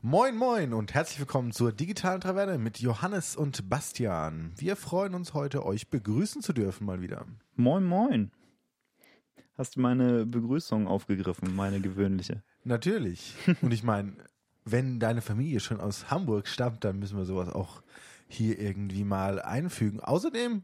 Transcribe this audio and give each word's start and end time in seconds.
Moin, 0.00 0.36
moin 0.36 0.74
und 0.74 0.94
herzlich 0.94 1.18
willkommen 1.18 1.50
zur 1.50 1.72
digitalen 1.72 2.20
Traverne 2.20 2.56
mit 2.56 2.78
Johannes 2.78 3.34
und 3.34 3.68
Bastian. 3.68 4.52
Wir 4.56 4.76
freuen 4.76 5.12
uns 5.12 5.34
heute, 5.34 5.66
euch 5.66 5.88
begrüßen 5.88 6.40
zu 6.40 6.52
dürfen 6.52 6.86
mal 6.86 7.00
wieder. 7.00 7.26
Moin, 7.56 7.82
moin. 7.82 8.30
Hast 9.56 9.74
du 9.74 9.80
meine 9.80 10.24
Begrüßung 10.24 10.86
aufgegriffen, 10.86 11.56
meine 11.56 11.80
gewöhnliche? 11.80 12.44
Natürlich. 12.62 13.34
Und 13.60 13.74
ich 13.74 13.82
meine, 13.82 14.12
wenn 14.64 15.00
deine 15.00 15.20
Familie 15.20 15.58
schon 15.58 15.80
aus 15.80 16.12
Hamburg 16.12 16.46
stammt, 16.46 16.84
dann 16.84 17.00
müssen 17.00 17.18
wir 17.18 17.24
sowas 17.24 17.48
auch 17.48 17.82
hier 18.28 18.56
irgendwie 18.60 19.02
mal 19.02 19.42
einfügen. 19.42 19.98
Außerdem 19.98 20.62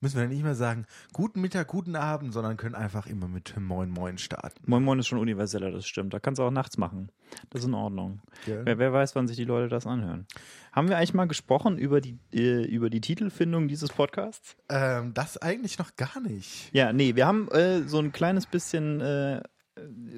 müssen 0.00 0.16
wir 0.16 0.22
dann 0.22 0.32
nicht 0.32 0.42
mehr 0.42 0.54
sagen, 0.54 0.86
guten 1.12 1.40
Mittag, 1.40 1.68
guten 1.68 1.96
Abend, 1.96 2.32
sondern 2.32 2.56
können 2.56 2.74
einfach 2.74 3.06
immer 3.06 3.28
mit 3.28 3.58
Moin 3.58 3.90
Moin 3.90 4.18
starten. 4.18 4.62
Moin 4.66 4.82
Moin 4.82 4.98
ist 4.98 5.06
schon 5.06 5.18
universeller, 5.18 5.70
das 5.70 5.86
stimmt. 5.86 6.12
Da 6.14 6.20
kannst 6.20 6.38
du 6.38 6.42
auch 6.42 6.50
nachts 6.50 6.76
machen. 6.76 7.10
Das 7.50 7.62
ist 7.62 7.66
in 7.66 7.74
Ordnung. 7.74 8.20
Ja. 8.46 8.64
Wer, 8.64 8.78
wer 8.78 8.92
weiß, 8.92 9.16
wann 9.16 9.26
sich 9.26 9.36
die 9.36 9.44
Leute 9.44 9.68
das 9.68 9.86
anhören. 9.86 10.26
Haben 10.72 10.88
wir 10.88 10.96
eigentlich 10.96 11.14
mal 11.14 11.26
gesprochen 11.26 11.78
über 11.78 12.00
die, 12.00 12.18
äh, 12.32 12.64
über 12.64 12.90
die 12.90 13.00
Titelfindung 13.00 13.68
dieses 13.68 13.90
Podcasts? 13.90 14.56
Ähm, 14.68 15.14
das 15.14 15.38
eigentlich 15.38 15.78
noch 15.78 15.96
gar 15.96 16.20
nicht. 16.20 16.72
Ja, 16.72 16.92
nee, 16.92 17.16
wir 17.16 17.26
haben 17.26 17.48
äh, 17.50 17.82
so 17.82 17.98
ein 17.98 18.12
kleines 18.12 18.46
bisschen 18.46 19.00
äh, 19.00 19.42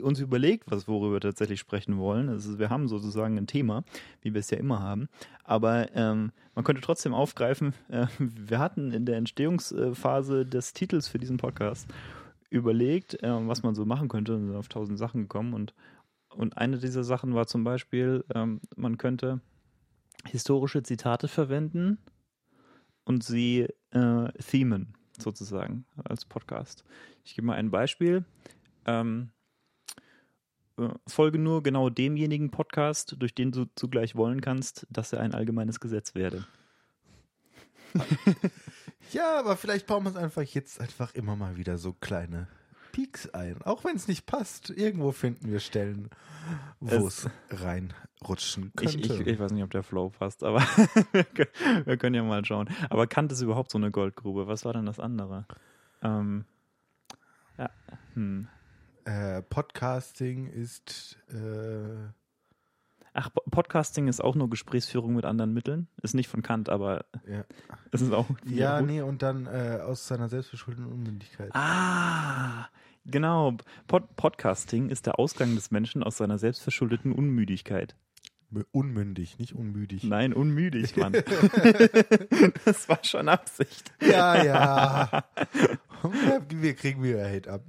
uns 0.03 0.21
überlegt, 0.21 0.71
was 0.71 0.87
worüber 0.87 1.15
wir 1.15 1.21
tatsächlich 1.21 1.61
sprechen 1.61 1.99
wollen. 1.99 2.29
Also 2.29 2.59
wir 2.59 2.71
haben 2.71 2.89
sozusagen 2.89 3.37
ein 3.37 3.47
Thema, 3.47 3.85
wie 4.23 4.33
wir 4.35 4.41
es 4.41 4.51
ja 4.51 4.59
immer 4.59 4.81
haben. 4.81 5.09
Aber 5.45 5.95
ähm, 5.95 6.33
man 6.55 6.65
könnte 6.65 6.83
trotzdem 6.83 7.15
aufgreifen, 7.15 7.75
äh, 7.89 8.07
wir 8.19 8.59
hatten 8.59 8.93
in 8.93 9.05
der 9.05 9.17
Entstehungsphase 9.17 10.47
des 10.47 10.73
Titels 10.73 11.09
für 11.09 11.19
diesen 11.19 11.37
Podcast 11.37 11.89
überlegt, 12.51 13.23
äh, 13.23 13.49
was 13.49 13.63
man 13.63 13.75
so 13.75 13.85
machen 13.85 14.09
könnte 14.09 14.35
und 14.35 14.47
sind 14.47 14.57
auf 14.57 14.69
tausend 14.69 14.99
Sachen 14.99 15.23
gekommen. 15.23 15.55
Und, 15.55 15.75
und 16.31 16.57
eine 16.57 16.79
dieser 16.79 17.05
Sachen 17.05 17.35
war 17.35 17.47
zum 17.47 17.65
Beispiel, 17.65 18.25
ähm, 18.35 18.61
man 18.77 18.97
könnte 18.99 19.41
historische 20.25 20.83
Zitate 20.83 21.29
verwenden 21.29 21.99
und 23.05 23.25
sie 23.25 23.67
äh, 23.91 24.33
themen, 24.47 24.95
sozusagen, 25.19 25.85
als 26.05 26.25
Podcast. 26.25 26.85
Ich 27.25 27.35
gebe 27.35 27.47
mal 27.47 27.55
ein 27.55 27.71
Beispiel. 27.71 28.25
Ähm, 28.87 29.31
äh, 29.31 29.38
folge 31.07 31.39
nur 31.39 31.63
genau 31.63 31.91
demjenigen 31.91 32.51
Podcast, 32.51 33.17
durch 33.19 33.35
den 33.35 33.51
du 33.53 33.67
zugleich 33.75 34.15
wollen 34.17 34.41
kannst, 34.41 34.87
dass 34.91 35.13
er 35.13 35.21
ein 35.21 35.35
allgemeines 35.35 35.81
Gesetz 35.81 36.15
werde. 36.15 36.47
Ja, 39.13 39.39
aber 39.39 39.57
vielleicht 39.57 39.87
bauen 39.87 40.03
wir 40.05 40.11
es 40.11 40.17
einfach 40.17 40.43
jetzt 40.43 40.81
einfach 40.83 41.15
immer 41.15 41.35
mal 41.35 41.57
wieder 41.57 41.79
so 41.79 41.95
kleine 41.95 42.47
Peaks 42.93 43.31
ein. 43.31 43.63
Auch 43.63 43.83
wenn 43.85 43.97
es 43.97 44.07
nicht 44.07 44.27
passt. 44.27 44.69
Irgendwo 44.69 45.13
finden 45.13 45.51
wir 45.51 45.61
Stellen, 45.61 46.11
wo 46.81 47.07
Es- 47.07 47.27
reinrutschen 47.49 48.73
Ich, 48.83 49.01
könnte. 49.01 49.15
ich, 49.23 49.27
ich 49.27 49.39
weiß 49.39 49.53
nicht, 49.53 49.63
ob 49.65 49.71
der 49.71 49.83
Flow 49.83 50.11
passt, 50.11 50.43
aber 50.45 50.61
wir, 51.13 51.25
können, 51.25 51.87
wir 51.87 51.97
können 51.97 52.15
ja 52.17 52.23
mal 52.23 52.45
schauen. 52.45 52.69
Aber 52.91 53.07
Kant 53.07 53.33
ist 53.33 53.41
überhaupt 53.41 53.71
so 53.71 53.79
eine 53.79 53.91
Goldgrube. 53.91 54.47
Was 54.47 54.67
war 54.67 54.75
denn 54.75 54.85
das 54.85 55.01
andere? 55.01 55.47
Ähm, 56.03 56.45
ja, 57.57 57.71
hm. 58.13 58.49
Äh, 59.09 59.43
Podcasting 59.43 60.47
ist 60.49 61.19
äh, 61.33 62.09
Ach, 63.15 63.31
Po- 63.33 63.43
Podcasting 63.51 64.07
ist 64.07 64.23
auch 64.23 64.35
nur 64.37 64.49
Gesprächsführung 64.51 65.15
mit 65.17 65.25
anderen 65.25 65.53
Mitteln. 65.53 65.89
Ist 66.03 66.15
nicht 66.15 66.29
von 66.29 66.43
Kant, 66.43 66.69
aber 66.69 67.05
ja, 67.27 67.45
es 67.91 68.01
ist 68.03 68.13
auch. 68.13 68.27
ja 68.45 68.81
nee 68.81 69.01
und 69.01 69.23
dann 69.23 69.47
äh, 69.47 69.81
aus 69.83 70.07
seiner 70.07 70.29
selbstverschuldeten 70.29 70.87
Unmündigkeit. 70.87 71.51
Ah, 71.55 72.69
genau. 73.07 73.57
Pod 73.89 74.15
Podcasting 74.15 74.91
ist 74.91 75.07
der 75.07 75.19
Ausgang 75.19 75.55
des 75.57 75.71
Menschen 75.71 76.03
aus 76.05 76.19
seiner 76.19 76.39
selbstverschuldeten 76.39 77.13
Unmüdigkeit. 77.13 77.97
Mü- 78.53 78.65
Unmündig, 78.71 79.39
nicht 79.39 79.55
unmüdig. 79.55 80.05
Nein, 80.05 80.33
unmüdig, 80.33 80.97
Mann. 80.97 81.13
das 82.65 82.89
war 82.89 83.03
schon 83.03 83.29
Absicht. 83.29 83.93
Ja, 84.01 84.43
ja. 84.45 85.25
Wir 86.49 86.75
kriegen 86.75 87.03
wieder 87.03 87.29
Hate 87.29 87.51
ab. 87.53 87.63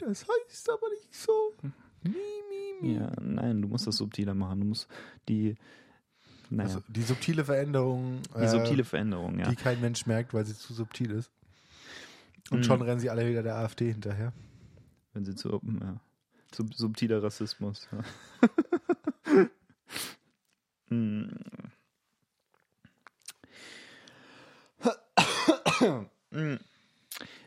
Das 0.00 0.26
heißt 0.26 0.70
aber 0.70 0.88
nicht 0.90 1.14
so. 1.14 1.54
Mi, 2.02 2.10
mi, 2.10 2.74
mi. 2.80 2.94
Ja, 2.94 3.12
nein, 3.20 3.60
du 3.62 3.68
musst 3.68 3.86
das 3.86 3.96
subtiler 3.96 4.34
machen. 4.34 4.60
Du 4.60 4.66
musst 4.66 4.88
die, 5.28 5.54
naja, 6.48 6.68
Also 6.76 6.82
die 6.88 7.02
subtile 7.02 7.44
Veränderung, 7.44 8.22
die 8.34 8.40
äh, 8.42 8.48
subtile 8.48 8.84
Veränderung, 8.84 9.38
ja. 9.38 9.48
die 9.48 9.56
kein 9.56 9.80
Mensch 9.80 10.06
merkt, 10.06 10.32
weil 10.34 10.44
sie 10.46 10.56
zu 10.56 10.72
subtil 10.74 11.10
ist. 11.10 11.30
Und 12.50 12.60
Mhm. 12.60 12.64
schon 12.64 12.82
rennen 12.82 13.00
sie 13.00 13.10
alle 13.10 13.28
wieder 13.28 13.42
der 13.42 13.56
AfD 13.56 13.92
hinterher. 13.92 14.32
Wenn 15.12 15.24
sie 15.24 15.34
zu, 15.34 15.60
ja, 15.80 16.00
zu 16.50 16.66
subtiler 16.74 17.22
Rassismus. 17.22 17.88
Ja. 17.92 18.02
Hm. 20.88 21.30
Hm. 26.32 26.58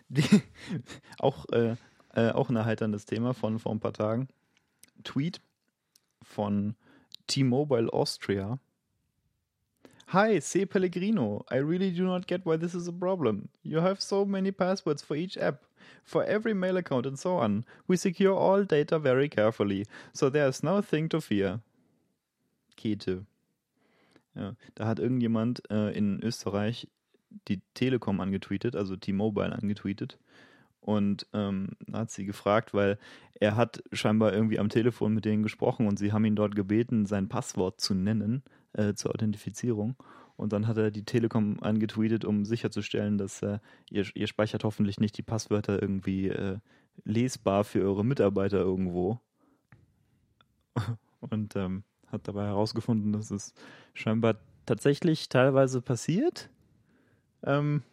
Die, 0.10 0.42
auch, 1.20 1.46
äh, 1.50 1.76
äh, 2.14 2.30
auch 2.32 2.50
ein 2.50 2.56
erheiterndes 2.56 3.06
Thema 3.06 3.34
von 3.34 3.60
vor 3.60 3.72
ein 3.72 3.80
paar 3.80 3.94
Tagen. 3.94 4.28
Tweet 5.04 5.42
von 6.22 6.76
T-Mobile 7.28 7.92
Austria. 7.92 8.60
Hi, 10.08 10.40
C. 10.40 10.66
Pellegrino. 10.66 11.44
I 11.50 11.58
really 11.58 11.92
do 11.92 12.04
not 12.04 12.28
get 12.28 12.46
why 12.46 12.58
this 12.58 12.76
is 12.76 12.88
a 12.88 12.92
problem. 12.92 13.50
You 13.64 13.82
have 13.82 14.00
so 14.00 14.26
many 14.26 14.52
passwords 14.52 15.02
for 15.02 15.16
each 15.16 15.38
app, 15.38 15.64
for 16.04 16.24
every 16.24 16.54
mail 16.54 16.78
account, 16.78 17.08
and 17.08 17.18
so 17.18 17.38
on. 17.38 17.66
We 17.88 17.98
secure 17.98 18.36
all 18.36 18.64
data 18.64 19.00
very 19.00 19.28
carefully, 19.28 19.86
so 20.14 20.30
there 20.30 20.48
is 20.48 20.62
no 20.62 20.82
thing 20.82 21.10
to 21.10 21.20
fear. 21.20 21.62
Kete. 22.78 23.26
Ja, 24.36 24.56
da 24.76 24.86
hat 24.86 25.00
irgendjemand 25.00 25.64
äh, 25.72 25.96
in 25.98 26.22
Österreich 26.22 26.88
die 27.48 27.62
Telekom 27.74 28.20
angetweetet, 28.20 28.76
also 28.76 28.96
T-Mobile 28.96 29.54
angetweetet. 29.54 30.18
Und 30.84 31.28
ähm, 31.32 31.70
hat 31.94 32.12
sie 32.12 32.26
gefragt, 32.26 32.74
weil 32.74 33.00
er 33.36 33.56
hat 33.56 33.82
scheinbar 33.94 34.34
irgendwie 34.34 34.60
am 34.60 34.68
Telefon 34.68 35.14
mit 35.14 35.24
denen 35.24 35.42
gesprochen 35.42 35.88
und 35.88 35.98
sie 35.98 36.12
haben 36.12 36.26
ihn 36.26 36.36
dort 36.36 36.56
gebeten, 36.56 37.06
sein 37.06 37.30
Passwort 37.30 37.80
zu 37.80 37.94
nennen 37.94 38.44
äh, 38.74 38.94
zur 38.94 39.14
Authentifizierung. 39.14 39.96
Und 40.36 40.52
dann 40.52 40.68
hat 40.68 40.78
er 40.78 40.92
die 40.92 41.06
Telekom 41.06 41.58
angetweetet, 41.62 42.26
um 42.26 42.44
sicherzustellen, 42.44 43.18
dass 43.18 43.42
äh, 43.44 43.60
ihr, 43.90 44.06
ihr 44.14 44.28
speichert 44.28 44.66
hoffentlich 44.66 45.00
nicht 45.00 45.18
die 45.18 45.22
Passwörter 45.24 45.82
irgendwie 45.82 46.28
äh, 46.28 46.58
lesbar 47.06 47.64
für 47.64 47.82
eure 47.82 48.04
Mitarbeiter 48.04 48.60
irgendwo. 48.60 49.22
Und 51.22 51.56
ähm, 51.56 51.84
hat 52.08 52.28
dabei 52.28 52.48
herausgefunden, 52.48 53.14
dass 53.14 53.32
es 53.32 53.54
scheinbar 53.94 54.36
tatsächlich 54.66 55.30
teilweise 55.30 55.82
passiert. 55.82 56.50
Ähm, 57.44 57.84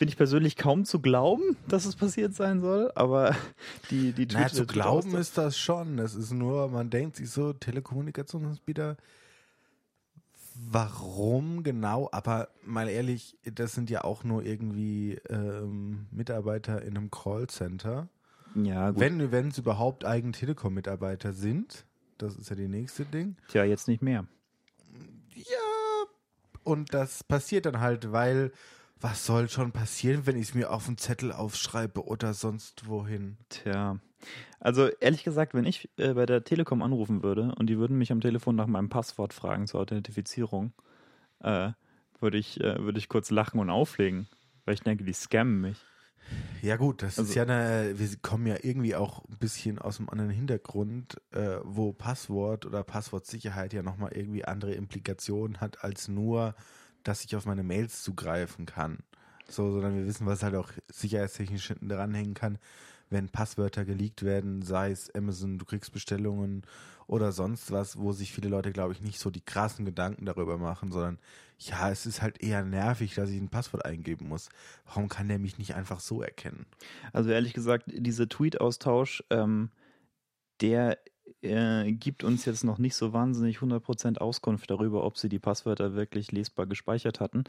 Finde 0.00 0.12
ich 0.12 0.16
persönlich 0.16 0.56
kaum 0.56 0.86
zu 0.86 1.00
glauben, 1.00 1.58
dass 1.68 1.84
es 1.84 1.94
passiert 1.94 2.32
sein 2.34 2.62
soll, 2.62 2.90
aber 2.94 3.36
die, 3.90 4.14
die 4.14 4.24
Naja, 4.24 4.46
Tweets- 4.46 4.54
zu 4.56 4.64
glauben 4.66 5.14
ist 5.14 5.36
das 5.36 5.58
schon. 5.58 5.98
Es 5.98 6.14
ist 6.14 6.32
nur, 6.32 6.68
man 6.68 6.88
denkt 6.88 7.16
sich 7.16 7.28
so, 7.28 7.52
Telekommunikationsanbieter, 7.52 8.96
warum 10.54 11.62
genau? 11.62 12.08
Aber 12.12 12.48
mal 12.64 12.88
ehrlich, 12.88 13.36
das 13.44 13.74
sind 13.74 13.90
ja 13.90 14.02
auch 14.04 14.24
nur 14.24 14.42
irgendwie 14.42 15.18
ähm, 15.28 16.06
Mitarbeiter 16.10 16.80
in 16.80 16.96
einem 16.96 17.10
Callcenter. 17.10 18.08
Ja, 18.54 18.92
gut. 18.92 19.00
Wenn 19.00 19.30
wenn 19.32 19.48
es 19.48 19.58
überhaupt 19.58 20.06
eigen 20.06 20.32
Telekom-Mitarbeiter 20.32 21.34
sind, 21.34 21.84
das 22.16 22.36
ist 22.36 22.48
ja 22.48 22.56
die 22.56 22.68
nächste 22.68 23.04
Ding. 23.04 23.36
Tja, 23.48 23.64
jetzt 23.64 23.86
nicht 23.86 24.00
mehr. 24.00 24.24
Ja, 25.34 26.06
und 26.64 26.94
das 26.94 27.22
passiert 27.22 27.66
dann 27.66 27.80
halt, 27.80 28.12
weil 28.12 28.50
was 29.00 29.24
soll 29.24 29.48
schon 29.48 29.72
passieren, 29.72 30.26
wenn 30.26 30.36
ich 30.36 30.48
es 30.48 30.54
mir 30.54 30.70
auf 30.70 30.86
den 30.86 30.98
Zettel 30.98 31.32
aufschreibe 31.32 32.04
oder 32.04 32.34
sonst 32.34 32.86
wohin? 32.86 33.38
Tja. 33.48 33.98
Also 34.58 34.88
ehrlich 35.00 35.24
gesagt, 35.24 35.54
wenn 35.54 35.64
ich 35.64 35.88
äh, 35.96 36.12
bei 36.12 36.26
der 36.26 36.44
Telekom 36.44 36.82
anrufen 36.82 37.22
würde 37.22 37.54
und 37.56 37.68
die 37.68 37.78
würden 37.78 37.96
mich 37.96 38.12
am 38.12 38.20
Telefon 38.20 38.56
nach 38.56 38.66
meinem 38.66 38.90
Passwort 38.90 39.32
fragen 39.32 39.66
zur 39.66 39.80
Authentifizierung, 39.80 40.72
äh, 41.42 41.70
würde 42.20 42.36
ich, 42.36 42.60
äh, 42.60 42.78
würde 42.82 42.98
ich 42.98 43.08
kurz 43.08 43.30
lachen 43.30 43.58
und 43.58 43.70
auflegen, 43.70 44.28
weil 44.66 44.74
ich 44.74 44.82
denke, 44.82 45.04
die 45.04 45.14
scammen 45.14 45.62
mich. 45.62 45.78
Ja 46.60 46.76
gut, 46.76 47.02
das 47.02 47.14
ist 47.14 47.18
Also- 47.18 47.34
ja 47.34 47.42
eine, 47.44 47.98
wir 47.98 48.08
kommen 48.20 48.46
ja 48.46 48.56
irgendwie 48.62 48.94
auch 48.94 49.24
ein 49.24 49.38
bisschen 49.38 49.78
aus 49.78 49.98
einem 49.98 50.10
anderen 50.10 50.30
Hintergrund, 50.30 51.16
äh, 51.32 51.56
wo 51.64 51.94
Passwort 51.94 52.66
oder 52.66 52.84
Passwortsicherheit 52.84 53.72
ja 53.72 53.82
nochmal 53.82 54.12
irgendwie 54.12 54.44
andere 54.44 54.72
Implikationen 54.74 55.62
hat, 55.62 55.82
als 55.82 56.08
nur, 56.08 56.54
dass 57.02 57.24
ich 57.24 57.36
auf 57.36 57.46
meine 57.46 57.62
Mails 57.62 58.02
zugreifen 58.02 58.66
kann. 58.66 58.98
So, 59.48 59.70
sondern 59.72 59.96
wir 59.96 60.06
wissen, 60.06 60.26
was 60.26 60.42
halt 60.42 60.54
auch 60.54 60.70
sicherheitstechnisch 60.92 61.66
hinten 61.68 61.88
dranhängen 61.88 62.34
kann, 62.34 62.58
wenn 63.10 63.28
Passwörter 63.28 63.84
geleakt 63.84 64.22
werden, 64.22 64.62
sei 64.62 64.92
es 64.92 65.12
Amazon, 65.14 65.58
du 65.58 65.64
kriegst 65.64 65.92
Bestellungen 65.92 66.62
oder 67.08 67.32
sonst 67.32 67.72
was, 67.72 67.98
wo 67.98 68.12
sich 68.12 68.32
viele 68.32 68.48
Leute, 68.48 68.70
glaube 68.70 68.92
ich, 68.92 69.02
nicht 69.02 69.18
so 69.18 69.30
die 69.30 69.40
krassen 69.40 69.84
Gedanken 69.84 70.26
darüber 70.26 70.58
machen, 70.58 70.92
sondern 70.92 71.18
ja, 71.58 71.90
es 71.90 72.06
ist 72.06 72.22
halt 72.22 72.40
eher 72.40 72.64
nervig, 72.64 73.14
dass 73.14 73.30
ich 73.30 73.40
ein 73.40 73.48
Passwort 73.48 73.84
eingeben 73.84 74.28
muss. 74.28 74.48
Warum 74.86 75.08
kann 75.08 75.26
der 75.26 75.40
mich 75.40 75.58
nicht 75.58 75.74
einfach 75.74 75.98
so 75.98 76.22
erkennen? 76.22 76.66
Also 77.12 77.30
ehrlich 77.30 77.52
gesagt, 77.52 77.86
dieser 77.88 78.28
Tweet-Austausch, 78.28 79.24
ähm, 79.30 79.70
der 80.60 80.98
äh, 81.42 81.90
gibt 81.92 82.24
uns 82.24 82.44
jetzt 82.44 82.64
noch 82.64 82.78
nicht 82.78 82.94
so 82.94 83.12
wahnsinnig 83.12 83.58
100% 83.58 84.18
Auskunft 84.18 84.70
darüber, 84.70 85.04
ob 85.04 85.18
sie 85.18 85.28
die 85.28 85.38
Passwörter 85.38 85.94
wirklich 85.94 86.32
lesbar 86.32 86.66
gespeichert 86.66 87.20
hatten. 87.20 87.44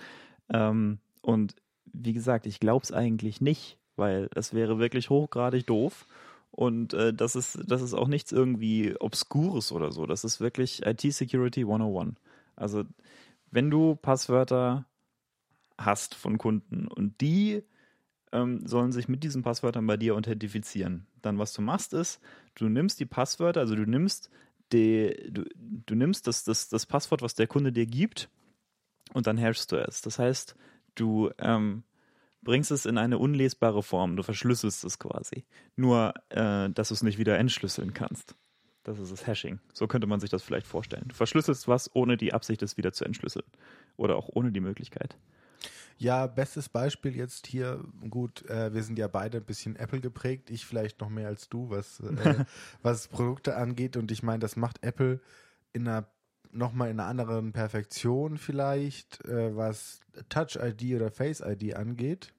Ähm, 0.49 0.99
und 1.21 1.55
wie 1.85 2.13
gesagt, 2.13 2.45
ich 2.45 2.59
glaube 2.59 2.83
es 2.83 2.91
eigentlich 2.91 3.41
nicht, 3.41 3.77
weil 3.95 4.29
es 4.35 4.53
wäre 4.53 4.79
wirklich 4.79 5.09
hochgradig 5.09 5.67
doof. 5.67 6.07
Und 6.51 6.93
äh, 6.93 7.13
das, 7.13 7.35
ist, 7.35 7.59
das 7.65 7.81
ist 7.81 7.93
auch 7.93 8.07
nichts 8.07 8.31
irgendwie 8.31 8.95
Obskures 8.99 9.71
oder 9.71 9.91
so. 9.91 10.05
Das 10.05 10.23
ist 10.23 10.41
wirklich 10.41 10.85
IT-Security 10.85 11.61
101. 11.61 12.15
Also, 12.55 12.83
wenn 13.51 13.69
du 13.69 13.95
Passwörter 13.95 14.85
hast 15.77 16.15
von 16.15 16.37
Kunden 16.37 16.87
und 16.87 17.19
die 17.21 17.63
ähm, 18.31 18.65
sollen 18.65 18.91
sich 18.91 19.07
mit 19.07 19.23
diesen 19.23 19.43
Passwörtern 19.43 19.87
bei 19.87 19.97
dir 19.97 20.15
authentifizieren. 20.15 21.07
Dann 21.21 21.37
was 21.37 21.53
du 21.53 21.61
machst 21.61 21.93
ist, 21.93 22.19
du 22.55 22.69
nimmst 22.69 22.99
die 22.99 23.05
Passwörter, 23.05 23.59
also 23.59 23.75
du 23.75 23.85
nimmst 23.85 24.29
die, 24.71 25.15
du, 25.29 25.43
du 25.55 25.95
nimmst 25.95 26.27
das, 26.27 26.43
das, 26.43 26.69
das 26.69 26.85
Passwort, 26.85 27.21
was 27.21 27.35
der 27.35 27.47
Kunde 27.47 27.71
dir 27.71 27.85
gibt, 27.85 28.29
und 29.13 29.27
dann 29.27 29.37
hashst 29.37 29.71
du 29.71 29.75
es. 29.75 30.01
Das 30.01 30.19
heißt, 30.19 30.55
du 30.95 31.31
ähm, 31.37 31.83
bringst 32.41 32.71
es 32.71 32.85
in 32.85 32.97
eine 32.97 33.17
unlesbare 33.17 33.83
Form, 33.83 34.15
du 34.15 34.23
verschlüsselst 34.23 34.83
es 34.83 34.99
quasi. 34.99 35.45
Nur, 35.75 36.13
äh, 36.29 36.69
dass 36.69 36.89
du 36.89 36.93
es 36.93 37.03
nicht 37.03 37.17
wieder 37.17 37.37
entschlüsseln 37.37 37.93
kannst. 37.93 38.35
Das 38.83 38.97
ist 38.97 39.11
das 39.11 39.27
Hashing. 39.27 39.59
So 39.73 39.87
könnte 39.87 40.07
man 40.07 40.19
sich 40.19 40.31
das 40.31 40.41
vielleicht 40.41 40.65
vorstellen. 40.65 41.05
Du 41.07 41.15
verschlüsselst 41.15 41.67
was, 41.67 41.93
ohne 41.93 42.17
die 42.17 42.33
Absicht, 42.33 42.63
es 42.63 42.77
wieder 42.77 42.93
zu 42.93 43.05
entschlüsseln. 43.05 43.45
Oder 43.95 44.15
auch 44.15 44.29
ohne 44.33 44.51
die 44.51 44.59
Möglichkeit. 44.59 45.17
Ja, 46.01 46.25
bestes 46.25 46.67
Beispiel 46.67 47.15
jetzt 47.15 47.45
hier, 47.45 47.85
gut, 48.09 48.43
äh, 48.49 48.73
wir 48.73 48.81
sind 48.81 48.97
ja 48.97 49.07
beide 49.07 49.37
ein 49.37 49.45
bisschen 49.45 49.75
Apple 49.75 50.01
geprägt, 50.01 50.49
ich 50.49 50.65
vielleicht 50.65 50.99
noch 50.99 51.09
mehr 51.09 51.27
als 51.27 51.47
du, 51.47 51.69
was, 51.69 51.99
äh, 51.99 52.43
was 52.81 53.07
Produkte 53.07 53.55
angeht. 53.55 53.95
Und 53.95 54.09
ich 54.09 54.23
meine, 54.23 54.39
das 54.39 54.55
macht 54.55 54.83
Apple 54.83 55.19
in 55.73 55.87
einer 55.87 56.07
nochmal 56.51 56.89
in 56.89 56.99
einer 56.99 57.07
anderen 57.07 57.53
Perfektion 57.53 58.39
vielleicht, 58.39 59.23
äh, 59.25 59.55
was 59.55 59.99
Touch-ID 60.29 60.95
oder 60.95 61.11
Face-ID 61.11 61.75
angeht. 61.75 62.33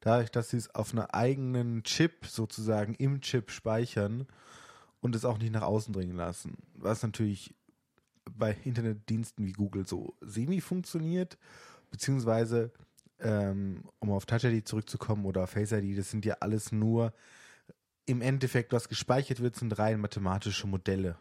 Dadurch, 0.00 0.30
dass 0.30 0.50
sie 0.50 0.58
es 0.58 0.74
auf 0.74 0.92
einer 0.92 1.14
eigenen 1.14 1.82
Chip 1.84 2.26
sozusagen 2.26 2.92
im 2.96 3.22
Chip 3.22 3.50
speichern 3.50 4.26
und 5.00 5.16
es 5.16 5.24
auch 5.24 5.38
nicht 5.38 5.54
nach 5.54 5.62
außen 5.62 5.94
dringen 5.94 6.18
lassen. 6.18 6.58
Was 6.74 7.02
natürlich 7.02 7.54
bei 8.30 8.58
Internetdiensten 8.62 9.46
wie 9.46 9.52
Google 9.52 9.86
so 9.86 10.18
semi 10.20 10.60
funktioniert, 10.60 11.38
beziehungsweise 11.90 12.70
ähm, 13.22 13.84
um 13.98 14.10
auf 14.10 14.26
Touch 14.26 14.44
ID 14.44 14.66
zurückzukommen 14.66 15.24
oder 15.24 15.46
Face 15.46 15.72
ID, 15.72 15.98
das 15.98 16.10
sind 16.10 16.24
ja 16.24 16.36
alles 16.40 16.72
nur 16.72 17.12
im 18.06 18.22
Endeffekt, 18.22 18.72
was 18.72 18.88
gespeichert 18.88 19.40
wird, 19.40 19.56
sind 19.56 19.78
rein 19.78 20.00
mathematische 20.00 20.66
Modelle, 20.66 21.16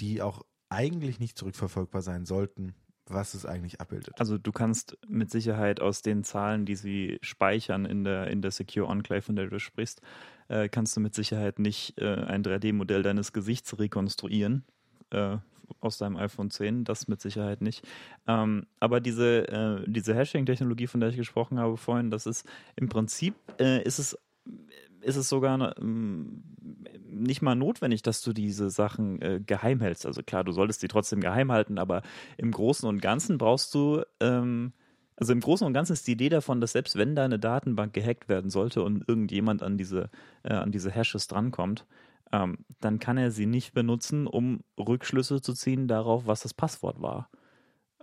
die 0.00 0.22
auch 0.22 0.44
eigentlich 0.68 1.18
nicht 1.18 1.36
zurückverfolgbar 1.38 2.02
sein 2.02 2.24
sollten, 2.24 2.74
was 3.06 3.34
es 3.34 3.46
eigentlich 3.46 3.80
abbildet. 3.80 4.14
Also 4.18 4.38
du 4.38 4.52
kannst 4.52 4.98
mit 5.08 5.30
Sicherheit 5.30 5.80
aus 5.80 6.02
den 6.02 6.24
Zahlen, 6.24 6.66
die 6.66 6.76
sie 6.76 7.18
speichern 7.22 7.84
in 7.84 8.04
der, 8.04 8.28
in 8.28 8.42
der 8.42 8.50
Secure 8.50 8.90
Enclave, 8.90 9.22
von 9.22 9.36
der 9.36 9.48
du 9.48 9.58
sprichst, 9.58 10.02
äh, 10.48 10.68
kannst 10.68 10.96
du 10.96 11.00
mit 11.00 11.14
Sicherheit 11.14 11.58
nicht 11.58 11.98
äh, 11.98 12.14
ein 12.14 12.42
3D-Modell 12.44 13.02
deines 13.02 13.32
Gesichts 13.32 13.78
rekonstruieren. 13.78 14.64
Äh, 15.10 15.38
aus 15.80 15.98
deinem 15.98 16.16
iPhone 16.16 16.50
10, 16.50 16.84
das 16.84 17.08
mit 17.08 17.20
Sicherheit 17.20 17.60
nicht. 17.60 17.86
Ähm, 18.26 18.66
aber 18.80 19.00
diese, 19.00 19.48
äh, 19.48 19.84
diese 19.86 20.14
Hashing-Technologie, 20.14 20.86
von 20.86 21.00
der 21.00 21.10
ich 21.10 21.16
gesprochen 21.16 21.58
habe 21.58 21.76
vorhin, 21.76 22.10
das 22.10 22.26
ist 22.26 22.46
im 22.76 22.88
Prinzip, 22.88 23.34
äh, 23.58 23.82
ist 23.82 23.98
es 23.98 24.18
ist 25.00 25.16
es 25.16 25.28
sogar 25.28 25.76
ähm, 25.78 26.42
nicht 27.10 27.42
mal 27.42 27.54
notwendig, 27.54 28.02
dass 28.02 28.22
du 28.22 28.32
diese 28.32 28.70
Sachen 28.70 29.20
äh, 29.22 29.40
geheim 29.44 29.80
hältst. 29.80 30.06
Also 30.06 30.22
klar, 30.22 30.44
du 30.44 30.52
solltest 30.52 30.82
die 30.82 30.88
trotzdem 30.88 31.20
geheim 31.20 31.52
halten, 31.52 31.78
aber 31.78 32.02
im 32.36 32.50
Großen 32.50 32.88
und 32.88 33.00
Ganzen 33.00 33.38
brauchst 33.38 33.74
du, 33.74 34.02
ähm, 34.20 34.72
also 35.16 35.32
im 35.32 35.40
Großen 35.40 35.66
und 35.66 35.72
Ganzen 35.72 35.94
ist 35.94 36.06
die 36.06 36.12
Idee 36.12 36.28
davon, 36.28 36.60
dass 36.60 36.72
selbst 36.72 36.96
wenn 36.96 37.14
deine 37.14 37.38
Datenbank 37.38 37.92
gehackt 37.92 38.28
werden 38.28 38.50
sollte 38.50 38.82
und 38.82 39.08
irgendjemand 39.08 39.62
an 39.62 39.76
diese, 39.78 40.10
äh, 40.42 40.52
an 40.52 40.72
diese 40.72 40.90
Hashes 40.90 41.26
drankommt, 41.26 41.86
ähm, 42.32 42.64
dann 42.80 42.98
kann 42.98 43.18
er 43.18 43.30
sie 43.30 43.46
nicht 43.46 43.72
benutzen, 43.72 44.26
um 44.26 44.62
Rückschlüsse 44.78 45.40
zu 45.40 45.54
ziehen 45.54 45.88
darauf, 45.88 46.26
was 46.26 46.40
das 46.40 46.54
Passwort 46.54 47.00
war. 47.00 47.30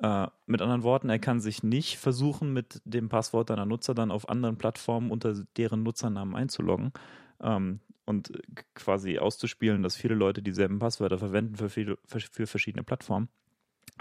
Äh, 0.01 0.27
mit 0.45 0.61
anderen 0.61 0.83
Worten, 0.83 1.09
er 1.09 1.19
kann 1.19 1.39
sich 1.39 1.63
nicht 1.63 1.97
versuchen, 1.97 2.51
mit 2.51 2.81
dem 2.85 3.07
Passwort 3.09 3.49
deiner 3.49 3.65
Nutzer 3.65 3.93
dann 3.93 4.11
auf 4.11 4.27
anderen 4.27 4.57
Plattformen 4.57 5.11
unter 5.11 5.33
deren 5.57 5.83
Nutzernamen 5.83 6.35
einzuloggen 6.35 6.91
ähm, 7.41 7.79
und 8.05 8.31
quasi 8.73 9.19
auszuspielen, 9.19 9.83
dass 9.83 9.95
viele 9.95 10.15
Leute 10.15 10.41
dieselben 10.41 10.79
Passwörter 10.79 11.17
verwenden 11.17 11.55
für, 11.55 11.69
viele, 11.69 11.97
für, 12.05 12.47
verschiedene 12.47 12.83
Plattformen 12.83 13.29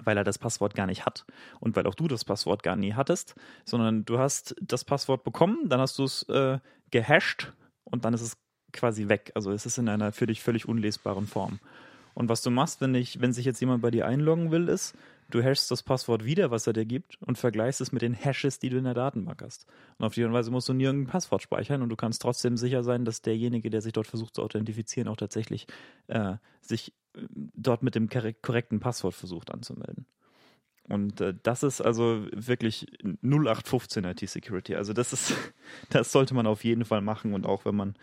weil 0.02 0.16
er 0.16 0.24
das 0.24 0.38
Passwort 0.38 0.74
gar 0.74 0.86
nicht 0.86 1.06
hat 1.06 1.24
und 1.60 1.76
weil 1.76 1.86
auch 1.86 1.94
du 1.94 2.08
das 2.08 2.24
Passwort 2.24 2.64
gar 2.64 2.74
nie 2.74 2.94
hattest, 2.94 3.36
sondern 3.64 4.04
du 4.04 4.18
hast 4.18 4.56
das 4.60 4.84
Passwort 4.84 5.22
bekommen, 5.22 5.68
dann 5.68 5.78
hast 5.78 5.98
du 5.98 6.04
es 6.04 6.24
äh, 6.24 6.58
gehasht 6.90 7.52
und 7.84 8.04
dann 8.04 8.12
ist 8.14 8.22
es 8.22 8.36
quasi 8.74 9.08
weg. 9.08 9.32
Also 9.34 9.50
es 9.52 9.64
ist 9.64 9.78
in 9.78 9.88
einer 9.88 10.12
für 10.12 10.26
dich 10.26 10.42
völlig 10.42 10.68
unlesbaren 10.68 11.26
Form. 11.26 11.60
Und 12.14 12.28
was 12.28 12.42
du 12.42 12.50
machst, 12.50 12.80
wenn, 12.80 12.94
ich, 12.94 13.20
wenn 13.20 13.32
sich 13.32 13.44
jetzt 13.44 13.60
jemand 13.60 13.82
bei 13.82 13.90
dir 13.90 14.06
einloggen 14.06 14.50
will, 14.50 14.68
ist, 14.68 14.94
du 15.30 15.42
hashst 15.42 15.70
das 15.70 15.82
Passwort 15.82 16.24
wieder, 16.24 16.50
was 16.50 16.66
er 16.66 16.72
dir 16.72 16.84
gibt, 16.84 17.20
und 17.22 17.38
vergleichst 17.38 17.80
es 17.80 17.90
mit 17.90 18.02
den 18.02 18.14
Hashes, 18.14 18.60
die 18.60 18.68
du 18.68 18.78
in 18.78 18.84
der 18.84 18.94
Datenbank 18.94 19.42
hast. 19.42 19.66
Und 19.98 20.06
auf 20.06 20.14
die 20.14 20.30
Weise 20.30 20.50
musst 20.50 20.68
du 20.68 20.74
nie 20.74 20.84
irgendein 20.84 21.10
Passwort 21.10 21.42
speichern 21.42 21.82
und 21.82 21.88
du 21.88 21.96
kannst 21.96 22.22
trotzdem 22.22 22.56
sicher 22.56 22.84
sein, 22.84 23.04
dass 23.04 23.22
derjenige, 23.22 23.68
der 23.68 23.82
sich 23.82 23.92
dort 23.92 24.06
versucht 24.06 24.36
zu 24.36 24.42
authentifizieren, 24.42 25.08
auch 25.08 25.16
tatsächlich 25.16 25.66
äh, 26.06 26.34
sich 26.60 26.92
äh, 27.16 27.22
dort 27.30 27.82
mit 27.82 27.96
dem 27.96 28.08
korrekten 28.08 28.78
Passwort 28.80 29.14
versucht 29.14 29.50
anzumelden. 29.50 30.06
Und 30.88 31.20
äh, 31.20 31.34
das 31.42 31.62
ist 31.62 31.80
also 31.80 32.26
wirklich 32.32 32.86
0815 33.22 34.04
IT-Security. 34.04 34.76
Also 34.76 34.92
das 34.92 35.12
ist, 35.12 35.34
das 35.90 36.12
sollte 36.12 36.34
man 36.34 36.46
auf 36.46 36.62
jeden 36.62 36.84
Fall 36.84 37.00
machen 37.00 37.34
und 37.34 37.46
auch 37.46 37.64
wenn 37.64 37.74
man 37.74 37.94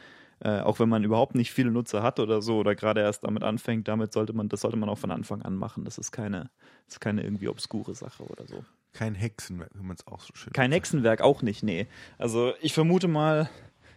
äh, 0.44 0.60
auch 0.62 0.80
wenn 0.80 0.90
man 0.90 1.04
überhaupt 1.04 1.36
nicht 1.36 1.52
viele 1.52 1.72
Nutzer 1.72 2.02
hat 2.02 2.20
oder 2.20 2.42
so 2.42 2.58
oder 2.58 2.76
gerade 2.76 3.02
erst 3.02 3.24
damit 3.24 3.44
anfängt, 3.44 3.88
damit 3.88 4.12
sollte 4.12 4.34
man, 4.34 4.50
das 4.50 4.62
sollte 4.62 4.78
man 4.78 4.90
auch 4.90 4.98
von 4.98 5.12
Anfang 5.12 5.44
an 5.44 5.56
machen. 5.56 5.86
Das 5.86 5.98
ist 5.98 6.12
keine, 6.12 6.50
das 6.88 6.96
ist 6.96 7.00
keine 7.00 7.24
irgendwie 7.24 7.48
obskure 7.48 7.94
Sache 7.94 8.24
oder 8.24 8.48
so. 8.48 8.64
Kein 8.94 9.14
Hexenwerk, 9.14 9.70
wenn 9.76 9.86
man 9.86 9.96
es 9.96 10.08
auch 10.08 10.20
so 10.20 10.34
schön 10.34 10.52
Kein 10.52 10.72
Hexenwerk, 10.72 11.22
auch 11.22 11.44
nicht, 11.44 11.64
nee. 11.64 11.88
Also 12.18 12.54
ich 12.60 12.74
vermute 12.74 13.08
mal, 13.08 13.50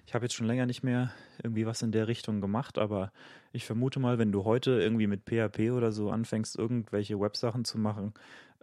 ich 0.06 0.14
habe 0.14 0.26
jetzt 0.26 0.35
schon 0.35 0.46
länger 0.46 0.67
nicht 0.67 0.82
mehr 0.82 1.12
irgendwie 1.43 1.67
was 1.67 1.81
in 1.82 1.93
der 1.93 2.08
Richtung 2.08 2.41
gemacht, 2.41 2.79
aber 2.79 3.11
ich 3.52 3.64
vermute 3.64 3.99
mal, 3.99 4.19
wenn 4.19 4.31
du 4.31 4.44
heute 4.44 4.73
irgendwie 4.73 5.06
mit 5.06 5.23
PHP 5.25 5.70
oder 5.73 5.93
so 5.93 6.11
anfängst, 6.11 6.56
irgendwelche 6.58 7.19
Websachen 7.19 7.64
zu 7.64 7.79
machen, 7.79 8.12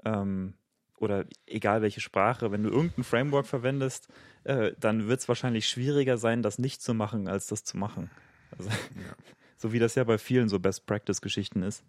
ähm, 0.05 0.53
oder 1.01 1.25
egal 1.47 1.81
welche 1.81 1.99
Sprache, 1.99 2.51
wenn 2.51 2.63
du 2.63 2.69
irgendein 2.69 3.03
Framework 3.03 3.47
verwendest, 3.47 4.07
äh, 4.43 4.71
dann 4.79 5.07
wird 5.07 5.19
es 5.19 5.27
wahrscheinlich 5.27 5.67
schwieriger 5.67 6.17
sein, 6.17 6.43
das 6.43 6.59
nicht 6.59 6.81
zu 6.81 6.93
machen, 6.93 7.27
als 7.27 7.47
das 7.47 7.63
zu 7.63 7.77
machen. 7.77 8.09
Also, 8.57 8.69
ja. 8.69 8.75
So 9.57 9.71
wie 9.73 9.77
das 9.77 9.93
ja 9.93 10.03
bei 10.03 10.17
vielen 10.17 10.49
so 10.49 10.57
Best-Practice-Geschichten 10.57 11.61
ist. 11.61 11.83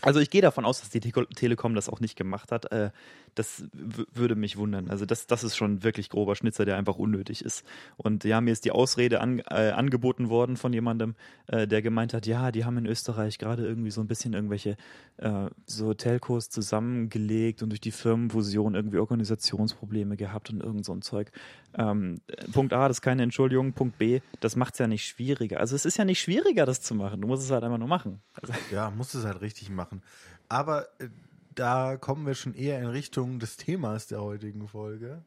Also 0.00 0.20
ich 0.20 0.30
gehe 0.30 0.40
davon 0.40 0.64
aus, 0.64 0.80
dass 0.80 0.90
die 0.90 1.00
Telekom 1.00 1.74
das 1.74 1.88
auch 1.88 2.00
nicht 2.00 2.16
gemacht 2.16 2.52
hat. 2.52 2.72
Äh, 2.72 2.90
das 3.34 3.64
würde 3.72 4.36
mich 4.36 4.56
wundern. 4.56 4.88
Also 4.88 5.06
das, 5.06 5.26
das 5.26 5.44
ist 5.44 5.56
schon 5.56 5.82
wirklich 5.82 6.08
grober 6.08 6.36
Schnitzer, 6.36 6.64
der 6.64 6.76
einfach 6.76 6.96
unnötig 6.96 7.44
ist. 7.44 7.64
Und 7.96 8.24
ja, 8.24 8.40
mir 8.40 8.52
ist 8.52 8.64
die 8.64 8.70
Ausrede 8.70 9.20
an, 9.20 9.40
äh, 9.50 9.70
angeboten 9.70 10.28
worden 10.28 10.56
von 10.56 10.72
jemandem, 10.72 11.14
äh, 11.48 11.66
der 11.66 11.82
gemeint 11.82 12.14
hat, 12.14 12.26
ja, 12.26 12.52
die 12.52 12.64
haben 12.64 12.78
in 12.78 12.86
Österreich 12.86 13.38
gerade 13.38 13.66
irgendwie 13.66 13.90
so 13.90 14.00
ein 14.00 14.06
bisschen 14.06 14.34
irgendwelche 14.34 14.76
äh, 15.18 15.48
so 15.66 15.94
Telcos 15.94 16.48
zusammengelegt 16.48 17.62
und 17.62 17.70
durch 17.70 17.80
die 17.80 17.90
Firmenfusion 17.90 18.74
irgendwie 18.74 18.98
Organisationsprobleme 18.98 20.16
gehabt 20.16 20.50
und 20.50 20.62
irgend 20.62 20.84
so 20.84 20.92
ein 20.92 21.02
Zeug. 21.02 21.30
Ähm, 21.76 22.20
Punkt 22.52 22.72
A, 22.72 22.88
das 22.88 22.98
ist 22.98 23.02
keine 23.02 23.22
Entschuldigung. 23.22 23.72
Punkt 23.72 23.98
B, 23.98 24.20
das 24.40 24.56
macht 24.56 24.74
es 24.74 24.78
ja 24.78 24.86
nicht 24.86 25.06
schwieriger. 25.06 25.60
Also 25.60 25.74
es 25.74 25.84
ist 25.84 25.96
ja 25.96 26.04
nicht 26.04 26.20
schwieriger, 26.20 26.66
das 26.66 26.80
zu 26.80 26.94
machen. 26.94 27.20
Du 27.20 27.28
musst 27.28 27.42
es 27.42 27.50
halt 27.50 27.64
einfach 27.64 27.78
nur 27.78 27.88
machen. 27.88 28.22
Also 28.40 28.52
ja, 28.70 28.90
musst 28.90 29.14
es 29.14 29.24
halt 29.24 29.40
richtig 29.40 29.70
machen. 29.70 30.02
Aber 30.48 30.86
äh, 31.00 31.08
da 31.54 31.96
kommen 31.96 32.26
wir 32.26 32.34
schon 32.34 32.54
eher 32.54 32.80
in 32.80 32.86
Richtung 32.86 33.38
des 33.38 33.56
Themas 33.56 34.06
der 34.06 34.22
heutigen 34.22 34.68
Folge, 34.68 35.24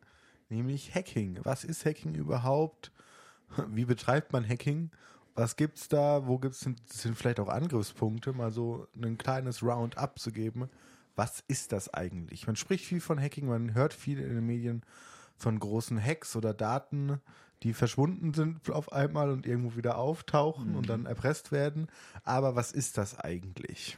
nämlich 0.49 0.93
Hacking. 0.95 1.39
Was 1.43 1.63
ist 1.63 1.85
Hacking 1.85 2.15
überhaupt? 2.15 2.91
Wie 3.69 3.85
betreibt 3.85 4.31
man 4.31 4.47
Hacking? 4.47 4.91
Was 5.35 5.55
gibt's 5.55 5.87
da? 5.87 6.25
Wo 6.27 6.39
gibt's 6.39 6.61
sind, 6.61 6.79
sind 6.91 7.15
vielleicht 7.15 7.39
auch 7.39 7.49
Angriffspunkte? 7.49 8.33
Mal 8.33 8.51
so 8.51 8.87
ein 8.99 9.17
kleines 9.17 9.61
Roundup 9.61 10.17
zu 10.17 10.31
geben. 10.31 10.69
Was 11.15 11.43
ist 11.47 11.71
das 11.71 11.93
eigentlich? 11.93 12.47
Man 12.47 12.55
spricht 12.55 12.85
viel 12.85 13.01
von 13.01 13.19
Hacking, 13.19 13.47
man 13.47 13.73
hört 13.73 13.93
viel 13.93 14.19
in 14.19 14.35
den 14.35 14.45
Medien 14.45 14.83
von 15.37 15.59
großen 15.59 16.03
Hacks 16.03 16.35
oder 16.35 16.53
Daten, 16.53 17.21
die 17.63 17.73
verschwunden 17.73 18.33
sind 18.33 18.69
auf 18.69 18.91
einmal 18.91 19.31
und 19.31 19.45
irgendwo 19.45 19.75
wieder 19.75 19.97
auftauchen 19.97 20.71
mhm. 20.71 20.75
und 20.75 20.89
dann 20.89 21.05
erpresst 21.05 21.51
werden. 21.51 21.87
Aber 22.23 22.55
was 22.55 22.71
ist 22.71 22.97
das 22.97 23.17
eigentlich? 23.17 23.97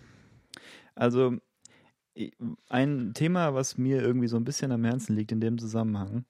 Also 0.95 1.37
ein 2.67 3.13
Thema, 3.13 3.53
was 3.53 3.77
mir 3.77 4.01
irgendwie 4.01 4.27
so 4.27 4.37
ein 4.37 4.43
bisschen 4.43 4.71
am 4.71 4.83
Herzen 4.83 5.15
liegt 5.15 5.31
in 5.31 5.41
dem 5.41 5.57
Zusammenhang, 5.57 6.25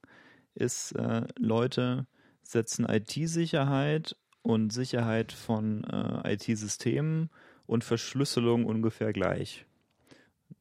ist, 0.53 0.91
äh, 0.93 1.25
Leute 1.37 2.07
setzen 2.41 2.85
IT-Sicherheit 2.87 4.15
und 4.41 4.71
Sicherheit 4.71 5.31
von 5.31 5.83
äh, 5.83 6.33
IT-Systemen 6.33 7.29
und 7.65 7.83
Verschlüsselung 7.83 8.65
ungefähr 8.65 9.13
gleich. 9.13 9.65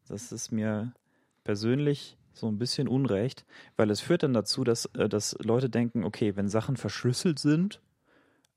Das 0.08 0.32
ist 0.32 0.52
mir 0.52 0.92
persönlich 1.44 2.17
so 2.38 2.48
ein 2.48 2.58
bisschen 2.58 2.88
unrecht, 2.88 3.44
weil 3.76 3.90
es 3.90 4.00
führt 4.00 4.22
dann 4.22 4.32
dazu, 4.32 4.64
dass, 4.64 4.86
äh, 4.94 5.08
dass 5.08 5.36
Leute 5.42 5.68
denken, 5.70 6.04
okay, 6.04 6.36
wenn 6.36 6.48
Sachen 6.48 6.76
verschlüsselt 6.76 7.38
sind, 7.38 7.80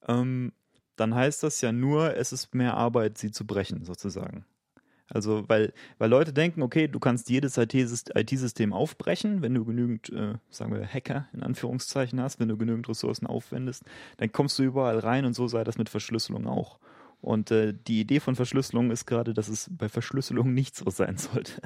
ähm, 0.07 0.53
dann 0.95 1.15
heißt 1.15 1.43
das 1.43 1.61
ja 1.61 1.71
nur, 1.71 2.15
es 2.15 2.31
ist 2.31 2.53
mehr 2.53 2.75
Arbeit, 2.75 3.17
sie 3.17 3.31
zu 3.31 3.45
brechen, 3.45 3.83
sozusagen. 3.83 4.45
Also, 5.13 5.43
weil, 5.50 5.73
weil 5.97 6.09
Leute 6.09 6.31
denken, 6.31 6.61
okay, 6.61 6.88
du 6.88 7.00
kannst 7.00 7.29
jedes 7.29 7.57
IT-System 7.57 8.71
aufbrechen, 8.71 9.41
wenn 9.41 9.53
du 9.53 9.65
genügend, 9.65 10.09
äh, 10.09 10.35
sagen 10.50 10.73
wir, 10.73 10.88
Hacker 10.88 11.27
in 11.33 11.43
Anführungszeichen 11.43 12.21
hast, 12.21 12.39
wenn 12.39 12.47
du 12.47 12.57
genügend 12.57 12.88
Ressourcen 12.88 13.27
aufwendest, 13.27 13.83
dann 14.17 14.31
kommst 14.31 14.57
du 14.57 14.63
überall 14.63 15.00
rein 15.00 15.25
und 15.25 15.33
so 15.33 15.47
sei 15.47 15.65
das 15.65 15.77
mit 15.77 15.89
Verschlüsselung 15.89 16.47
auch. 16.47 16.79
Und 17.21 17.51
äh, 17.51 17.73
die 17.73 18.01
Idee 18.01 18.19
von 18.19 18.35
Verschlüsselung 18.35 18.89
ist 18.89 19.05
gerade, 19.05 19.33
dass 19.33 19.47
es 19.47 19.69
bei 19.71 19.89
Verschlüsselung 19.89 20.53
nicht 20.55 20.75
so 20.75 20.89
sein 20.89 21.17
sollte. 21.17 21.61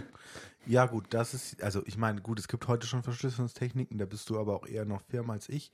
Ja, 0.68 0.86
gut, 0.86 1.06
das 1.12 1.34
ist, 1.34 1.64
also 1.64 1.82
ich 1.86 1.98
meine, 1.98 2.22
gut, 2.22 2.40
es 2.40 2.48
gibt 2.48 2.68
heute 2.68 2.88
schon 2.88 3.04
Verschlüsselungstechniken, 3.04 3.98
da 3.98 4.06
bist 4.06 4.30
du 4.30 4.40
aber 4.40 4.56
auch 4.56 4.68
eher 4.68 4.86
noch 4.86 5.02
firm 5.02 5.30
als 5.30 5.48
ich, 5.48 5.72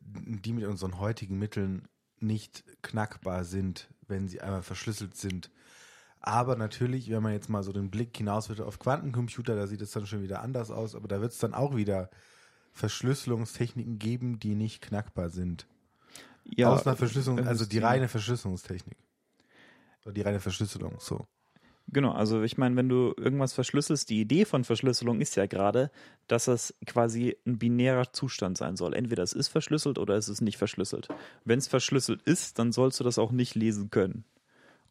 die 0.00 0.52
mit 0.52 0.64
unseren 0.64 0.98
heutigen 0.98 1.38
Mitteln 1.38 1.88
nicht 2.20 2.64
knackbar 2.82 3.44
sind, 3.44 3.90
wenn 4.06 4.28
sie 4.28 4.40
einmal 4.40 4.62
verschlüsselt 4.62 5.16
sind. 5.16 5.50
Aber 6.20 6.54
natürlich, 6.54 7.10
wenn 7.10 7.22
man 7.22 7.32
jetzt 7.32 7.48
mal 7.48 7.64
so 7.64 7.72
den 7.72 7.90
Blick 7.90 8.16
hinaus 8.16 8.48
wird 8.48 8.60
auf 8.60 8.78
Quantencomputer, 8.78 9.56
da 9.56 9.66
sieht 9.66 9.82
es 9.82 9.90
dann 9.90 10.06
schon 10.06 10.22
wieder 10.22 10.40
anders 10.40 10.70
aus, 10.70 10.94
aber 10.94 11.08
da 11.08 11.20
wird 11.20 11.32
es 11.32 11.38
dann 11.38 11.52
auch 11.52 11.74
wieder 11.74 12.10
Verschlüsselungstechniken 12.70 13.98
geben, 13.98 14.38
die 14.38 14.54
nicht 14.54 14.80
knackbar 14.80 15.30
sind. 15.30 15.66
Ja, 16.44 16.70
Aus 16.70 16.86
einer 16.86 16.96
Verschlüsselung, 16.96 17.44
also 17.46 17.66
die 17.66 17.78
reine 17.78 18.08
Verschlüsselungstechnik. 18.08 18.96
Die 20.06 20.22
reine 20.22 20.40
Verschlüsselung, 20.40 20.96
so. 20.98 21.26
Genau, 21.88 22.12
also 22.12 22.42
ich 22.42 22.56
meine, 22.56 22.76
wenn 22.76 22.88
du 22.88 23.12
irgendwas 23.16 23.52
verschlüsselst, 23.52 24.08
die 24.08 24.20
Idee 24.20 24.44
von 24.44 24.64
Verschlüsselung 24.64 25.20
ist 25.20 25.36
ja 25.36 25.46
gerade, 25.46 25.90
dass 26.26 26.48
es 26.48 26.74
quasi 26.86 27.36
ein 27.46 27.58
binärer 27.58 28.12
Zustand 28.12 28.56
sein 28.56 28.76
soll. 28.76 28.94
Entweder 28.94 29.22
es 29.22 29.32
ist 29.32 29.48
verschlüsselt 29.48 29.98
oder 29.98 30.14
es 30.14 30.28
ist 30.28 30.40
nicht 30.40 30.56
verschlüsselt. 30.56 31.08
Wenn 31.44 31.58
es 31.58 31.68
verschlüsselt 31.68 32.22
ist, 32.22 32.58
dann 32.58 32.72
sollst 32.72 33.00
du 33.00 33.04
das 33.04 33.18
auch 33.18 33.32
nicht 33.32 33.54
lesen 33.54 33.90
können. 33.90 34.24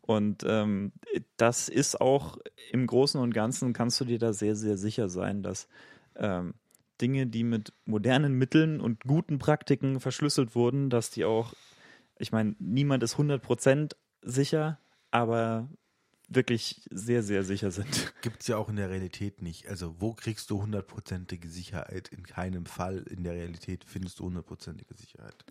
Und 0.01 0.44
ähm, 0.46 0.91
das 1.38 1.70
ist 1.70 2.01
auch 2.01 2.38
im 2.72 2.86
Großen 2.86 3.20
und 3.20 3.34
Ganzen, 3.34 3.74
kannst 3.74 4.00
du 4.01 4.06
dir 4.06 4.20
da 4.20 4.34
sehr, 4.34 4.56
sehr 4.56 4.77
sicher 4.77 5.10
sein, 5.10 5.41
dass 5.44 5.68
ähm, 6.15 6.53
Dinge, 7.00 7.27
die 7.27 7.44
mit 7.44 7.74
modernen 7.86 8.34
Mitteln 8.34 8.80
und 8.80 9.03
guten 9.06 9.39
Praktiken 9.39 10.00
verschlüsselt 10.00 10.56
wurden, 10.56 10.89
dass 10.89 11.10
die 11.10 11.25
auch, 11.25 11.53
ich 12.20 12.32
meine, 12.32 12.56
niemand 12.60 13.03
ist 13.03 13.15
100% 13.15 13.96
sicher, 14.22 14.80
aber 15.12 15.70
wirklich 16.27 16.82
sehr, 16.89 17.24
sehr 17.24 17.44
sicher 17.44 17.72
sind. 17.72 18.13
Gibt 18.22 18.41
es 18.41 18.48
ja 18.48 18.58
auch 18.58 18.70
in 18.70 18.77
der 18.77 18.89
Realität 18.89 19.41
nicht. 19.41 19.68
Also 19.68 19.96
wo 20.00 20.13
kriegst 20.13 20.50
du 20.50 20.62
hundertprozentige 20.62 21.50
Sicherheit? 21.50 22.08
In 22.08 22.25
keinem 22.25 22.65
Fall 22.65 23.00
in 23.10 23.24
der 23.24 23.34
Realität 23.34 23.84
findest 23.86 24.20
du 24.20 24.25
hundertprozentige 24.25 24.94
Sicherheit. 24.94 25.46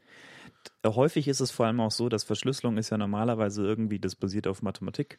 Häufig 0.85 1.29
ist 1.29 1.41
es 1.41 1.51
vor 1.51 1.67
allem 1.67 1.81
auch 1.81 1.91
so, 1.91 2.09
dass 2.09 2.25
Verschlüsselung 2.25 2.79
ist 2.79 2.91
ja 2.91 2.99
normalerweise 2.99 3.63
irgendwie, 3.63 3.99
das 3.99 4.17
basiert 4.17 4.47
auf 4.47 4.63
Mathematik. 4.63 5.19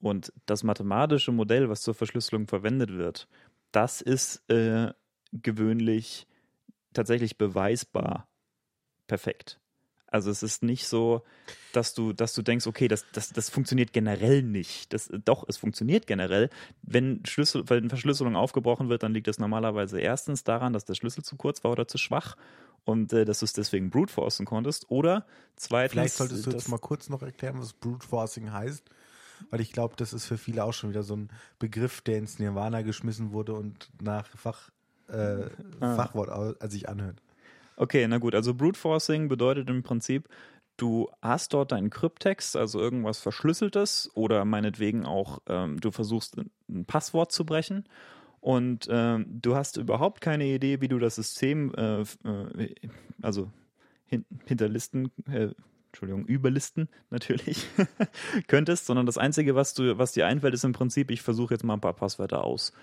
Und 0.00 0.32
das 0.46 0.62
mathematische 0.62 1.32
Modell, 1.32 1.68
was 1.68 1.82
zur 1.82 1.94
Verschlüsselung 1.94 2.46
verwendet 2.46 2.90
wird, 2.90 3.28
das 3.72 4.00
ist 4.00 4.48
äh, 4.50 4.92
gewöhnlich 5.32 6.26
tatsächlich 6.92 7.38
beweisbar 7.38 8.28
perfekt. 9.06 9.59
Also 10.10 10.30
es 10.30 10.42
ist 10.42 10.62
nicht 10.62 10.86
so, 10.88 11.22
dass 11.72 11.94
du, 11.94 12.12
dass 12.12 12.34
du 12.34 12.42
denkst, 12.42 12.66
okay, 12.66 12.88
das, 12.88 13.06
das, 13.12 13.30
das 13.30 13.48
funktioniert 13.48 13.92
generell 13.92 14.42
nicht. 14.42 14.92
Das, 14.92 15.10
doch, 15.24 15.44
es 15.48 15.56
funktioniert 15.56 16.06
generell. 16.06 16.50
Wenn, 16.82 17.24
Schlüssel, 17.24 17.64
wenn 17.68 17.88
Verschlüsselung 17.88 18.34
aufgebrochen 18.34 18.88
wird, 18.88 19.04
dann 19.04 19.14
liegt 19.14 19.28
das 19.28 19.38
normalerweise 19.38 20.00
erstens 20.00 20.42
daran, 20.42 20.72
dass 20.72 20.84
der 20.84 20.94
Schlüssel 20.94 21.22
zu 21.22 21.36
kurz 21.36 21.62
war 21.62 21.70
oder 21.70 21.86
zu 21.86 21.96
schwach 21.96 22.36
und 22.84 23.12
äh, 23.12 23.24
dass 23.24 23.38
du 23.40 23.44
es 23.44 23.52
deswegen 23.52 23.90
brute 23.90 24.12
forcen 24.12 24.46
konntest. 24.46 24.90
Oder 24.90 25.26
zweitens. 25.56 25.92
Vielleicht 25.92 26.14
solltest 26.14 26.46
du 26.46 26.50
jetzt 26.50 26.68
mal 26.68 26.78
kurz 26.78 27.08
noch 27.08 27.22
erklären, 27.22 27.60
was 27.60 27.72
brute 27.72 28.06
forcing 28.06 28.52
heißt. 28.52 28.84
Weil 29.48 29.60
ich 29.60 29.72
glaube, 29.72 29.94
das 29.96 30.12
ist 30.12 30.26
für 30.26 30.36
viele 30.36 30.64
auch 30.64 30.72
schon 30.74 30.90
wieder 30.90 31.02
so 31.02 31.16
ein 31.16 31.30
Begriff, 31.58 32.02
der 32.02 32.18
ins 32.18 32.38
Nirvana 32.38 32.82
geschmissen 32.82 33.32
wurde 33.32 33.54
und 33.54 33.88
nach 34.02 34.26
Fach, 34.36 34.70
äh, 35.08 35.46
ah. 35.80 35.96
Fachwort 35.96 36.28
als 36.28 36.72
sich 36.72 36.88
anhört. 36.88 37.22
Okay, 37.80 38.06
na 38.06 38.18
gut. 38.18 38.34
Also 38.34 38.52
Brute 38.52 38.78
Forcing 38.78 39.28
bedeutet 39.28 39.70
im 39.70 39.82
Prinzip, 39.82 40.28
du 40.76 41.08
hast 41.22 41.54
dort 41.54 41.72
deinen 41.72 41.88
Kryptext, 41.88 42.54
also 42.54 42.78
irgendwas 42.78 43.20
Verschlüsseltes 43.20 44.10
oder 44.14 44.44
meinetwegen 44.44 45.06
auch, 45.06 45.38
ähm, 45.48 45.80
du 45.80 45.90
versuchst 45.90 46.36
ein 46.68 46.84
Passwort 46.84 47.32
zu 47.32 47.46
brechen 47.46 47.88
und 48.40 48.86
ähm, 48.90 49.24
du 49.40 49.56
hast 49.56 49.78
überhaupt 49.78 50.20
keine 50.20 50.44
Idee, 50.44 50.82
wie 50.82 50.88
du 50.88 50.98
das 50.98 51.14
System, 51.14 51.72
äh, 51.74 52.02
äh, 52.02 52.74
also 53.22 53.50
hin, 54.04 54.26
hinterlisten, 54.44 55.10
äh, 55.32 55.48
Entschuldigung, 55.86 56.26
überlisten 56.26 56.90
natürlich 57.08 57.66
könntest, 58.46 58.84
sondern 58.84 59.06
das 59.06 59.16
Einzige, 59.16 59.54
was 59.54 59.72
du, 59.72 59.96
was 59.96 60.12
dir 60.12 60.26
einfällt, 60.26 60.52
ist 60.52 60.64
im 60.64 60.74
Prinzip, 60.74 61.10
ich 61.10 61.22
versuche 61.22 61.54
jetzt 61.54 61.64
mal 61.64 61.74
ein 61.74 61.80
paar 61.80 61.94
Passwörter 61.94 62.44
aus. 62.44 62.74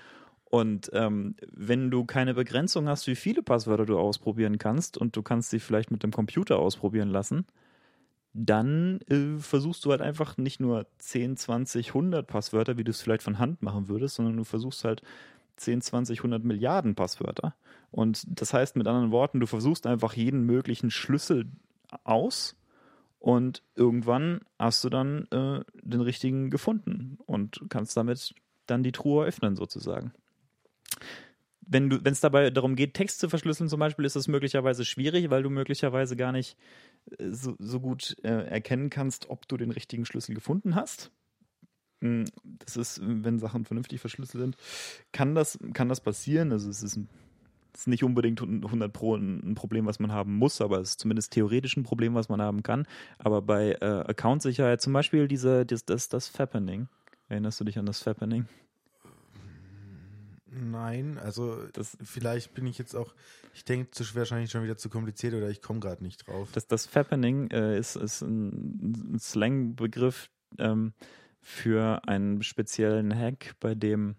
Und 0.49 0.89
ähm, 0.93 1.35
wenn 1.51 1.91
du 1.91 2.05
keine 2.05 2.33
Begrenzung 2.33 2.87
hast, 2.87 3.05
wie 3.07 3.15
viele 3.15 3.43
Passwörter 3.43 3.85
du 3.85 3.99
ausprobieren 3.99 4.57
kannst 4.57 4.97
und 4.97 5.15
du 5.15 5.21
kannst 5.21 5.49
sie 5.49 5.59
vielleicht 5.59 5.91
mit 5.91 6.03
dem 6.03 6.11
Computer 6.11 6.57
ausprobieren 6.57 7.09
lassen, 7.09 7.45
dann 8.33 9.01
äh, 9.09 9.39
versuchst 9.39 9.83
du 9.83 9.91
halt 9.91 10.01
einfach 10.01 10.37
nicht 10.37 10.61
nur 10.61 10.87
10, 10.99 11.35
20, 11.35 11.89
100 11.89 12.27
Passwörter, 12.27 12.77
wie 12.77 12.85
du 12.85 12.91
es 12.91 13.01
vielleicht 13.01 13.23
von 13.23 13.39
Hand 13.39 13.61
machen 13.61 13.89
würdest, 13.89 14.15
sondern 14.15 14.37
du 14.37 14.45
versuchst 14.45 14.85
halt 14.85 15.01
10, 15.57 15.81
20, 15.81 16.19
100 16.19 16.43
Milliarden 16.45 16.95
Passwörter. 16.95 17.55
Und 17.91 18.23
das 18.29 18.53
heißt 18.53 18.77
mit 18.77 18.87
anderen 18.87 19.11
Worten, 19.11 19.41
du 19.41 19.47
versuchst 19.47 19.85
einfach 19.85 20.13
jeden 20.13 20.43
möglichen 20.43 20.91
Schlüssel 20.91 21.47
aus 22.05 22.55
und 23.19 23.63
irgendwann 23.75 24.41
hast 24.59 24.83
du 24.83 24.89
dann 24.89 25.27
äh, 25.31 25.61
den 25.81 26.01
richtigen 26.01 26.51
gefunden 26.51 27.17
und 27.25 27.65
kannst 27.69 27.97
damit 27.97 28.33
dann 28.65 28.83
die 28.83 28.91
Truhe 28.91 29.25
öffnen 29.25 29.55
sozusagen 29.55 30.13
wenn 31.69 32.01
es 32.05 32.21
dabei 32.21 32.49
darum 32.49 32.75
geht, 32.75 32.93
Text 32.93 33.19
zu 33.19 33.29
verschlüsseln 33.29 33.69
zum 33.69 33.79
Beispiel, 33.79 34.05
ist 34.05 34.15
das 34.15 34.27
möglicherweise 34.27 34.85
schwierig, 34.85 35.29
weil 35.29 35.43
du 35.43 35.49
möglicherweise 35.49 36.15
gar 36.15 36.31
nicht 36.31 36.57
äh, 37.17 37.29
so, 37.29 37.55
so 37.59 37.79
gut 37.79 38.15
äh, 38.23 38.47
erkennen 38.47 38.89
kannst, 38.89 39.29
ob 39.29 39.47
du 39.47 39.57
den 39.57 39.71
richtigen 39.71 40.05
Schlüssel 40.05 40.33
gefunden 40.33 40.75
hast. 40.75 41.11
Hm, 42.01 42.25
das 42.43 42.77
ist, 42.77 43.01
wenn 43.03 43.39
Sachen 43.39 43.65
vernünftig 43.65 43.99
verschlüsselt 43.99 44.41
sind, 44.41 44.57
kann 45.11 45.35
das, 45.35 45.59
kann 45.73 45.89
das 45.89 46.01
passieren. 46.01 46.51
Also 46.51 46.69
es 46.69 46.83
ist, 46.83 46.95
ein, 46.95 47.09
es 47.73 47.81
ist 47.81 47.87
nicht 47.87 48.03
unbedingt 48.03 48.41
100 48.41 48.93
Pro 48.93 49.15
ein, 49.15 49.55
Problem, 49.55 49.85
was 49.85 49.99
man 49.99 50.11
haben 50.11 50.35
muss, 50.35 50.61
aber 50.61 50.79
es 50.79 50.91
ist 50.91 50.99
zumindest 51.01 51.33
theoretisch 51.33 51.75
ein 51.75 51.83
Problem, 51.83 52.13
was 52.13 52.29
man 52.29 52.41
haben 52.41 52.63
kann. 52.63 52.87
Aber 53.17 53.41
bei 53.41 53.77
äh, 53.81 53.85
Account-Sicherheit, 53.85 54.81
zum 54.81 54.93
Beispiel 54.93 55.27
diese, 55.27 55.65
das, 55.65 55.85
das, 55.85 56.07
das 56.07 56.27
Fappening, 56.27 56.87
erinnerst 57.29 57.59
du 57.59 57.63
dich 57.63 57.77
an 57.77 57.85
das 57.85 58.01
Fappening? 58.01 58.47
Nein, 60.57 61.17
also 61.17 61.67
das, 61.73 61.97
vielleicht 62.03 62.53
bin 62.53 62.65
ich 62.65 62.77
jetzt 62.77 62.95
auch, 62.95 63.13
ich 63.53 63.63
denke, 63.65 63.91
zu 63.91 64.03
wahrscheinlich 64.15 64.51
schon 64.51 64.63
wieder 64.63 64.77
zu 64.77 64.89
kompliziert 64.89 65.33
oder 65.33 65.49
ich 65.49 65.61
komme 65.61 65.79
gerade 65.79 66.03
nicht 66.03 66.27
drauf. 66.27 66.49
Das, 66.51 66.67
das 66.67 66.85
Fappening 66.85 67.49
äh, 67.51 67.77
ist, 67.77 67.95
ist 67.95 68.21
ein, 68.21 69.13
ein 69.13 69.19
Slang-Begriff 69.19 70.29
ähm, 70.57 70.93
für 71.41 72.07
einen 72.07 72.41
speziellen 72.43 73.17
Hack, 73.17 73.55
bei 73.59 73.75
dem 73.75 74.15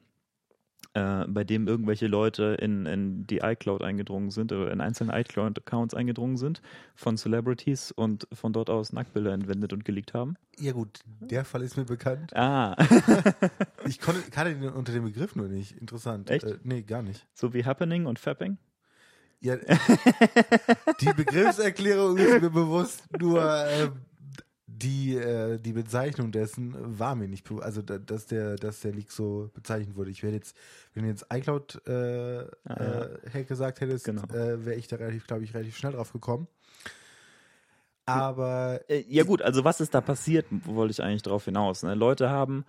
äh, 0.99 1.25
bei 1.29 1.45
dem 1.45 1.69
irgendwelche 1.69 2.09
Leute 2.09 2.57
in, 2.61 2.87
in 2.87 3.27
die 3.27 3.39
iCloud 3.39 3.83
eingedrungen 3.83 4.31
sind 4.31 4.53
oder 4.53 4.73
in 4.73 4.81
einzelne 4.81 5.19
iCloud-Accounts 5.19 5.95
eingedrungen 5.95 6.37
sind 6.37 6.61
von 6.97 7.17
Celebrities 7.17 7.93
und 7.93 8.27
von 8.33 8.53
dort 8.53 8.69
aus 8.69 8.93
Nacktbilder 8.93 9.33
entwendet 9.33 9.73
und 9.73 9.85
geleakt 9.85 10.13
haben. 10.13 10.35
Ja 10.59 10.73
gut, 10.73 11.01
der 11.21 11.45
Fall 11.45 11.63
ist 11.63 11.77
mir 11.77 11.85
bekannt. 11.85 12.35
Ah. 12.35 12.77
ich 13.87 14.01
konnte, 14.01 14.29
kannte 14.31 14.55
den 14.55 14.71
unter 14.71 14.93
dem 14.93 15.05
Begriff 15.05 15.37
nur 15.37 15.47
nicht. 15.47 15.77
Interessant. 15.77 16.31
Echt? 16.31 16.45
Äh, 16.45 16.59
nee, 16.65 16.83
gar 16.83 17.03
nicht. 17.03 17.27
So 17.33 17.55
wie 17.55 17.65
Happening 17.65 18.07
und 18.07 18.19
Fapping? 18.19 18.59
Ja, 19.41 19.57
die 21.01 21.13
Begriffserklärung 21.17 22.17
ist 22.17 22.43
mir 22.43 22.51
bewusst, 22.51 23.05
nur 23.21 23.41
äh, 23.41 23.89
die, 24.83 25.17
äh, 25.17 25.59
die 25.59 25.73
Bezeichnung 25.73 26.31
dessen 26.33 26.75
war 26.99 27.15
mir 27.15 27.29
nicht, 27.29 27.51
also 27.61 27.83
dass 27.83 28.27
der, 28.27 28.57
dass 28.57 28.81
der 28.81 28.93
Leak 28.93 29.11
so 29.11 29.51
bezeichnet 29.55 29.97
wurde. 29.97 30.11
Ich 30.11 30.23
werde 30.23 30.37
jetzt, 30.37 30.57
wenn 30.95 31.03
du 31.03 31.09
jetzt 31.09 31.27
iCloud 31.33 31.83
äh, 31.87 31.91
ah, 31.91 32.47
ja. 32.67 33.03
äh, 33.05 33.31
Hack 33.33 33.49
gesagt 33.49 33.81
hättest, 33.81 34.05
genau. 34.05 34.23
äh, 34.25 34.65
wäre 34.65 34.77
ich 34.77 34.89
da 34.89 34.97
relativ, 34.97 35.27
glaube 35.27 35.45
ich, 35.45 35.55
relativ 35.55 35.77
schnell 35.77 35.93
drauf 35.93 36.13
gekommen. 36.13 36.47
Aber 38.07 38.81
äh, 38.89 39.05
ja 39.09 39.25
gut, 39.25 39.43
also 39.43 39.65
was 39.65 39.81
ist 39.81 39.95
da 39.95 40.01
passiert, 40.01 40.47
wollte 40.51 40.93
ich 40.93 41.03
eigentlich 41.03 41.23
drauf 41.23 41.45
hinaus. 41.45 41.83
Ne? 41.83 41.95
Leute 41.95 42.31
haben 42.31 42.65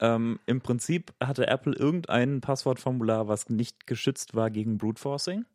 ähm, 0.00 0.38
im 0.46 0.60
Prinzip 0.60 1.12
hatte 1.22 1.46
Apple 1.46 1.74
irgendein 1.74 2.40
Passwortformular, 2.40 3.26
was 3.26 3.48
nicht 3.48 3.86
geschützt 3.86 4.34
war 4.34 4.50
gegen 4.50 4.78
Brute 4.78 5.00
Forcing 5.00 5.46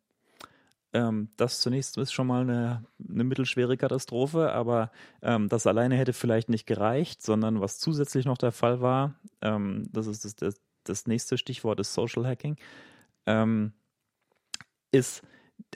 Ähm, 0.92 1.28
das 1.36 1.60
zunächst 1.60 1.96
ist 1.98 2.12
schon 2.12 2.26
mal 2.26 2.42
eine, 2.42 2.84
eine 3.08 3.24
mittelschwere 3.24 3.76
Katastrophe, 3.76 4.52
aber 4.52 4.90
ähm, 5.22 5.48
das 5.48 5.66
alleine 5.66 5.96
hätte 5.96 6.12
vielleicht 6.12 6.48
nicht 6.48 6.66
gereicht, 6.66 7.22
sondern 7.22 7.60
was 7.60 7.78
zusätzlich 7.78 8.24
noch 8.24 8.38
der 8.38 8.52
Fall 8.52 8.80
war, 8.80 9.14
ähm, 9.40 9.88
das 9.92 10.06
ist 10.08 10.24
das, 10.24 10.34
das, 10.36 10.60
das, 10.84 11.06
nächste 11.06 11.38
Stichwort 11.38 11.78
ist 11.78 11.94
Social 11.94 12.26
Hacking, 12.26 12.56
ähm, 13.26 13.72
ist, 14.90 15.22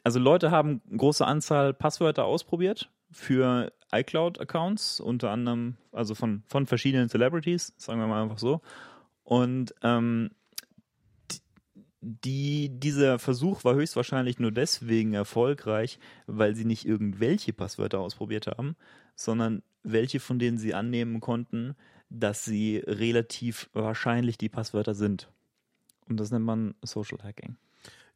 also 0.03 0.19
Leute 0.19 0.51
haben 0.51 0.83
eine 0.89 0.99
große 0.99 1.25
Anzahl 1.25 1.75
Passwörter 1.75 2.25
ausprobiert 2.25 2.91
für 3.13 3.73
iCloud-Accounts, 3.93 4.99
unter 4.99 5.31
anderem, 5.31 5.77
also 5.93 6.17
von, 6.17 6.43
von 6.49 6.67
verschiedenen 6.67 7.09
Celebrities, 7.09 7.73
sagen 7.77 8.01
wir 8.01 8.09
mal 8.09 8.25
einfach 8.25 8.39
so. 8.39 8.61
Und 9.23 9.75
ähm, 9.83 10.33
die, 12.05 12.69
dieser 12.69 13.19
Versuch 13.19 13.65
war 13.65 13.75
höchstwahrscheinlich 13.75 14.39
nur 14.39 14.53
deswegen 14.53 15.15
erfolgreich, 15.15 15.99
weil 16.27 16.55
sie 16.55 16.67
nicht 16.67 16.87
irgendwelche 16.87 17.53
Passwörter 17.53 18.01
ausprobiert 18.01 18.47
haben, 18.47 18.77
sondern 19.17 19.63
welche, 19.83 20.21
von 20.21 20.39
denen 20.39 20.59
sie 20.59 20.75
annehmen 20.75 21.21
konnten, 21.21 21.75
dass 22.11 22.45
sie 22.45 22.83
relativ 22.87 23.71
wahrscheinlich 23.73 24.37
die 24.37 24.49
Passwörter 24.49 24.95
sind. 24.95 25.31
Und 26.09 26.21
das 26.21 26.31
nennt 26.31 26.45
man 26.45 26.75
Social 26.83 27.19
Hacking. 27.23 27.57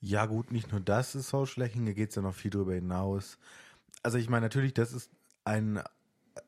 Ja, 0.00 0.26
gut, 0.26 0.52
nicht 0.52 0.70
nur 0.70 0.80
das 0.80 1.14
ist 1.14 1.28
Social 1.28 1.64
Hacking, 1.64 1.86
da 1.86 1.92
geht 1.92 2.10
es 2.10 2.16
ja 2.16 2.22
noch 2.22 2.34
viel 2.34 2.50
darüber 2.50 2.74
hinaus. 2.74 3.38
Also, 4.02 4.18
ich 4.18 4.28
meine, 4.28 4.46
natürlich, 4.46 4.74
das 4.74 4.92
ist 4.92 5.10
ein 5.44 5.82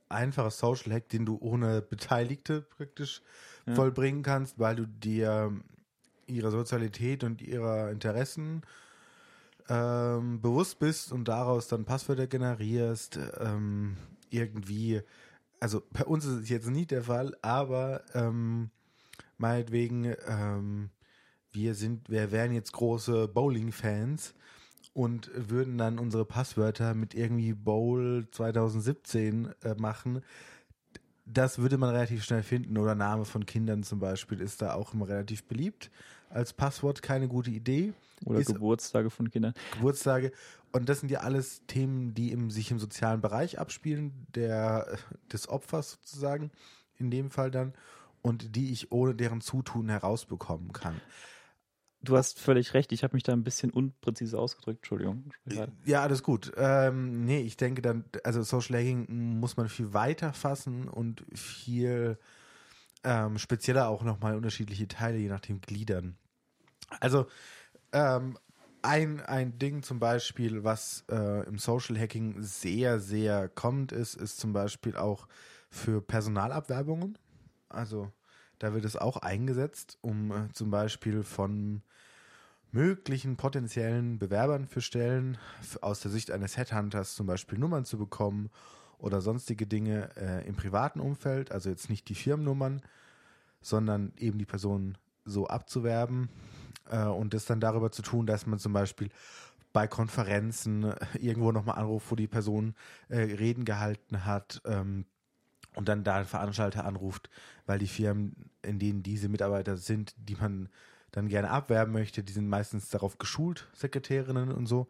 einfacher 0.08 0.50
Social 0.50 0.92
Hack, 0.92 1.08
den 1.08 1.26
du 1.26 1.38
ohne 1.40 1.80
Beteiligte 1.82 2.60
praktisch 2.62 3.22
ja. 3.66 3.74
vollbringen 3.74 4.22
kannst, 4.22 4.58
weil 4.58 4.76
du 4.76 4.86
dir 4.86 5.52
ihrer 6.30 6.50
Sozialität 6.50 7.24
und 7.24 7.42
ihrer 7.42 7.90
Interessen 7.90 8.62
ähm, 9.70 10.40
bewusst 10.40 10.78
bist 10.80 11.12
und 11.12 11.28
daraus 11.28 11.68
dann 11.68 11.84
Passwörter 11.84 12.26
generierst, 12.26 13.18
ähm, 13.38 13.96
irgendwie, 14.30 15.00
also 15.60 15.82
bei 15.92 16.04
uns 16.04 16.24
ist 16.24 16.42
es 16.42 16.48
jetzt 16.48 16.68
nicht 16.68 16.90
der 16.90 17.04
Fall, 17.04 17.36
aber 17.40 18.02
ähm, 18.14 18.70
meinetwegen, 19.38 20.14
ähm, 20.26 20.90
wir 21.52 21.74
sind, 21.74 22.08
wir 22.10 22.30
wären 22.32 22.52
jetzt 22.52 22.72
große 22.72 23.28
Bowling-Fans 23.28 24.34
und 24.92 25.30
würden 25.34 25.78
dann 25.78 25.98
unsere 25.98 26.24
Passwörter 26.24 26.94
mit 26.94 27.14
irgendwie 27.14 27.54
Bowl 27.54 28.26
2017 28.30 29.54
äh, 29.62 29.74
machen. 29.74 30.22
Das 31.26 31.58
würde 31.58 31.78
man 31.78 31.90
relativ 31.90 32.24
schnell 32.24 32.42
finden 32.42 32.76
oder 32.76 32.96
Name 32.96 33.24
von 33.24 33.46
Kindern 33.46 33.84
zum 33.84 34.00
Beispiel 34.00 34.40
ist 34.40 34.62
da 34.62 34.74
auch 34.74 34.94
immer 34.94 35.08
relativ 35.08 35.44
beliebt 35.44 35.90
als 36.30 36.52
Passwort 36.52 37.02
keine 37.02 37.28
gute 37.28 37.50
Idee. 37.50 37.92
Oder 38.24 38.40
ist, 38.40 38.46
Geburtstage 38.46 39.10
von 39.10 39.30
Kindern. 39.30 39.54
Geburtstage. 39.72 40.32
Und 40.72 40.88
das 40.88 41.00
sind 41.00 41.10
ja 41.10 41.20
alles 41.20 41.66
Themen, 41.66 42.14
die 42.14 42.32
im, 42.32 42.50
sich 42.50 42.70
im 42.70 42.78
sozialen 42.78 43.20
Bereich 43.20 43.58
abspielen, 43.58 44.26
der, 44.34 44.98
des 45.32 45.48
Opfers 45.48 45.92
sozusagen, 45.92 46.50
in 46.96 47.10
dem 47.10 47.30
Fall 47.30 47.50
dann, 47.50 47.74
und 48.22 48.54
die 48.56 48.72
ich 48.72 48.92
ohne 48.92 49.14
deren 49.14 49.40
Zutun 49.40 49.88
herausbekommen 49.88 50.72
kann. 50.72 51.00
Du 52.02 52.16
hast 52.16 52.38
völlig 52.38 52.72
recht, 52.72 52.92
ich 52.92 53.02
habe 53.02 53.14
mich 53.14 53.24
da 53.24 53.32
ein 53.32 53.44
bisschen 53.44 53.70
unpräzise 53.70 54.38
ausgedrückt, 54.38 54.78
Entschuldigung. 54.78 55.32
Ja, 55.84 56.02
alles 56.02 56.22
gut. 56.22 56.52
Ähm, 56.56 57.26
nee, 57.26 57.40
ich 57.40 57.58
denke 57.58 57.82
dann, 57.82 58.04
also 58.24 58.42
Social 58.42 58.78
Hacking 58.78 59.38
muss 59.38 59.58
man 59.58 59.68
viel 59.68 59.92
weiter 59.92 60.32
fassen 60.32 60.88
und 60.88 61.24
viel 61.34 62.18
ähm, 63.04 63.38
spezieller 63.38 63.88
auch 63.88 64.02
nochmal 64.02 64.36
unterschiedliche 64.36 64.88
Teile, 64.88 65.18
je 65.18 65.28
nachdem 65.28 65.60
gliedern. 65.60 66.16
Also 67.00 67.26
ähm, 67.92 68.38
ein, 68.82 69.20
ein 69.20 69.58
Ding 69.58 69.82
zum 69.82 69.98
Beispiel, 69.98 70.64
was 70.64 71.04
äh, 71.10 71.46
im 71.46 71.58
Social 71.58 71.98
Hacking 71.98 72.36
sehr, 72.42 72.98
sehr 72.98 73.48
kommt, 73.48 73.92
ist, 73.92 74.14
ist 74.14 74.38
zum 74.38 74.52
Beispiel 74.52 74.96
auch 74.96 75.28
für 75.68 76.00
Personalabwerbungen. 76.00 77.18
Also 77.68 78.10
da 78.58 78.74
wird 78.74 78.84
es 78.84 78.96
auch 78.96 79.18
eingesetzt, 79.18 79.98
um 80.00 80.32
äh, 80.32 80.52
zum 80.52 80.70
Beispiel 80.70 81.22
von 81.22 81.82
möglichen 82.72 83.36
potenziellen 83.36 84.18
Bewerbern 84.18 84.66
für 84.66 84.80
Stellen 84.80 85.38
aus 85.80 86.00
der 86.00 86.10
Sicht 86.10 86.30
eines 86.30 86.56
Headhunters 86.56 87.14
zum 87.14 87.26
Beispiel 87.26 87.58
Nummern 87.58 87.84
zu 87.84 87.98
bekommen 87.98 88.50
oder 89.00 89.20
sonstige 89.20 89.66
Dinge 89.66 90.10
äh, 90.16 90.46
im 90.46 90.56
privaten 90.56 91.00
Umfeld, 91.00 91.52
also 91.52 91.68
jetzt 91.70 91.90
nicht 91.90 92.08
die 92.08 92.14
Firmennummern, 92.14 92.82
sondern 93.60 94.12
eben 94.16 94.38
die 94.38 94.46
Person 94.46 94.96
so 95.24 95.46
abzuwerben 95.46 96.28
äh, 96.90 97.04
und 97.04 97.34
das 97.34 97.44
dann 97.44 97.60
darüber 97.60 97.90
zu 97.90 98.02
tun, 98.02 98.26
dass 98.26 98.46
man 98.46 98.58
zum 98.58 98.72
Beispiel 98.72 99.10
bei 99.72 99.86
Konferenzen 99.86 100.84
äh, 100.84 100.96
irgendwo 101.18 101.52
nochmal 101.52 101.78
anruft, 101.78 102.10
wo 102.10 102.16
die 102.16 102.26
Person 102.26 102.74
äh, 103.08 103.18
Reden 103.18 103.64
gehalten 103.64 104.24
hat 104.24 104.60
ähm, 104.64 105.04
und 105.74 105.88
dann 105.88 106.04
da 106.04 106.16
ein 106.16 106.24
Veranstalter 106.24 106.84
anruft, 106.84 107.30
weil 107.66 107.78
die 107.78 107.86
Firmen, 107.86 108.50
in 108.62 108.78
denen 108.78 109.02
diese 109.02 109.28
Mitarbeiter 109.28 109.76
sind, 109.76 110.14
die 110.16 110.34
man 110.34 110.68
dann 111.12 111.28
gerne 111.28 111.50
abwerben 111.50 111.92
möchte, 111.92 112.22
die 112.22 112.32
sind 112.32 112.48
meistens 112.48 112.88
darauf 112.88 113.18
geschult, 113.18 113.68
Sekretärinnen 113.72 114.52
und 114.52 114.66
so. 114.66 114.88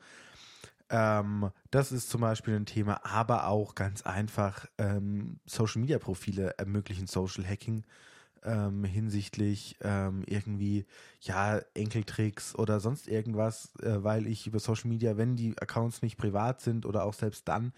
Ähm, 0.90 1.50
das 1.70 1.92
ist 1.92 2.11
zum 2.11 2.20
Beispiel 2.20 2.57
ein 2.57 2.66
Thema, 2.66 3.05
aber 3.05 3.46
auch 3.46 3.74
ganz 3.74 4.03
einfach 4.03 4.66
ähm, 4.76 5.38
Social 5.46 5.81
Media 5.81 5.98
Profile 5.98 6.55
ermöglichen 6.59 7.07
Social 7.07 7.46
Hacking 7.46 7.85
ähm, 8.42 8.85
hinsichtlich 8.85 9.76
ähm, 9.83 10.24
irgendwie, 10.26 10.87
ja, 11.20 11.61
Enkeltricks 11.74 12.55
oder 12.55 12.81
sonst 12.81 13.07
irgendwas, 13.07 13.74
äh, 13.76 14.03
weil 14.03 14.26
ich 14.26 14.46
über 14.46 14.59
Social 14.59 14.88
Media, 14.88 15.16
wenn 15.16 15.37
die 15.37 15.57
Accounts 15.61 16.03
nicht 16.03 16.16
privat 16.16 16.61
sind 16.61 16.87
oder 16.87 17.05
auch 17.05 17.14
selbst 17.14 17.46
dann, 17.48 17.72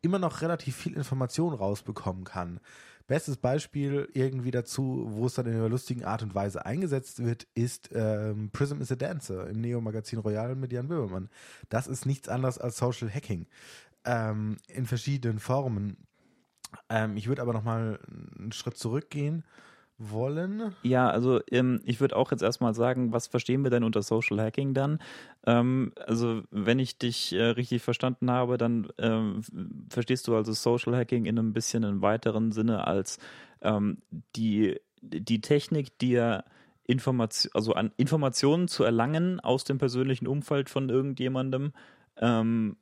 immer 0.00 0.18
noch 0.18 0.42
relativ 0.42 0.76
viel 0.76 0.94
Information 0.94 1.54
rausbekommen 1.54 2.24
kann. 2.24 2.60
Bestes 3.12 3.36
Beispiel 3.36 4.08
irgendwie 4.14 4.50
dazu, 4.50 5.04
wo 5.10 5.26
es 5.26 5.34
dann 5.34 5.44
in 5.44 5.52
einer 5.52 5.68
lustigen 5.68 6.02
Art 6.02 6.22
und 6.22 6.34
Weise 6.34 6.64
eingesetzt 6.64 7.22
wird, 7.22 7.46
ist 7.54 7.90
ähm, 7.92 8.48
Prism 8.54 8.80
is 8.80 8.90
a 8.90 8.96
Dancer 8.96 9.50
im 9.50 9.60
Neo-Magazin 9.60 10.18
Royal 10.18 10.54
mit 10.54 10.72
Jan 10.72 10.88
Böhmermann. 10.88 11.28
Das 11.68 11.88
ist 11.88 12.06
nichts 12.06 12.30
anderes 12.30 12.56
als 12.56 12.78
Social 12.78 13.12
Hacking 13.12 13.48
ähm, 14.06 14.56
in 14.66 14.86
verschiedenen 14.86 15.40
Formen. 15.40 16.06
Ähm, 16.88 17.18
ich 17.18 17.28
würde 17.28 17.42
aber 17.42 17.52
noch 17.52 17.64
mal 17.64 18.00
einen 18.38 18.52
Schritt 18.52 18.78
zurückgehen 18.78 19.44
wollen? 20.10 20.74
Ja, 20.82 21.08
also 21.10 21.40
ähm, 21.50 21.80
ich 21.84 22.00
würde 22.00 22.16
auch 22.16 22.30
jetzt 22.30 22.42
erstmal 22.42 22.74
sagen, 22.74 23.12
was 23.12 23.26
verstehen 23.26 23.62
wir 23.62 23.70
denn 23.70 23.84
unter 23.84 24.02
Social 24.02 24.40
Hacking 24.40 24.74
dann? 24.74 24.98
Ähm, 25.46 25.92
also 26.06 26.42
wenn 26.50 26.78
ich 26.78 26.98
dich 26.98 27.32
äh, 27.32 27.42
richtig 27.42 27.82
verstanden 27.82 28.30
habe, 28.30 28.58
dann 28.58 28.88
ähm, 28.98 29.42
verstehst 29.88 30.26
du 30.28 30.36
also 30.36 30.52
Social 30.52 30.96
Hacking 30.96 31.26
in 31.26 31.38
einem 31.38 31.52
bisschen 31.52 31.84
einem 31.84 32.02
weiteren 32.02 32.52
Sinne 32.52 32.86
als 32.86 33.18
ähm, 33.60 33.98
die, 34.36 34.80
die 35.00 35.40
Technik, 35.40 35.98
dir 35.98 36.44
Information, 36.84 37.50
also 37.54 37.74
an 37.74 37.92
Informationen 37.96 38.68
zu 38.68 38.84
erlangen 38.84 39.40
aus 39.40 39.64
dem 39.64 39.78
persönlichen 39.78 40.26
Umfeld 40.26 40.68
von 40.68 40.88
irgendjemandem, 40.88 41.72
ähm, 42.16 42.76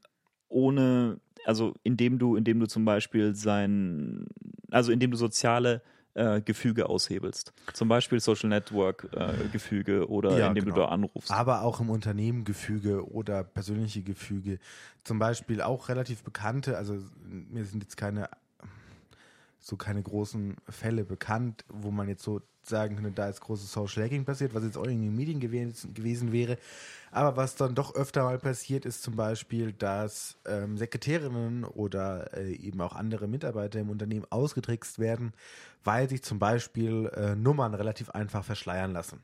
ohne, 0.48 1.20
also 1.44 1.74
indem 1.82 2.18
du, 2.18 2.36
indem 2.36 2.60
du 2.60 2.66
zum 2.66 2.84
Beispiel 2.84 3.34
sein, 3.34 4.26
also 4.70 4.90
indem 4.90 5.10
du 5.10 5.16
soziale 5.16 5.82
äh, 6.14 6.40
Gefüge 6.40 6.88
aushebelst. 6.88 7.52
Zum 7.72 7.88
Beispiel 7.88 8.20
Social 8.20 8.48
Network 8.48 9.08
äh, 9.12 9.48
Gefüge 9.52 10.08
oder 10.08 10.36
ja, 10.38 10.48
indem 10.48 10.64
genau. 10.64 10.76
du 10.76 10.80
da 10.82 10.88
anrufst. 10.88 11.30
Aber 11.30 11.62
auch 11.62 11.80
im 11.80 11.90
Unternehmen 11.90 12.44
Gefüge 12.44 13.08
oder 13.10 13.44
persönliche 13.44 14.02
Gefüge. 14.02 14.58
Zum 15.04 15.18
Beispiel 15.18 15.62
auch 15.62 15.88
relativ 15.88 16.22
bekannte, 16.22 16.76
also 16.76 16.98
mir 17.24 17.64
sind 17.64 17.82
jetzt 17.82 17.96
keine 17.96 18.28
so 19.60 19.76
keine 19.76 20.02
großen 20.02 20.56
Fälle 20.68 21.04
bekannt, 21.04 21.64
wo 21.68 21.90
man 21.90 22.08
jetzt 22.08 22.22
so 22.22 22.40
sagen 22.62 22.96
könnte, 22.96 23.12
da 23.12 23.28
ist 23.28 23.40
großes 23.40 23.72
Social 23.72 24.04
Hacking 24.04 24.24
passiert, 24.24 24.54
was 24.54 24.64
jetzt 24.64 24.76
auch 24.76 24.84
in 24.84 25.00
den 25.00 25.14
Medien 25.14 25.40
gewesen, 25.40 25.94
gewesen 25.94 26.32
wäre. 26.32 26.58
Aber 27.10 27.36
was 27.36 27.56
dann 27.56 27.74
doch 27.74 27.94
öfter 27.94 28.24
mal 28.24 28.38
passiert, 28.38 28.84
ist 28.84 29.02
zum 29.02 29.16
Beispiel, 29.16 29.72
dass 29.72 30.38
ähm, 30.46 30.76
Sekretärinnen 30.76 31.64
oder 31.64 32.36
äh, 32.36 32.52
eben 32.54 32.80
auch 32.80 32.94
andere 32.94 33.28
Mitarbeiter 33.28 33.80
im 33.80 33.90
Unternehmen 33.90 34.26
ausgetrickst 34.30 34.98
werden, 34.98 35.32
weil 35.84 36.08
sich 36.08 36.22
zum 36.22 36.38
Beispiel 36.38 37.10
äh, 37.14 37.34
Nummern 37.34 37.74
relativ 37.74 38.10
einfach 38.10 38.44
verschleiern 38.44 38.92
lassen. 38.92 39.20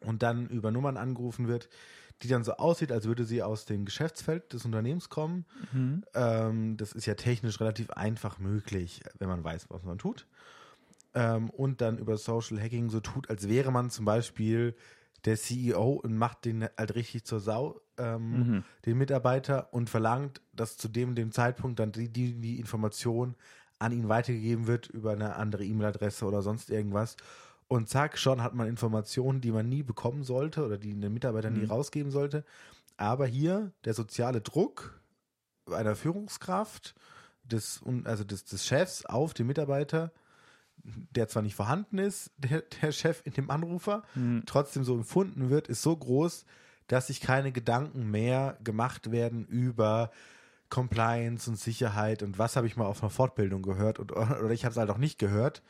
Und 0.00 0.22
dann 0.22 0.48
über 0.48 0.70
Nummern 0.70 0.98
angerufen 0.98 1.48
wird, 1.48 1.68
die 2.22 2.28
dann 2.28 2.44
so 2.44 2.52
aussieht, 2.52 2.92
als 2.92 3.06
würde 3.06 3.24
sie 3.24 3.42
aus 3.42 3.64
dem 3.64 3.84
Geschäftsfeld 3.84 4.52
des 4.52 4.64
Unternehmens 4.64 5.08
kommen. 5.08 5.44
Mhm. 5.72 6.04
Ähm, 6.14 6.76
das 6.76 6.92
ist 6.92 7.06
ja 7.06 7.14
technisch 7.14 7.60
relativ 7.60 7.90
einfach 7.90 8.38
möglich, 8.38 9.02
wenn 9.18 9.28
man 9.28 9.44
weiß, 9.44 9.66
was 9.68 9.82
man 9.82 9.98
tut. 9.98 10.26
Ähm, 11.14 11.50
und 11.50 11.80
dann 11.80 11.98
über 11.98 12.16
Social 12.16 12.60
Hacking 12.60 12.90
so 12.90 13.00
tut, 13.00 13.30
als 13.30 13.48
wäre 13.48 13.70
man 13.70 13.90
zum 13.90 14.04
Beispiel 14.04 14.74
der 15.24 15.36
CEO 15.36 16.00
und 16.02 16.16
macht 16.16 16.44
den 16.44 16.68
halt 16.76 16.94
richtig 16.94 17.24
zur 17.24 17.40
Sau, 17.40 17.80
ähm, 17.98 18.30
mhm. 18.30 18.64
den 18.84 18.98
Mitarbeiter, 18.98 19.72
und 19.72 19.88
verlangt, 19.88 20.40
dass 20.52 20.76
zu 20.76 20.88
dem, 20.88 21.14
dem 21.14 21.32
Zeitpunkt 21.32 21.78
dann 21.78 21.92
die, 21.92 22.08
die, 22.08 22.34
die 22.34 22.58
Information 22.58 23.34
an 23.78 23.92
ihn 23.92 24.08
weitergegeben 24.08 24.66
wird 24.66 24.88
über 24.88 25.12
eine 25.12 25.36
andere 25.36 25.64
E-Mail-Adresse 25.64 26.24
oder 26.24 26.42
sonst 26.42 26.70
irgendwas. 26.70 27.16
Und 27.68 27.88
zack, 27.88 28.18
schon 28.18 28.42
hat 28.42 28.54
man 28.54 28.68
Informationen, 28.68 29.40
die 29.40 29.50
man 29.50 29.68
nie 29.68 29.82
bekommen 29.82 30.22
sollte 30.22 30.64
oder 30.64 30.78
die 30.78 30.98
den 30.98 31.12
Mitarbeiter 31.12 31.50
mhm. 31.50 31.60
nie 31.60 31.66
rausgeben 31.66 32.12
sollte. 32.12 32.44
aber 32.96 33.26
hier 33.26 33.72
der 33.84 33.94
soziale 33.94 34.40
Druck 34.40 35.00
einer 35.70 35.96
Führungskraft, 35.96 36.94
des, 37.44 37.82
also 38.04 38.24
des, 38.24 38.44
des 38.44 38.66
Chefs 38.66 39.04
auf 39.04 39.34
den 39.34 39.46
Mitarbeiter, 39.46 40.12
der 40.82 41.28
zwar 41.28 41.42
nicht 41.42 41.54
vorhanden 41.54 41.98
ist, 41.98 42.30
der, 42.36 42.62
der 42.82 42.92
Chef 42.92 43.22
in 43.24 43.32
dem 43.32 43.50
Anrufer, 43.50 44.02
Hm. 44.14 44.42
trotzdem 44.46 44.84
so 44.84 44.94
empfunden 44.94 45.50
wird, 45.50 45.68
ist 45.68 45.82
so 45.82 45.96
groß, 45.96 46.44
dass 46.86 47.06
sich 47.06 47.20
keine 47.20 47.52
Gedanken 47.52 48.10
mehr 48.10 48.58
gemacht 48.62 49.10
werden 49.10 49.46
über 49.46 50.10
Compliance 50.68 51.48
und 51.48 51.56
Sicherheit 51.56 52.22
und 52.22 52.38
was 52.38 52.56
habe 52.56 52.66
ich 52.66 52.76
mal 52.76 52.86
auf 52.86 53.02
einer 53.02 53.10
Fortbildung 53.10 53.62
gehört 53.62 53.98
und, 53.98 54.12
oder 54.12 54.50
ich 54.50 54.64
habe 54.64 54.72
es 54.72 54.78
halt 54.78 54.90
auch 54.90 54.98
nicht 54.98 55.18
gehört. 55.18 55.62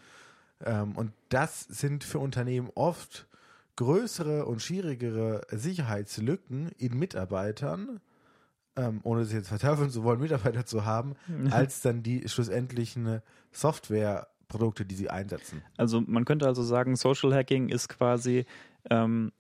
Ähm, 0.65 0.93
und 0.97 1.13
das 1.29 1.61
sind 1.61 2.05
für 2.05 2.19
Unternehmen 2.19 2.71
oft 2.75 3.27
größere 3.77 4.47
und 4.47 4.63
schwierigere 4.63 5.43
Sicherheitslücken 5.51 6.71
in 6.79 6.99
Mitarbeitern, 6.99 8.01
ähm, 8.77 9.01
ohne 9.03 9.25
sie 9.25 9.37
jetzt 9.37 9.49
verteufeln 9.49 9.91
zu 9.91 10.05
wollen, 10.05 10.21
Mitarbeiter 10.21 10.65
zu 10.65 10.85
haben, 10.85 11.17
als 11.51 11.81
dann 11.81 12.03
die 12.03 12.29
schlussendlichen 12.29 13.21
Softwareprodukte, 13.53 14.85
die 14.85 14.95
sie 14.95 15.11
einsetzen. 15.11 15.63
Also 15.77 16.01
man 16.01 16.25
könnte 16.25 16.47
also 16.47 16.63
sagen, 16.63 16.97
Social 16.97 17.35
Hacking 17.35 17.69
ist 17.69 17.89
quasi 17.89 18.47
ähm, 18.91 19.33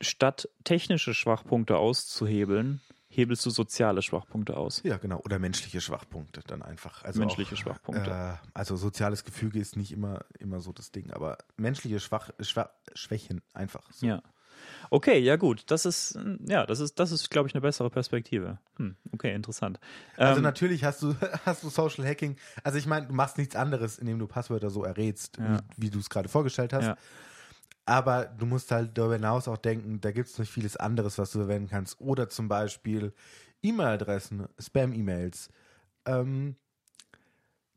statt 0.00 0.48
technische 0.64 1.14
Schwachpunkte 1.14 1.76
auszuhebeln, 1.76 2.80
hebelst 3.08 3.44
du 3.46 3.50
soziale 3.50 4.02
Schwachpunkte 4.02 4.56
aus. 4.56 4.82
Ja, 4.84 4.98
genau. 4.98 5.20
Oder 5.24 5.38
menschliche 5.38 5.80
Schwachpunkte 5.80 6.42
dann 6.46 6.62
einfach. 6.62 7.04
Also 7.04 7.20
Menschliche 7.20 7.54
auch, 7.54 7.58
Schwachpunkte. 7.58 8.10
Äh, 8.10 8.48
also 8.54 8.76
soziales 8.76 9.24
Gefüge 9.24 9.58
ist 9.58 9.76
nicht 9.76 9.92
immer, 9.92 10.24
immer 10.38 10.60
so 10.60 10.72
das 10.72 10.90
Ding, 10.90 11.10
aber 11.10 11.38
menschliche 11.56 12.00
Schwach, 12.00 12.30
Schwach, 12.40 12.68
Schwächen 12.94 13.40
einfach. 13.54 13.90
So. 13.92 14.06
Ja. 14.06 14.22
Okay, 14.90 15.18
ja 15.20 15.36
gut. 15.36 15.64
Das 15.70 15.86
ist, 15.86 16.16
mm, 16.16 16.50
ja, 16.50 16.66
das 16.66 16.80
ist, 16.80 16.98
das 16.98 17.12
ist, 17.12 17.30
glaube 17.30 17.48
ich, 17.48 17.54
eine 17.54 17.60
bessere 17.62 17.90
Perspektive. 17.90 18.58
Hm, 18.76 18.96
okay, 19.12 19.32
interessant. 19.34 19.78
Also 20.16 20.38
Ähm, 20.38 20.42
natürlich 20.42 20.84
hast 20.84 21.02
du, 21.02 21.14
hast 21.46 21.62
du 21.62 21.68
Social 21.70 22.04
Hacking. 22.06 22.36
Also 22.64 22.76
ich 22.78 22.86
meine, 22.86 23.06
du 23.06 23.14
machst 23.14 23.38
nichts 23.38 23.56
anderes, 23.56 23.98
indem 23.98 24.18
du 24.18 24.26
Passwörter 24.26 24.70
so 24.70 24.84
errätst, 24.84 25.38
Ja. 25.38 25.60
wie, 25.76 25.86
wie 25.86 25.90
du 25.90 25.98
es 25.98 26.10
gerade 26.10 26.28
vorgestellt 26.28 26.72
hast. 26.72 26.86
Ja. 26.86 26.96
Aber 27.88 28.26
du 28.26 28.44
musst 28.44 28.70
halt 28.70 28.98
darüber 28.98 29.14
hinaus 29.14 29.48
auch 29.48 29.56
denken, 29.56 29.98
da 30.02 30.12
gibt 30.12 30.28
es 30.28 30.38
nicht 30.38 30.52
vieles 30.52 30.76
anderes, 30.76 31.16
was 31.16 31.32
du 31.32 31.38
verwenden 31.38 31.70
kannst. 31.70 31.98
Oder 32.02 32.28
zum 32.28 32.46
Beispiel 32.46 33.14
E-Mail-Adressen, 33.62 34.46
Spam-E-Mails. 34.60 35.48
Ähm, 36.04 36.56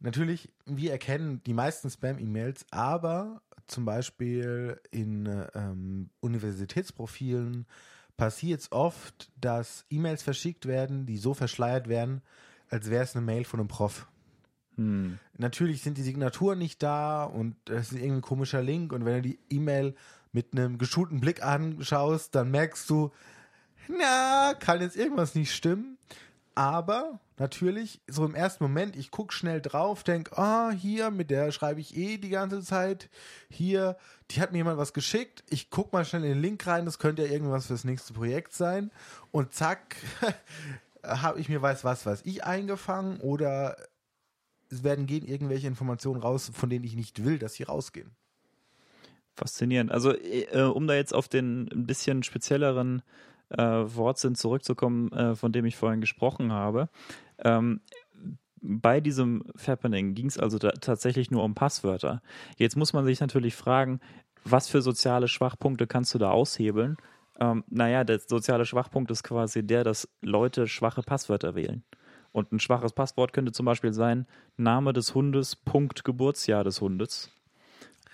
natürlich, 0.01 0.51
wir 0.65 0.91
erkennen 0.91 1.41
die 1.45 1.53
meisten 1.53 1.89
Spam-E-Mails, 1.89 2.65
aber 2.71 3.41
zum 3.67 3.85
Beispiel 3.85 4.81
in 4.91 5.47
ähm, 5.55 6.09
Universitätsprofilen 6.19 7.65
passiert 8.17 8.59
es 8.59 8.71
oft, 8.73 9.31
dass 9.39 9.85
E-Mails 9.89 10.23
verschickt 10.23 10.65
werden, 10.65 11.05
die 11.05 11.15
so 11.15 11.33
verschleiert 11.33 11.87
werden, 11.87 12.21
als 12.67 12.89
wäre 12.89 13.05
es 13.05 13.15
eine 13.15 13.25
Mail 13.25 13.45
von 13.45 13.61
einem 13.61 13.69
Prof. 13.69 14.10
hm, 14.81 15.19
Natürlich 15.37 15.81
sind 15.81 15.97
die 15.97 16.03
Signaturen 16.03 16.59
nicht 16.59 16.81
da 16.81 17.23
und 17.23 17.55
es 17.69 17.91
ist 17.91 17.93
irgendwie 17.93 18.17
ein 18.17 18.21
komischer 18.21 18.61
Link 18.61 18.93
und 18.93 19.05
wenn 19.05 19.15
du 19.15 19.29
die 19.29 19.39
E-Mail 19.49 19.95
mit 20.33 20.53
einem 20.53 20.77
geschulten 20.77 21.19
Blick 21.19 21.43
anschaust, 21.43 22.35
dann 22.35 22.51
merkst 22.51 22.89
du, 22.89 23.11
na, 23.87 24.53
kann 24.59 24.81
jetzt 24.81 24.95
irgendwas 24.95 25.35
nicht 25.35 25.53
stimmen. 25.53 25.97
Aber 26.53 27.19
natürlich, 27.37 28.01
so 28.07 28.25
im 28.25 28.35
ersten 28.35 28.63
Moment, 28.63 28.95
ich 28.95 29.09
gucke 29.09 29.33
schnell 29.33 29.61
drauf, 29.61 30.03
denke, 30.03 30.37
ah, 30.37 30.71
hier, 30.71 31.09
mit 31.09 31.31
der 31.31 31.51
schreibe 31.51 31.79
ich 31.79 31.95
eh 31.95 32.17
die 32.17 32.29
ganze 32.29 32.61
Zeit. 32.61 33.09
Hier, 33.49 33.97
die 34.29 34.41
hat 34.41 34.51
mir 34.51 34.59
jemand 34.59 34.77
was 34.77 34.93
geschickt. 34.93 35.43
Ich 35.49 35.69
gucke 35.69 35.95
mal 35.95 36.05
schnell 36.05 36.23
in 36.23 36.29
den 36.33 36.41
Link 36.41 36.65
rein, 36.67 36.85
das 36.85 36.99
könnte 36.99 37.25
ja 37.25 37.31
irgendwas 37.31 37.67
fürs 37.67 37.83
nächste 37.83 38.13
Projekt 38.13 38.53
sein. 38.53 38.91
Und 39.31 39.53
zack, 39.53 39.95
habe 41.03 41.39
ich 41.39 41.49
mir 41.49 41.61
weiß 41.61 41.83
was, 41.83 42.05
was 42.05 42.21
ich 42.25 42.43
eingefangen 42.43 43.19
oder 43.21 43.77
es 44.71 44.83
werden 44.83 45.05
gehen 45.05 45.25
irgendwelche 45.25 45.67
Informationen 45.67 46.21
raus, 46.21 46.51
von 46.53 46.69
denen 46.69 46.85
ich 46.85 46.95
nicht 46.95 47.23
will, 47.23 47.37
dass 47.37 47.53
sie 47.53 47.63
rausgehen. 47.63 48.11
faszinierend. 49.35 49.91
Also, 49.91 50.13
äh, 50.13 50.61
um 50.61 50.87
da 50.87 50.93
jetzt 50.93 51.13
auf 51.13 51.27
den 51.27 51.69
ein 51.71 51.85
bisschen 51.87 52.23
spezielleren 52.23 53.01
äh, 53.49 53.57
Wortsinn 53.57 54.35
zurückzukommen, 54.35 55.11
äh, 55.11 55.35
von 55.35 55.51
dem 55.51 55.65
ich 55.65 55.75
vorhin 55.75 56.01
gesprochen 56.01 56.51
habe. 56.51 56.89
Ähm, 57.39 57.81
bei 58.61 59.01
diesem 59.01 59.43
Fappening 59.55 60.13
ging 60.13 60.27
es 60.27 60.37
also 60.37 60.59
tatsächlich 60.59 61.31
nur 61.31 61.43
um 61.43 61.55
Passwörter. 61.55 62.21
Jetzt 62.57 62.77
muss 62.77 62.93
man 62.93 63.05
sich 63.05 63.19
natürlich 63.19 63.55
fragen, 63.55 63.99
was 64.43 64.67
für 64.67 64.81
soziale 64.81 65.27
Schwachpunkte 65.27 65.87
kannst 65.87 66.13
du 66.13 66.19
da 66.19 66.29
aushebeln? 66.29 66.97
Ähm, 67.39 67.63
naja, 67.69 68.03
der 68.03 68.19
soziale 68.19 68.65
Schwachpunkt 68.65 69.09
ist 69.09 69.23
quasi 69.23 69.65
der, 69.65 69.83
dass 69.83 70.07
Leute 70.21 70.67
schwache 70.67 71.01
Passwörter 71.01 71.55
wählen. 71.55 71.83
Und 72.31 72.51
ein 72.51 72.59
schwaches 72.59 72.93
Passwort 72.93 73.33
könnte 73.33 73.51
zum 73.51 73.65
Beispiel 73.65 73.93
sein, 73.93 74.25
Name 74.57 74.93
des 74.93 75.13
Hundes, 75.13 75.55
Punkt, 75.55 76.03
Geburtsjahr 76.03 76.63
des 76.63 76.79
Hundes. 76.79 77.29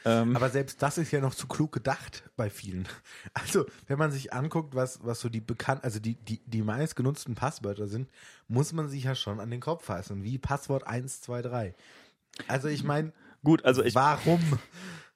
Ähm, 0.06 0.36
Aber 0.36 0.50
selbst 0.50 0.82
das 0.82 0.98
ist 0.98 1.12
ja 1.12 1.20
noch 1.20 1.36
zu 1.36 1.48
klug 1.48 1.72
gedacht 1.72 2.24
bei 2.36 2.50
vielen. 2.50 2.88
Also, 3.34 3.66
wenn 3.88 4.00
man 4.00 4.12
sich 4.12 4.34
anguckt, 4.34 4.74
was, 4.74 5.04
was 5.04 5.20
so 5.20 5.30
die 5.30 5.42
bekannt, 5.42 5.84
also 5.84 6.00
die, 6.00 6.16
die, 6.16 6.40
die 6.46 6.62
meist 6.62 6.96
genutzten 6.96 7.36
Passwörter 7.36 7.88
sind, 7.88 8.10
muss 8.48 8.74
man 8.74 8.90
sich 8.90 9.04
ja 9.04 9.16
schon 9.16 9.40
an 9.40 9.52
den 9.52 9.60
Kopf 9.60 9.86
fassen. 9.86 10.24
Wie 10.24 10.38
Passwort 10.38 10.88
123. 10.88 11.74
Also, 12.48 12.68
ich 12.68 12.84
meine, 12.84 13.12
gut, 13.44 13.66
also 13.66 13.84
ich, 13.84 13.96
warum? 13.96 14.42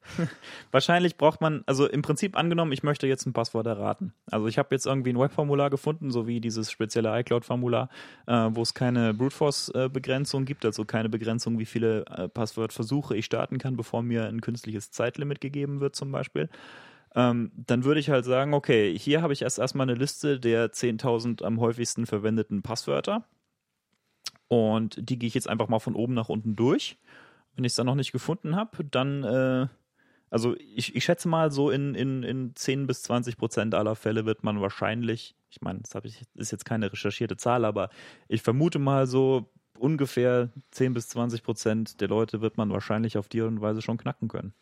Wahrscheinlich 0.72 1.18
braucht 1.18 1.42
man, 1.42 1.64
also 1.66 1.88
im 1.88 2.02
Prinzip 2.02 2.38
angenommen, 2.38 2.72
ich 2.72 2.84
möchte 2.84 3.08
jetzt 3.08 3.26
ein 3.26 3.34
Passwort 3.34 3.68
erraten. 3.68 4.14
Also 4.30 4.48
ich 4.48 4.58
habe 4.58 4.74
jetzt 4.74 4.86
irgendwie 4.86 5.12
ein 5.12 5.20
Webformular 5.20 5.70
gefunden, 5.70 6.12
so 6.12 6.28
wie 6.28 6.42
dieses 6.42 6.72
spezielle 6.72 7.18
iCloud-Formular, 7.20 7.90
äh, 8.28 8.50
wo 8.52 8.62
es 8.62 8.74
keine 8.74 9.14
Brute 9.14 9.36
Force-Begrenzung 9.36 10.46
gibt, 10.46 10.66
also 10.66 10.86
keine 10.86 11.10
Begrenzung, 11.10 11.60
wie 11.60 11.66
viele 11.66 12.06
äh, 12.08 12.28
Passwortversuche 12.28 13.16
ich 13.16 13.26
starten 13.26 13.58
kann, 13.58 13.78
bevor 13.78 14.02
mir 14.02 14.26
ein 14.28 14.42
künstliches 14.42 14.92
Zeitlimit 14.92 15.42
gegeben 15.42 15.80
wird, 15.80 15.96
zum 15.96 16.12
Beispiel. 16.12 16.50
Ähm, 17.14 17.52
dann 17.56 17.84
würde 17.84 18.00
ich 18.00 18.10
halt 18.10 18.26
sagen, 18.26 18.54
okay, 18.54 18.98
hier 18.98 19.22
habe 19.22 19.34
ich 19.34 19.42
erst 19.42 19.60
erstmal 19.60 19.90
eine 19.90 20.00
Liste 20.00 20.40
der 20.40 20.72
10.000 20.72 21.44
am 21.44 21.60
häufigsten 21.60 22.06
verwendeten 22.06 22.62
Passwörter. 22.62 23.26
Und 24.48 24.98
die 24.98 25.18
gehe 25.20 25.28
ich 25.28 25.34
jetzt 25.34 25.50
einfach 25.50 25.68
mal 25.68 25.80
von 25.80 25.96
oben 25.96 26.14
nach 26.14 26.30
unten 26.30 26.56
durch. 26.56 26.98
Wenn 27.56 27.66
ich 27.66 27.72
es 27.72 27.76
dann 27.76 27.86
noch 27.86 27.96
nicht 27.96 28.12
gefunden 28.12 28.56
habe, 28.56 28.84
dann 28.86 29.24
äh, 29.24 29.68
also 30.32 30.56
ich, 30.58 30.96
ich 30.96 31.04
schätze 31.04 31.28
mal, 31.28 31.52
so 31.52 31.70
in, 31.70 31.94
in, 31.94 32.24
in 32.24 32.56
10 32.56 32.88
bis 32.88 33.04
20 33.04 33.38
Prozent 33.38 33.76
aller 33.76 33.96
Fälle 33.96 34.26
wird 34.26 34.44
man 34.44 34.62
wahrscheinlich, 34.62 35.36
ich 35.50 35.62
meine, 35.62 35.82
das 35.82 36.04
ich, 36.06 36.24
ist 36.36 36.52
jetzt 36.52 36.66
keine 36.66 36.92
recherchierte 36.92 37.38
Zahl, 37.38 37.66
aber 37.66 37.90
ich 38.30 38.42
vermute 38.42 38.80
mal 38.80 39.06
so 39.06 39.52
ungefähr 39.78 40.50
10 40.72 40.94
bis 40.94 41.10
20 41.10 41.44
Prozent 41.44 42.02
der 42.02 42.08
Leute 42.08 42.40
wird 42.42 42.58
man 42.58 42.72
wahrscheinlich 42.72 43.18
auf 43.18 43.28
die 43.28 43.42
Art 43.42 43.50
und 43.50 43.62
Weise 43.62 43.82
schon 43.82 43.98
knacken 43.98 44.30
können. 44.30 44.54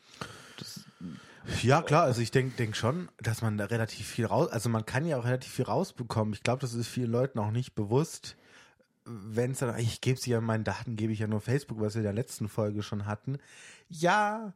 Ja, 1.61 1.83
klar, 1.83 2.03
also 2.03 2.21
ich 2.21 2.31
denke 2.31 2.57
denk 2.57 2.75
schon, 2.75 3.09
dass 3.19 3.41
man 3.41 3.57
da 3.57 3.65
relativ 3.65 4.07
viel 4.07 4.25
raus, 4.25 4.49
also 4.49 4.69
man 4.69 4.85
kann 4.85 5.05
ja 5.05 5.19
auch 5.19 5.25
relativ 5.25 5.51
viel 5.51 5.65
rausbekommen. 5.65 6.33
Ich 6.33 6.41
glaube, 6.41 6.61
das 6.61 6.73
ist 6.73 6.87
vielen 6.87 7.11
Leuten 7.11 7.37
auch 7.37 7.51
nicht 7.51 7.75
bewusst, 7.75 8.37
wenn 9.05 9.51
es 9.51 9.59
dann, 9.59 9.77
ich 9.77 10.01
gebe 10.01 10.19
sie 10.19 10.31
ja 10.31 10.41
meinen 10.41 10.63
Daten, 10.63 10.95
gebe 10.95 11.13
ich 11.13 11.19
ja 11.19 11.27
nur 11.27 11.41
Facebook, 11.41 11.79
was 11.79 11.93
wir 11.93 11.99
in 11.99 12.05
der 12.05 12.13
letzten 12.13 12.47
Folge 12.47 12.81
schon 12.81 13.05
hatten. 13.05 13.37
Ja, 13.87 14.53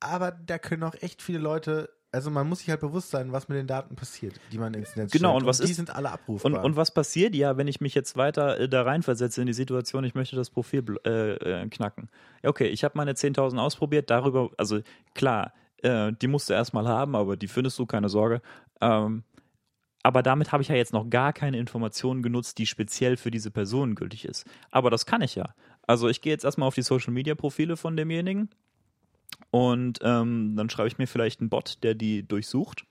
aber 0.00 0.30
da 0.32 0.58
können 0.58 0.82
auch 0.82 0.94
echt 1.00 1.22
viele 1.22 1.38
Leute, 1.38 1.90
also 2.12 2.30
man 2.30 2.48
muss 2.48 2.60
sich 2.60 2.70
halt 2.70 2.80
bewusst 2.80 3.10
sein, 3.10 3.32
was 3.32 3.48
mit 3.48 3.58
den 3.58 3.66
Daten 3.66 3.94
passiert, 3.96 4.40
die 4.52 4.58
man 4.58 4.72
ins 4.74 4.96
Netz 4.96 5.12
Genau, 5.12 5.30
stellt. 5.30 5.42
und 5.42 5.46
was 5.48 5.58
die 5.58 5.64
ist- 5.70 5.76
sind 5.76 5.94
alle 5.94 6.10
abrufbar. 6.10 6.52
Und, 6.52 6.58
und 6.58 6.76
was 6.76 6.92
passiert 6.92 7.34
ja, 7.34 7.56
wenn 7.56 7.68
ich 7.68 7.80
mich 7.80 7.94
jetzt 7.94 8.16
weiter 8.16 8.58
äh, 8.60 8.68
da 8.68 8.82
reinversetze 8.82 9.40
in 9.40 9.46
die 9.46 9.52
Situation, 9.52 10.04
ich 10.04 10.14
möchte 10.14 10.36
das 10.36 10.50
Profil 10.50 10.84
äh, 11.04 11.32
äh, 11.62 11.68
knacken? 11.68 12.08
Okay, 12.42 12.68
ich 12.68 12.84
habe 12.84 12.96
meine 12.96 13.12
10.000 13.12 13.58
ausprobiert, 13.58 14.08
darüber, 14.10 14.50
also 14.56 14.80
klar, 15.14 15.52
äh, 15.82 16.12
die 16.12 16.28
musst 16.28 16.48
du 16.48 16.54
erstmal 16.54 16.88
haben, 16.88 17.14
aber 17.14 17.36
die 17.36 17.48
findest 17.48 17.78
du, 17.78 17.86
keine 17.86 18.08
Sorge. 18.08 18.40
Ähm, 18.80 19.24
aber 20.02 20.22
damit 20.22 20.52
habe 20.52 20.62
ich 20.62 20.68
ja 20.68 20.76
jetzt 20.76 20.92
noch 20.92 21.10
gar 21.10 21.32
keine 21.32 21.58
Informationen 21.58 22.22
genutzt, 22.22 22.56
die 22.58 22.66
speziell 22.66 23.16
für 23.16 23.30
diese 23.30 23.50
Person 23.50 23.94
gültig 23.94 24.24
ist. 24.24 24.46
Aber 24.70 24.90
das 24.90 25.04
kann 25.06 25.20
ich 25.22 25.34
ja. 25.34 25.52
Also 25.86 26.08
ich 26.08 26.20
gehe 26.22 26.32
jetzt 26.32 26.44
erstmal 26.44 26.68
auf 26.68 26.74
die 26.74 26.82
Social-Media-Profile 26.82 27.76
von 27.76 27.96
demjenigen 27.96 28.48
und 29.50 29.98
ähm, 30.02 30.54
dann 30.56 30.70
schreibe 30.70 30.88
ich 30.88 30.98
mir 30.98 31.06
vielleicht 31.06 31.40
einen 31.40 31.48
Bot, 31.50 31.82
der 31.82 31.94
die 31.94 32.26
durchsucht 32.26 32.84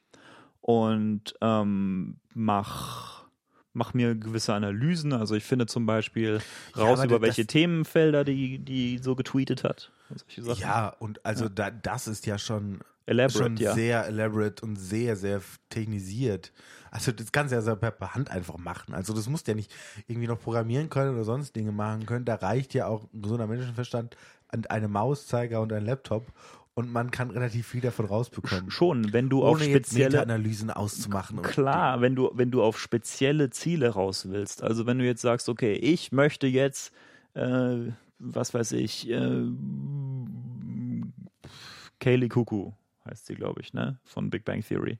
und 0.61 1.35
ähm, 1.41 2.17
mach, 2.33 3.25
mach 3.73 3.93
mir 3.93 4.15
gewisse 4.15 4.53
Analysen. 4.53 5.13
Also 5.13 5.35
ich 5.35 5.43
finde 5.43 5.65
zum 5.67 5.85
Beispiel 5.85 6.39
Ja, 6.75 6.83
raus 6.83 6.99
aber 6.99 7.15
über 7.15 7.21
welche 7.21 7.45
Themenfelder 7.45 8.23
die, 8.23 8.59
die 8.59 8.97
so 8.97 9.15
getweetet 9.15 9.63
hat. 9.63 9.91
Und 10.09 10.59
ja, 10.59 10.89
und 10.89 11.25
also 11.25 11.47
Da, 11.49 11.69
das 11.71 12.07
ist 12.07 12.25
ja 12.25 12.37
schon 12.37 12.79
Elaborate, 13.07 13.43
schon 13.43 13.57
ja. 13.57 13.73
sehr 13.73 14.05
elaborate 14.05 14.63
und 14.65 14.75
sehr, 14.75 15.15
sehr 15.15 15.41
technisiert. 15.69 16.51
Also 16.91 17.13
das 17.13 17.31
kannst 17.31 17.53
du 17.53 17.57
ja 17.57 17.75
per 17.75 18.13
Hand 18.13 18.29
einfach 18.29 18.57
machen. 18.57 18.93
Also 18.93 19.13
das 19.13 19.29
musst 19.29 19.47
du 19.47 19.51
ja 19.51 19.55
nicht 19.55 19.73
irgendwie 20.07 20.27
noch 20.27 20.39
programmieren 20.39 20.89
können 20.89 21.13
oder 21.15 21.23
sonst 21.23 21.55
Dinge 21.55 21.71
machen 21.71 22.05
können. 22.05 22.25
Da 22.25 22.35
reicht 22.35 22.73
ja 22.73 22.87
auch 22.87 23.05
ein 23.13 23.21
gesunder 23.21 23.47
Menschenverstand 23.47 24.17
an 24.49 24.65
eine 24.65 24.89
Mauszeiger 24.89 25.61
und 25.61 25.71
ein 25.71 25.85
Laptop 25.85 26.33
und 26.73 26.91
man 26.91 27.09
kann 27.09 27.31
relativ 27.31 27.67
viel 27.67 27.81
davon 27.81 28.05
rausbekommen. 28.05 28.69
Schon, 28.71 29.13
wenn 29.13 29.29
du 29.29 29.39
ohne 29.39 29.51
auf 29.51 29.63
spezielle 29.63 30.09
Meta-Analysen 30.09 30.69
auszumachen. 30.69 31.37
und 31.37 31.43
Klar, 31.43 32.01
wenn 32.01 32.13
du, 32.13 32.29
wenn 32.33 32.51
du 32.51 32.61
auf 32.61 32.77
spezielle 32.77 33.49
Ziele 33.51 33.89
raus 33.89 34.27
willst. 34.29 34.63
Also 34.63 34.85
wenn 34.85 34.99
du 34.99 35.05
jetzt 35.05 35.21
sagst, 35.21 35.47
okay, 35.47 35.73
ich 35.73 36.11
möchte 36.11 36.45
jetzt, 36.45 36.93
äh, 37.35 37.77
was 38.19 38.53
weiß 38.53 38.73
ich, 38.73 39.09
äh, 39.09 39.45
Kaylee 41.99 42.27
Cuckoo 42.27 42.73
heißt 43.07 43.25
sie, 43.25 43.35
glaube 43.35 43.61
ich, 43.61 43.73
ne? 43.73 43.99
Von 44.03 44.29
Big 44.29 44.45
Bang 44.45 44.61
Theory. 44.61 44.99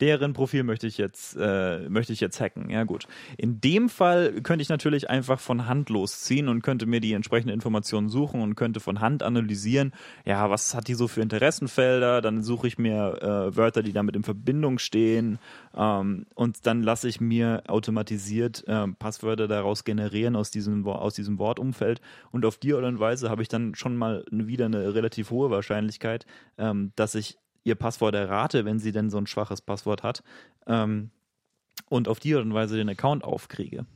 Deren 0.00 0.32
Profil 0.34 0.62
möchte 0.62 0.86
ich 0.86 0.98
jetzt, 0.98 1.36
äh, 1.40 1.88
möchte 1.88 2.12
ich 2.12 2.20
jetzt 2.20 2.40
hacken. 2.40 2.68
Ja, 2.68 2.84
gut. 2.84 3.06
In 3.38 3.60
dem 3.60 3.88
Fall 3.88 4.42
könnte 4.42 4.62
ich 4.62 4.68
natürlich 4.68 5.08
einfach 5.08 5.40
von 5.40 5.66
Hand 5.66 5.88
losziehen 5.88 6.48
und 6.48 6.62
könnte 6.62 6.86
mir 6.86 7.00
die 7.00 7.14
entsprechenden 7.14 7.54
Informationen 7.54 8.08
suchen 8.08 8.42
und 8.42 8.54
könnte 8.56 8.80
von 8.80 9.00
Hand 9.00 9.22
analysieren, 9.22 9.92
ja, 10.24 10.50
was 10.50 10.74
hat 10.74 10.88
die 10.88 10.94
so 10.94 11.08
für 11.08 11.22
Interessenfelder? 11.22 12.20
Dann 12.20 12.42
suche 12.42 12.66
ich 12.66 12.78
mir 12.78 13.22
äh, 13.22 13.56
Wörter, 13.56 13.82
die 13.82 13.92
damit 13.92 14.16
in 14.16 14.22
Verbindung 14.22 14.78
stehen 14.78 15.38
ähm, 15.74 16.26
und 16.34 16.66
dann 16.66 16.82
lasse 16.82 17.08
ich 17.08 17.20
mir 17.20 17.62
automatisiert 17.66 18.64
äh, 18.66 18.86
Passwörter 18.88 19.48
daraus 19.48 19.84
generieren 19.84 20.36
aus 20.36 20.50
diesem, 20.50 20.86
aus 20.86 21.14
diesem 21.14 21.38
Wortumfeld 21.38 22.00
und 22.32 22.44
auf 22.44 22.58
die 22.58 22.74
Art 22.74 22.84
und 22.84 23.00
Weise 23.00 23.30
habe 23.30 23.42
ich 23.42 23.48
dann 23.48 23.74
schon 23.74 23.96
mal 23.96 24.24
wieder 24.30 24.66
eine 24.66 24.94
relativ 24.94 25.30
hohe 25.30 25.50
Wahrscheinlichkeit, 25.50 26.26
ähm, 26.58 26.92
dass 26.96 27.14
ich 27.14 27.38
ihr 27.66 27.74
Passwort 27.74 28.14
errate, 28.14 28.64
wenn 28.64 28.78
sie 28.78 28.92
denn 28.92 29.10
so 29.10 29.18
ein 29.18 29.26
schwaches 29.26 29.60
Passwort 29.60 30.02
hat 30.04 30.22
ähm, 30.66 31.10
und 31.88 32.08
auf 32.08 32.20
die 32.20 32.34
Art 32.34 32.44
und 32.44 32.54
Weise 32.54 32.76
den 32.76 32.88
Account 32.88 33.24
aufkriege. 33.24 33.86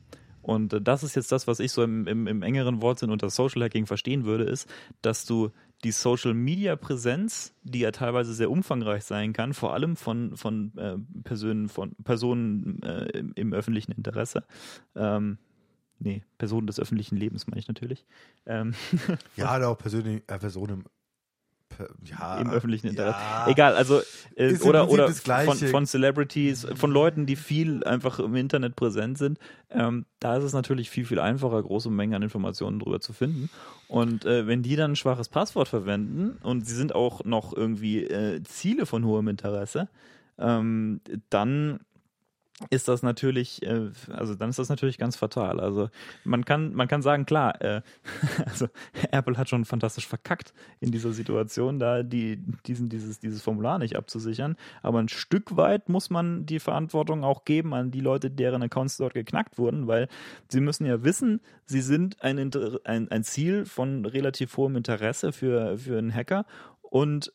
Und 0.41 0.73
äh, 0.73 0.81
das 0.81 1.03
ist 1.03 1.15
jetzt 1.15 1.31
das, 1.31 1.47
was 1.47 1.59
ich 1.59 1.71
so 1.71 1.81
im, 1.83 2.05
im, 2.05 2.27
im 2.27 2.41
engeren 2.41 2.81
Wortsinn 2.81 3.11
unter 3.11 3.29
Social 3.29 3.63
Hacking 3.63 3.85
verstehen 3.85 4.25
würde, 4.25 4.43
ist, 4.43 4.69
dass 5.01 5.25
du 5.25 5.51
die 5.83 5.91
Social 5.91 6.33
Media 6.33 6.75
Präsenz, 6.75 7.55
die 7.63 7.79
ja 7.79 7.91
teilweise 7.91 8.33
sehr 8.33 8.51
umfangreich 8.51 9.03
sein 9.05 9.33
kann, 9.33 9.53
vor 9.53 9.73
allem 9.73 9.95
von, 9.95 10.35
von, 10.35 10.77
äh, 10.77 10.97
Personen, 11.23 11.69
von 11.69 11.95
Personen 12.03 12.83
äh, 12.83 13.05
im, 13.17 13.31
im 13.35 13.53
öffentlichen 13.53 13.93
Interesse, 13.93 14.43
ähm, 14.95 15.37
nee, 15.97 16.23
Personen 16.37 16.67
des 16.67 16.79
öffentlichen 16.79 17.15
Lebens 17.15 17.47
meine 17.47 17.59
ich 17.59 17.67
natürlich, 17.67 18.05
ähm, 18.45 18.73
Ja, 19.37 19.65
auch 19.67 19.77
persönlich, 19.77 20.23
äh, 20.27 20.37
Personen 20.37 20.73
im, 20.73 20.85
ja, 22.03 22.37
im 22.37 22.49
öffentlichen 22.49 22.87
Interesse. 22.87 23.17
Ja. 23.19 23.47
Egal, 23.47 23.75
also 23.75 24.01
äh, 24.35 24.57
oder 24.59 24.89
oder 24.89 25.09
von, 25.09 25.57
von 25.57 25.85
Celebrities, 25.85 26.67
von 26.75 26.91
Leuten, 26.91 27.25
die 27.25 27.35
viel 27.35 27.83
einfach 27.83 28.19
im 28.19 28.35
Internet 28.35 28.75
präsent 28.75 29.17
sind. 29.17 29.39
Ähm, 29.69 30.05
da 30.19 30.37
ist 30.37 30.43
es 30.43 30.53
natürlich 30.53 30.89
viel 30.89 31.05
viel 31.05 31.19
einfacher, 31.19 31.61
große 31.61 31.89
Mengen 31.89 32.15
an 32.15 32.21
Informationen 32.21 32.79
drüber 32.79 32.99
zu 32.99 33.13
finden. 33.13 33.49
Und 33.87 34.25
äh, 34.25 34.47
wenn 34.47 34.63
die 34.63 34.75
dann 34.75 34.91
ein 34.91 34.95
schwaches 34.95 35.29
Passwort 35.29 35.67
verwenden 35.67 36.37
und 36.43 36.65
sie 36.65 36.75
sind 36.75 36.95
auch 36.95 37.25
noch 37.25 37.53
irgendwie 37.55 38.03
äh, 38.03 38.41
Ziele 38.43 38.85
von 38.85 39.05
hohem 39.05 39.27
Interesse, 39.27 39.89
ähm, 40.39 41.01
dann 41.29 41.79
ist 42.69 42.87
das 42.87 43.03
natürlich, 43.03 43.63
äh, 43.63 43.89
also 44.11 44.35
dann 44.35 44.49
ist 44.49 44.59
das 44.59 44.69
natürlich 44.69 44.97
ganz 44.97 45.15
fatal. 45.15 45.59
Also 45.59 45.89
man 46.23 46.45
kann, 46.45 46.73
man 46.73 46.87
kann 46.87 47.01
sagen, 47.01 47.25
klar, 47.25 47.61
äh, 47.61 47.81
also 48.45 48.67
Apple 49.11 49.37
hat 49.37 49.49
schon 49.49 49.65
fantastisch 49.65 50.07
verkackt 50.07 50.53
in 50.79 50.91
dieser 50.91 51.13
Situation, 51.13 51.79
da 51.79 52.03
die, 52.03 52.37
diesen, 52.65 52.89
dieses, 52.89 53.19
dieses 53.19 53.41
Formular 53.41 53.79
nicht 53.79 53.95
abzusichern. 53.95 54.55
Aber 54.81 54.99
ein 54.99 55.09
Stück 55.09 55.57
weit 55.57 55.89
muss 55.89 56.09
man 56.09 56.45
die 56.45 56.59
Verantwortung 56.59 57.23
auch 57.23 57.45
geben 57.45 57.73
an 57.73 57.91
die 57.91 58.01
Leute, 58.01 58.29
deren 58.29 58.63
Accounts 58.63 58.97
dort 58.97 59.13
geknackt 59.13 59.57
wurden, 59.57 59.87
weil 59.87 60.07
sie 60.49 60.61
müssen 60.61 60.85
ja 60.85 61.03
wissen, 61.03 61.41
sie 61.65 61.81
sind 61.81 62.21
ein, 62.21 62.37
Inter 62.37 62.79
ein, 62.83 63.09
ein 63.09 63.23
Ziel 63.23 63.65
von 63.65 64.05
relativ 64.05 64.57
hohem 64.57 64.75
Interesse 64.75 65.31
für, 65.31 65.77
für 65.77 65.97
einen 65.97 66.13
Hacker 66.13 66.45
und 66.81 67.31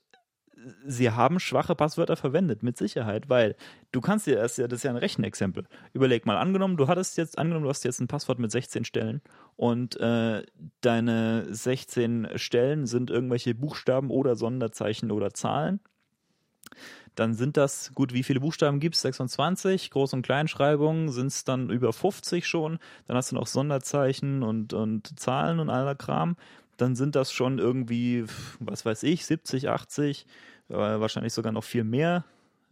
sie 0.86 1.10
haben 1.10 1.40
schwache 1.40 1.74
Passwörter 1.74 2.16
verwendet, 2.16 2.62
mit 2.62 2.76
Sicherheit, 2.76 3.28
weil 3.28 3.56
du 3.92 4.00
kannst 4.00 4.26
dir 4.26 4.36
das 4.36 4.56
ja, 4.56 4.66
das 4.68 4.78
ist 4.78 4.82
ja 4.84 4.90
ein 4.90 4.96
Rechenexempel. 4.96 5.66
Überleg 5.92 6.26
mal, 6.26 6.36
angenommen, 6.36 6.76
du 6.76 6.88
hattest 6.88 7.16
jetzt, 7.16 7.38
angenommen, 7.38 7.64
du 7.64 7.70
hast 7.70 7.84
jetzt 7.84 8.00
ein 8.00 8.08
Passwort 8.08 8.38
mit 8.38 8.50
16 8.50 8.84
Stellen 8.84 9.20
und 9.56 9.98
äh, 10.00 10.44
deine 10.80 11.46
16 11.52 12.28
Stellen 12.36 12.86
sind 12.86 13.10
irgendwelche 13.10 13.54
Buchstaben 13.54 14.10
oder 14.10 14.36
Sonderzeichen 14.36 15.10
oder 15.10 15.32
Zahlen. 15.32 15.80
Dann 17.14 17.34
sind 17.34 17.56
das, 17.56 17.92
gut, 17.94 18.12
wie 18.12 18.22
viele 18.22 18.40
Buchstaben 18.40 18.78
gibt 18.78 18.94
es? 18.94 19.02
26, 19.02 19.90
Groß- 19.90 20.14
und 20.14 20.22
Kleinschreibungen 20.22 21.10
sind 21.10 21.28
es 21.28 21.44
dann 21.44 21.70
über 21.70 21.92
50 21.92 22.46
schon. 22.46 22.78
Dann 23.06 23.16
hast 23.16 23.32
du 23.32 23.36
noch 23.36 23.46
Sonderzeichen 23.46 24.42
und, 24.42 24.74
und 24.74 25.18
Zahlen 25.18 25.58
und 25.58 25.70
aller 25.70 25.94
Kram. 25.94 26.36
Dann 26.76 26.96
sind 26.96 27.14
das 27.16 27.32
schon 27.32 27.58
irgendwie, 27.58 28.24
was 28.60 28.84
weiß 28.84 29.02
ich, 29.04 29.24
70, 29.26 29.68
80, 29.68 30.26
äh, 30.68 30.74
wahrscheinlich 30.74 31.32
sogar 31.32 31.52
noch 31.52 31.64
viel 31.64 31.84
mehr 31.84 32.24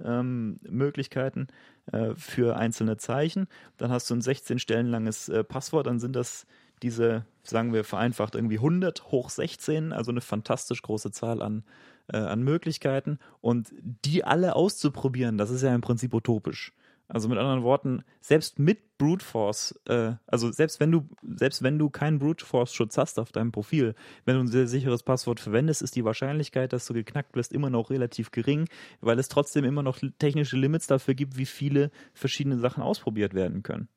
ähm, 0.03 0.59
Möglichkeiten 0.69 1.49
äh, 1.93 2.15
für 2.17 2.57
einzelne 2.57 2.97
Zeichen. 2.97 3.47
Dann 3.77 3.91
hast 3.91 4.11
du 4.11 4.15
ein 4.15 4.23
16 4.23 4.59
Stellen 4.59 4.89
langes 4.89 5.29
äh, 5.29 5.45
Passwort, 5.45 5.87
dann 5.87 6.01
sind 6.01 6.17
das 6.17 6.47
diese, 6.83 7.25
sagen 7.43 7.73
wir 7.73 7.85
vereinfacht, 7.85 8.35
irgendwie 8.35 8.59
100 8.59 9.11
hoch 9.11 9.31
16, 9.31 9.93
also 9.93 10.11
eine 10.11 10.21
fantastisch 10.21 10.83
große 10.83 11.13
Zahl 11.13 11.41
an, 11.41 11.65
äh, 12.13 12.19
an 12.19 12.43
Möglichkeiten. 12.43 13.19
Und 13.41 13.73
die 14.05 14.25
alle 14.25 14.57
auszuprobieren, 14.57 15.39
das 15.39 15.51
ist 15.51 15.63
ja 15.63 15.75
im 15.75 15.81
Prinzip 15.81 16.13
utopisch. 16.13 16.73
Also 17.07 17.29
mit 17.29 17.39
anderen 17.39 17.63
Worten, 17.63 18.03
selbst 18.21 18.59
mit 18.59 18.97
Brute 18.97 19.25
Force, 19.25 19.79
äh, 19.87 20.13
also 20.27 20.51
selbst 20.51 20.81
wenn 20.81 20.91
du, 20.91 21.07
selbst 21.23 21.63
wenn 21.63 21.79
du 21.79 21.91
keinen 21.91 22.19
Brute 22.19 22.45
Force 22.45 22.73
Schutz 22.73 22.97
hast 22.97 23.19
auf 23.19 23.31
deinem 23.31 23.53
Profil, 23.53 23.95
wenn 24.25 24.37
du 24.37 24.41
ein 24.41 24.49
sehr 24.49 24.67
sicheres 24.67 25.03
Passwort 25.03 25.39
verwendest, 25.39 25.83
ist 25.83 25.97
die 25.97 26.05
Wahrscheinlichkeit, 26.05 26.73
dass 26.73 26.87
du 26.87 26.95
geknackt 26.95 27.37
wirst, 27.37 27.53
immer 27.53 27.69
noch 27.69 27.91
relativ 27.91 28.31
gering, 28.31 28.69
weil 29.01 29.19
es 29.19 29.29
trotzdem 29.29 29.65
immer 29.65 29.83
noch 29.83 29.99
technische 30.19 30.57
Limits 30.57 30.87
dafür 30.87 31.15
gibt, 31.15 31.37
wie 31.37 31.47
viele 31.47 31.91
verschiedene 32.15 32.59
Sachen 32.59 32.83
ausprobiert 32.83 33.35
werden 33.35 33.63
können. 33.63 33.89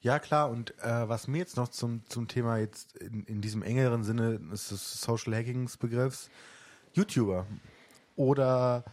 Ja, 0.00 0.18
klar. 0.18 0.50
Und 0.50 0.78
äh, 0.78 1.08
was 1.08 1.28
mir 1.28 1.38
jetzt 1.38 1.56
noch 1.58 1.68
zum, 1.68 2.02
zum 2.08 2.26
Thema 2.26 2.56
jetzt 2.58 2.96
in, 2.96 3.24
in 3.24 3.42
diesem 3.42 3.62
engeren 3.62 4.02
Sinne 4.02 4.38
des 4.38 4.68
Social 5.02 5.34
Hackings 5.34 5.76
Begriffs, 5.76 6.30
YouTuber 6.94 7.46
oder 8.16 8.84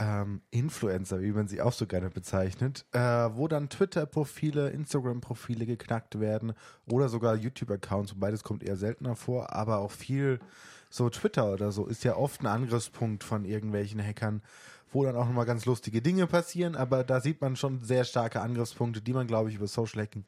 ähm, 0.00 0.40
Influencer, 0.50 1.20
wie 1.20 1.30
man 1.30 1.46
sie 1.46 1.60
auch 1.60 1.74
so 1.74 1.86
gerne 1.86 2.08
bezeichnet, 2.08 2.86
äh, 2.92 2.98
wo 2.98 3.48
dann 3.48 3.68
Twitter-Profile, 3.68 4.70
Instagram-Profile 4.70 5.66
geknackt 5.66 6.18
werden 6.18 6.54
oder 6.90 7.10
sogar 7.10 7.36
YouTube-Accounts, 7.36 8.14
beides 8.16 8.42
kommt 8.42 8.64
eher 8.64 8.76
seltener 8.76 9.14
vor, 9.14 9.52
aber 9.52 9.78
auch 9.78 9.90
viel 9.90 10.40
so 10.88 11.10
Twitter 11.10 11.52
oder 11.52 11.70
so 11.70 11.86
ist 11.86 12.02
ja 12.02 12.16
oft 12.16 12.40
ein 12.40 12.46
Angriffspunkt 12.46 13.22
von 13.22 13.44
irgendwelchen 13.44 14.02
Hackern, 14.02 14.42
wo 14.90 15.04
dann 15.04 15.16
auch 15.16 15.26
nochmal 15.26 15.44
ganz 15.44 15.66
lustige 15.66 16.00
Dinge 16.00 16.26
passieren, 16.26 16.76
aber 16.76 17.04
da 17.04 17.20
sieht 17.20 17.42
man 17.42 17.54
schon 17.54 17.84
sehr 17.84 18.04
starke 18.04 18.40
Angriffspunkte, 18.40 19.02
die 19.02 19.12
man, 19.12 19.26
glaube 19.26 19.50
ich, 19.50 19.56
über 19.56 19.68
Social 19.68 20.02
Hacking 20.02 20.24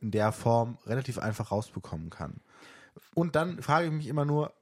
in 0.00 0.10
der 0.10 0.32
Form 0.32 0.76
relativ 0.86 1.18
einfach 1.18 1.52
rausbekommen 1.52 2.10
kann. 2.10 2.40
Und 3.14 3.36
dann 3.36 3.62
frage 3.62 3.86
ich 3.86 3.92
mich 3.92 4.08
immer 4.08 4.24
nur, 4.24 4.52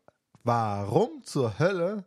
warum 0.44 1.22
zur 1.24 1.59
Hölle 1.59 2.04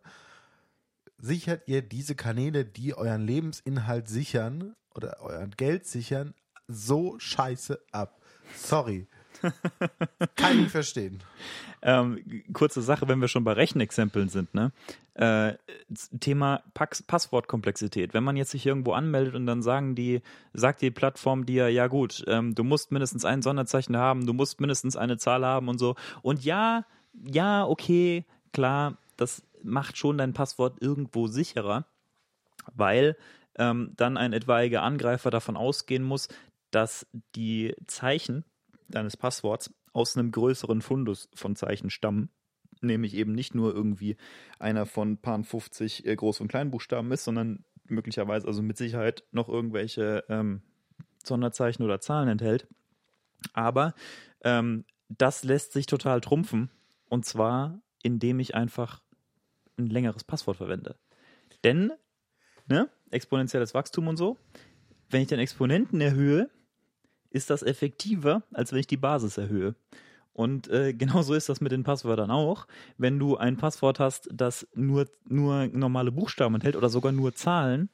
sichert 1.23 1.63
ihr 1.67 1.81
diese 1.81 2.15
Kanäle, 2.15 2.65
die 2.65 2.95
euren 2.95 3.25
Lebensinhalt 3.25 4.09
sichern 4.09 4.75
oder 4.93 5.17
euer 5.21 5.47
Geld 5.47 5.85
sichern, 5.85 6.33
so 6.67 7.15
scheiße 7.17 7.79
ab? 7.91 8.19
Sorry. 8.55 9.07
Kann 10.35 10.63
ich 10.63 10.69
verstehen. 10.69 11.19
Ähm, 11.81 12.43
kurze 12.51 12.81
Sache, 12.81 13.07
wenn 13.07 13.19
wir 13.19 13.29
schon 13.29 13.43
bei 13.45 13.53
Rechenexempeln 13.53 14.29
sind, 14.29 14.53
ne? 14.53 14.71
Äh, 15.15 15.53
Thema 16.19 16.63
Pax 16.73 17.03
Passwortkomplexität. 17.03 18.13
Wenn 18.13 18.23
man 18.23 18.35
jetzt 18.35 18.51
sich 18.51 18.65
irgendwo 18.65 18.91
anmeldet 18.93 19.35
und 19.35 19.45
dann 19.45 19.63
sagen 19.63 19.95
die, 19.95 20.21
sagt 20.53 20.81
die 20.81 20.91
Plattform 20.91 21.45
dir, 21.45 21.69
ja 21.69 21.87
gut, 21.87 22.23
ähm, 22.27 22.53
du 22.53 22.63
musst 22.63 22.91
mindestens 22.91 23.23
ein 23.23 23.41
Sonderzeichen 23.41 23.95
haben, 23.95 24.25
du 24.25 24.33
musst 24.33 24.59
mindestens 24.59 24.97
eine 24.97 25.17
Zahl 25.17 25.45
haben 25.45 25.69
und 25.69 25.77
so. 25.77 25.95
Und 26.21 26.43
ja, 26.43 26.85
ja, 27.13 27.65
okay, 27.65 28.25
klar, 28.51 28.97
das 29.17 29.43
macht 29.63 29.97
schon 29.97 30.17
dein 30.17 30.33
Passwort 30.33 30.81
irgendwo 30.81 31.27
sicherer, 31.27 31.87
weil 32.73 33.17
ähm, 33.55 33.93
dann 33.95 34.17
ein 34.17 34.33
etwaiger 34.33 34.81
Angreifer 34.81 35.29
davon 35.29 35.57
ausgehen 35.57 36.03
muss, 36.03 36.27
dass 36.71 37.07
die 37.35 37.75
Zeichen 37.87 38.45
deines 38.87 39.17
Passworts 39.17 39.73
aus 39.93 40.17
einem 40.17 40.31
größeren 40.31 40.81
Fundus 40.81 41.29
von 41.33 41.55
Zeichen 41.55 41.89
stammen. 41.89 42.29
Nämlich 42.81 43.13
eben 43.13 43.33
nicht 43.33 43.55
nur 43.55 43.73
irgendwie 43.73 44.17
einer 44.59 44.85
von 44.85 45.17
paar 45.17 45.41
50 45.41 46.05
äh, 46.05 46.13
Groß- 46.13 46.41
und 46.41 46.47
Kleinbuchstaben 46.47 47.11
ist, 47.11 47.23
sondern 47.23 47.63
möglicherweise, 47.87 48.47
also 48.47 48.61
mit 48.61 48.77
Sicherheit 48.77 49.23
noch 49.31 49.47
irgendwelche 49.47 50.23
ähm, 50.27 50.63
Sonderzeichen 51.23 51.83
oder 51.83 52.01
Zahlen 52.01 52.27
enthält. 52.27 52.67
Aber 53.53 53.93
ähm, 54.41 54.85
das 55.09 55.43
lässt 55.43 55.73
sich 55.73 55.85
total 55.85 56.21
trumpfen. 56.21 56.69
Und 57.07 57.25
zwar, 57.25 57.79
indem 58.01 58.39
ich 58.39 58.55
einfach 58.55 59.01
ein 59.77 59.87
längeres 59.87 60.23
Passwort 60.23 60.57
verwende. 60.57 60.95
Denn, 61.63 61.91
ne, 62.67 62.89
exponentielles 63.11 63.73
Wachstum 63.73 64.07
und 64.07 64.17
so, 64.17 64.37
wenn 65.09 65.21
ich 65.21 65.27
den 65.27 65.39
Exponenten 65.39 66.01
erhöhe, 66.01 66.49
ist 67.29 67.49
das 67.49 67.63
effektiver, 67.63 68.43
als 68.51 68.71
wenn 68.71 68.79
ich 68.79 68.87
die 68.87 68.97
Basis 68.97 69.37
erhöhe. 69.37 69.75
Und 70.33 70.67
äh, 70.69 70.93
genauso 70.97 71.33
ist 71.33 71.49
das 71.49 71.61
mit 71.61 71.71
den 71.71 71.83
Passwörtern 71.83 72.31
auch. 72.31 72.67
Wenn 72.97 73.19
du 73.19 73.37
ein 73.37 73.57
Passwort 73.57 73.99
hast, 73.99 74.29
das 74.33 74.67
nur, 74.73 75.07
nur 75.25 75.67
normale 75.67 76.11
Buchstaben 76.11 76.55
enthält 76.55 76.75
oder 76.75 76.89
sogar 76.89 77.11
nur 77.11 77.33
Zahlen 77.33 77.89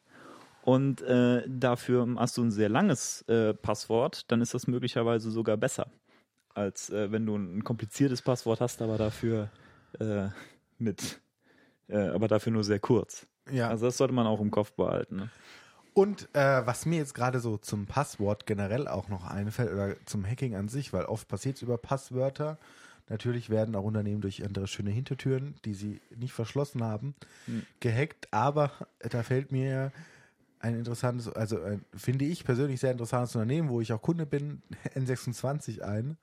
und 0.63 1.01
äh, 1.01 1.43
dafür 1.47 2.07
hast 2.17 2.37
du 2.37 2.43
ein 2.43 2.51
sehr 2.51 2.69
langes 2.69 3.21
äh, 3.23 3.53
Passwort, 3.53 4.29
dann 4.31 4.41
ist 4.41 4.53
das 4.53 4.67
möglicherweise 4.67 5.31
sogar 5.31 5.57
besser, 5.57 5.87
als 6.53 6.89
äh, 6.89 7.11
wenn 7.11 7.25
du 7.25 7.35
ein 7.35 7.63
kompliziertes 7.63 8.21
Passwort 8.21 8.61
hast, 8.61 8.81
aber 8.81 8.97
dafür 8.97 9.49
äh, 9.99 10.27
mit, 10.77 11.21
aber 11.97 12.27
dafür 12.27 12.51
nur 12.51 12.63
sehr 12.63 12.79
kurz. 12.79 13.25
Ja. 13.51 13.69
Also 13.69 13.85
das 13.85 13.97
sollte 13.97 14.13
man 14.13 14.27
auch 14.27 14.41
im 14.41 14.51
Kopf 14.51 14.71
behalten. 14.73 15.15
Ne? 15.15 15.29
Und 15.93 16.29
äh, 16.33 16.65
was 16.65 16.85
mir 16.85 16.97
jetzt 16.97 17.13
gerade 17.13 17.39
so 17.39 17.57
zum 17.57 17.85
Passwort 17.85 18.45
generell 18.45 18.87
auch 18.87 19.09
noch 19.09 19.25
einfällt 19.25 19.71
oder 19.73 19.95
zum 20.05 20.25
Hacking 20.25 20.55
an 20.55 20.67
sich, 20.69 20.93
weil 20.93 21.05
oft 21.05 21.27
passiert 21.27 21.57
es 21.57 21.61
über 21.61 21.77
Passwörter. 21.77 22.57
Natürlich 23.09 23.49
werden 23.49 23.75
auch 23.75 23.83
Unternehmen 23.83 24.21
durch 24.21 24.45
andere 24.45 24.67
schöne 24.67 24.91
Hintertüren, 24.91 25.55
die 25.65 25.73
sie 25.73 25.99
nicht 26.15 26.31
verschlossen 26.33 26.83
haben, 26.83 27.15
Hm. 27.45 27.65
gehackt. 27.79 28.27
Aber 28.31 28.71
da 28.99 29.23
fällt 29.23 29.51
mir 29.51 29.91
ein 30.59 30.75
interessantes, 30.75 31.27
also 31.27 31.59
ein, 31.61 31.83
finde 31.95 32.25
ich 32.25 32.43
persönlich 32.43 32.79
sehr 32.79 32.91
interessantes 32.91 33.35
Unternehmen, 33.35 33.69
wo 33.69 33.81
ich 33.81 33.91
auch 33.93 34.01
Kunde 34.01 34.27
bin, 34.27 34.61
N26 34.95 35.81
ein, 35.81 36.17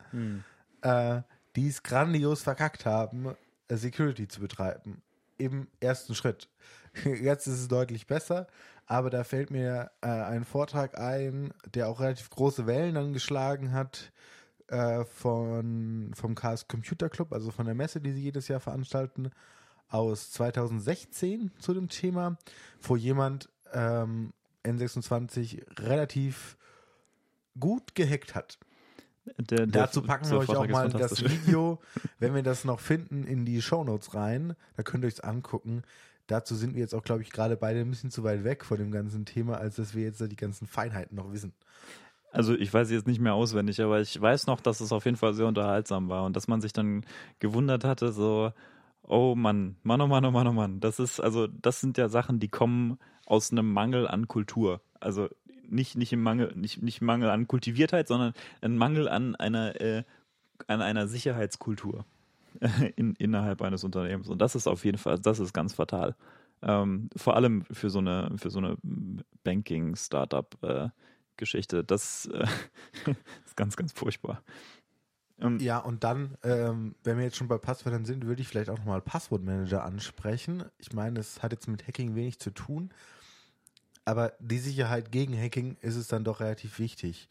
äh, 0.83 1.23
die 1.57 1.69
es 1.69 1.83
grandios 1.83 2.43
verkackt 2.43 2.87
haben, 2.87 3.35
äh, 3.69 3.77
Security 3.77 4.29
zu 4.29 4.41
betreiben. 4.41 5.03
Im 5.39 5.69
ersten 5.81 6.15
Schritt. 6.15 6.49
Jetzt 7.05 7.47
ist 7.47 7.61
es 7.61 7.69
deutlich 7.69 8.07
besser, 8.07 8.47
aber 8.87 9.11
da 9.11 9.25
fällt 9.25 9.51
mir 9.51 9.91
äh, 10.01 10.07
ein 10.07 10.45
Vortrag 10.45 10.99
ein, 10.99 11.53
der 11.75 11.89
auch 11.89 12.01
relativ 12.01 12.31
große 12.31 12.67
Wellen 12.67 12.95
dann 12.95 13.13
geschlagen 13.13 13.73
hat 13.73 14.13
äh, 14.69 15.05
von, 15.05 16.13
vom 16.15 16.35
Chaos 16.35 16.69
Computer 16.69 17.09
Club, 17.09 17.33
also 17.33 17.51
von 17.51 17.67
der 17.67 17.75
Messe, 17.75 18.01
die 18.01 18.13
sie 18.13 18.23
jedes 18.23 18.49
Jahr 18.49 18.61
veranstalten, 18.61 19.31
aus 19.89 20.31
2016 20.33 21.53
zu 21.59 21.75
dem 21.75 21.89
Thema, 21.89 22.39
wo 22.81 22.97
jemand 22.97 23.49
ähm, 23.73 24.33
N26 24.65 25.81
relativ 25.81 26.57
gut 27.59 27.95
gehackt 27.95 28.35
hat. 28.35 28.59
Der, 29.39 29.67
der, 29.67 29.67
Dazu 29.67 30.03
packen 30.03 30.31
wir 30.31 30.39
euch 30.39 30.49
auch 30.49 30.69
mal 30.69 30.89
das. 30.89 31.23
Video, 31.23 31.81
wenn 32.19 32.35
wir 32.35 32.43
das 32.43 32.65
noch 32.65 32.81
finden, 32.81 33.25
in 33.25 33.45
die 33.45 33.61
Shownotes 33.61 34.15
rein. 34.15 34.55
Da 34.77 34.83
könnt 34.83 35.05
ihr 35.05 35.09
euch 35.09 35.25
angucken. 35.25 35.83
Dazu 36.27 36.55
sind 36.55 36.75
wir 36.75 36.81
jetzt 36.81 36.95
auch, 36.95 37.05
glaube 37.05 37.23
ich, 37.23 37.31
gerade 37.31 37.57
beide 37.57 37.81
ein 37.81 37.91
bisschen 37.91 38.11
zu 38.11 38.25
weit 38.25 38.45
weg 38.45 38.65
von 38.65 38.79
dem 38.79 38.91
ganzen 38.91 39.25
Thema, 39.25 39.59
als 39.59 39.77
dass 39.77 39.95
wir 39.95 40.03
jetzt 40.03 40.21
da 40.21 40.27
die 40.27 40.37
ganzen 40.37 40.67
Feinheiten 40.67 41.17
noch 41.17 41.33
wissen. 41.33 41.53
Also 42.33 42.55
ich 42.55 42.73
weiß 42.73 42.91
jetzt 42.91 43.07
nicht 43.07 43.21
mehr 43.21 43.35
auswendig, 43.35 43.81
aber 43.81 44.01
ich 44.01 44.21
weiß 44.21 44.47
noch, 44.47 44.61
dass 44.61 44.81
es 44.81 44.93
auf 44.93 45.05
jeden 45.05 45.17
Fall 45.17 45.35
sehr 45.35 45.47
unterhaltsam 45.47 46.09
war 46.09 46.25
und 46.25 46.37
dass 46.37 46.49
man 46.49 46.61
sich 46.61 46.73
dann 46.73 47.05
gewundert 47.39 47.85
hatte, 47.85 48.13
so, 48.13 48.53
oh 49.03 49.35
Mann, 49.35 49.77
Mann, 49.85 50.01
oh 50.01 50.07
Mann, 50.07 50.25
oh 50.25 50.31
Mann, 50.31 50.47
oh 50.49 50.53
Mann. 50.53 50.81
Das 50.81 50.99
ist, 50.99 51.21
also, 51.21 51.47
das 51.47 51.81
sind 51.81 51.97
ja 51.97 52.09
Sachen, 52.09 52.41
die 52.41 52.49
kommen 52.49 52.99
aus 53.25 53.53
einem 53.53 53.73
Mangel 53.73 54.07
an 54.07 54.29
Kultur. 54.29 54.81
Also 55.01 55.29
nicht, 55.71 55.97
nicht 55.97 56.13
im 56.13 56.23
Mangel, 56.23 56.53
nicht, 56.57 56.83
nicht 56.83 57.01
Mangel 57.01 57.31
an 57.31 57.47
Kultiviertheit, 57.47 58.09
sondern 58.09 58.33
ein 58.61 58.77
Mangel 58.77 59.09
an 59.09 59.37
einer, 59.37 59.81
äh, 59.81 60.03
an 60.67 60.83
einer 60.83 61.07
Sicherheitskultur 61.07 62.05
in, 62.97 63.15
innerhalb 63.17 63.63
eines 63.63 63.85
Unternehmens. 63.85 64.29
Und 64.29 64.41
das 64.41 64.55
ist 64.55 64.67
auf 64.67 64.85
jeden 64.85 64.99
Fall, 64.99 65.19
das 65.19 65.39
ist 65.39 65.53
ganz 65.53 65.75
fatal. 65.75 66.15
Ähm, 66.63 67.11
vor 67.15 67.37
allem 67.37 67.65
für 67.71 67.91
so 67.91 67.99
eine, 67.99 68.33
für 68.37 68.49
so 68.51 68.59
eine 68.59 68.79
Banking-Startup-Geschichte. 69.45 71.85
das 71.85 72.27
äh, 72.27 72.47
ist 73.45 73.57
ganz, 73.57 73.77
ganz 73.77 73.93
furchtbar. 73.93 74.43
Ähm, 75.39 75.59
Ja, 75.61 75.79
und 75.79 76.03
dann, 76.05 76.37
ähm, 76.43 76.95
wenn 77.05 77.19
wir 77.19 77.25
jetzt 77.25 77.37
schon 77.37 77.49
bei 77.49 77.59
Passwörtern 77.59 78.07
sind, 78.07 78.27
würde 78.27 78.41
ich 78.41 78.49
vielleicht 78.49 78.71
auch 78.71 78.79
nochmal 78.79 79.03
Passwortmanager 79.03 79.85
ansprechen. 79.85 80.65
Ich 80.79 80.93
meine, 80.93 81.21
es 81.21 81.43
hat 81.43 81.53
jetzt 81.53 81.69
mit 81.69 81.87
Hacking 81.87 82.15
wenig 82.15 82.39
zu 82.39 82.51
tun, 82.51 82.91
aber 84.07 84.33
die 84.41 84.59
Sicherheit 84.59 85.13
gegen 85.13 85.39
Hacking 85.39 85.77
ist 85.83 85.97
es 85.97 86.09
dann 86.09 86.25
doch 86.25 86.41
relativ 86.41 86.79
wichtig. 86.79 87.29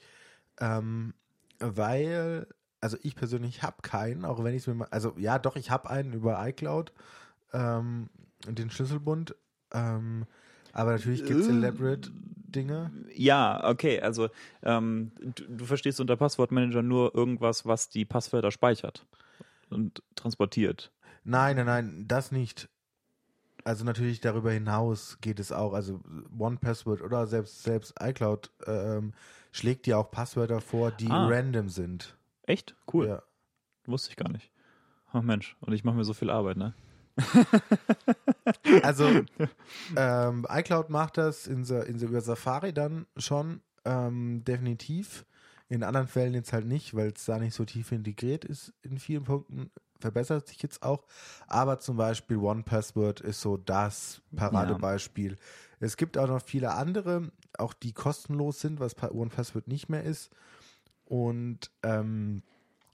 Ähm, 0.59 1.13
weil, 1.59 2.47
also 2.81 2.97
ich 3.01 3.15
persönlich 3.15 3.63
habe 3.63 3.77
keinen, 3.81 4.25
auch 4.25 4.43
wenn 4.43 4.53
ich 4.53 4.61
es 4.61 4.67
mir 4.67 4.75
mal, 4.75 4.88
also 4.91 5.15
ja, 5.17 5.39
doch, 5.39 5.55
ich 5.55 5.71
habe 5.71 5.89
einen 5.89 6.13
über 6.13 6.45
iCloud, 6.47 6.91
ähm, 7.53 8.09
den 8.47 8.69
Schlüsselbund, 8.69 9.35
ähm, 9.71 10.25
aber 10.73 10.91
natürlich 10.91 11.25
gibt 11.25 11.41
es 11.41 11.47
Äh. 11.47 11.51
elaborate 11.51 12.11
Dinge. 12.13 12.91
Ja, 13.13 13.67
okay, 13.67 14.01
also 14.01 14.29
ähm, 14.63 15.11
du, 15.19 15.43
du 15.47 15.65
verstehst 15.65 15.99
unter 15.99 16.15
Passwortmanager 16.17 16.81
nur 16.83 17.15
irgendwas, 17.15 17.65
was 17.65 17.89
die 17.89 18.05
Passwörter 18.05 18.51
speichert 18.51 19.05
und 19.69 20.03
transportiert. 20.15 20.91
Nein, 21.23 21.55
nein, 21.55 21.65
nein, 21.65 22.05
das 22.07 22.31
nicht. 22.31 22.69
Also 23.65 23.84
natürlich 23.84 24.21
darüber 24.21 24.51
hinaus 24.51 25.17
geht 25.21 25.39
es 25.39 25.51
auch. 25.51 25.73
Also 25.73 25.99
OnePassword 26.38 27.01
oder 27.01 27.25
selbst, 27.28 27.63
selbst 27.63 27.95
iCloud 27.99 28.51
ähm, 28.67 29.13
schlägt 29.51 29.88
dir 29.88 29.97
auch 29.97 30.12
Passwörter 30.12 30.62
vor, 30.62 30.91
die 30.91 31.10
Ah. 31.10 31.28
random 31.28 31.67
sind. 31.69 32.15
Echt? 32.43 32.75
Cool. 32.93 33.08
Ja. 33.08 33.23
Wusste 33.88 34.12
ich 34.12 34.15
gar 34.17 34.30
nicht. 34.32 34.51
Ach 35.12 35.21
Mensch, 35.23 35.58
und 35.62 35.73
ich 35.73 35.84
mache 35.84 35.95
mir 35.95 36.04
so 36.04 36.13
viel 36.13 36.30
Arbeit, 36.30 36.58
ne? 36.58 36.73
Also 38.84 39.08
ähm, 39.95 40.45
iCloud 40.49 40.89
macht 40.89 41.17
das 41.17 41.47
in, 41.47 41.63
in, 41.63 41.99
über 41.99 42.21
Safari 42.21 42.73
dann 42.73 43.06
schon 43.17 43.62
ähm, 43.86 44.43
definitiv. 44.43 45.25
In 45.69 45.84
anderen 45.84 46.08
Fällen 46.08 46.34
jetzt 46.34 46.54
halt 46.54 46.65
nicht, 46.67 46.93
weil 46.95 47.13
es 47.15 47.25
da 47.25 47.39
nicht 47.39 47.56
so 47.56 47.65
tief 47.65 47.91
integriert 47.91 48.45
ist. 48.45 48.73
In 48.84 48.99
vielen 48.99 49.23
Punkten 49.23 49.71
verbessert 49.99 50.47
sich 50.47 50.62
jetzt 50.62 50.84
auch. 50.84 51.05
Aber 51.47 51.79
zum 51.79 51.97
Beispiel 51.97 52.38
OnePassword 52.38 53.21
ist 53.21 53.41
so 53.41 53.58
das 53.58 54.21
Paradebeispiel. 54.36 55.36
Es 55.79 55.97
gibt 55.97 56.17
auch 56.17 56.27
noch 56.27 56.41
viele 56.41 56.73
andere, 56.73 57.31
auch 57.58 57.73
die 57.73 57.93
kostenlos 57.93 58.60
sind, 58.62 58.79
was 58.79 58.95
Pa- 58.95 59.12
OnePassword 59.12 59.67
nicht 59.67 59.89
mehr 59.89 60.03
ist. 60.03 60.29
Und 61.05 61.71
ähm, 61.84 62.41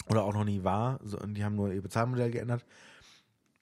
oder 0.08 0.24
auch 0.24 0.34
noch 0.34 0.44
nie 0.44 0.64
war. 0.64 1.00
So, 1.04 1.20
und 1.20 1.36
die 1.36 1.44
haben 1.44 1.56
nur 1.56 1.72
ihr 1.72 1.82
Bezahlmodell 1.82 2.32
geändert. 2.32 2.66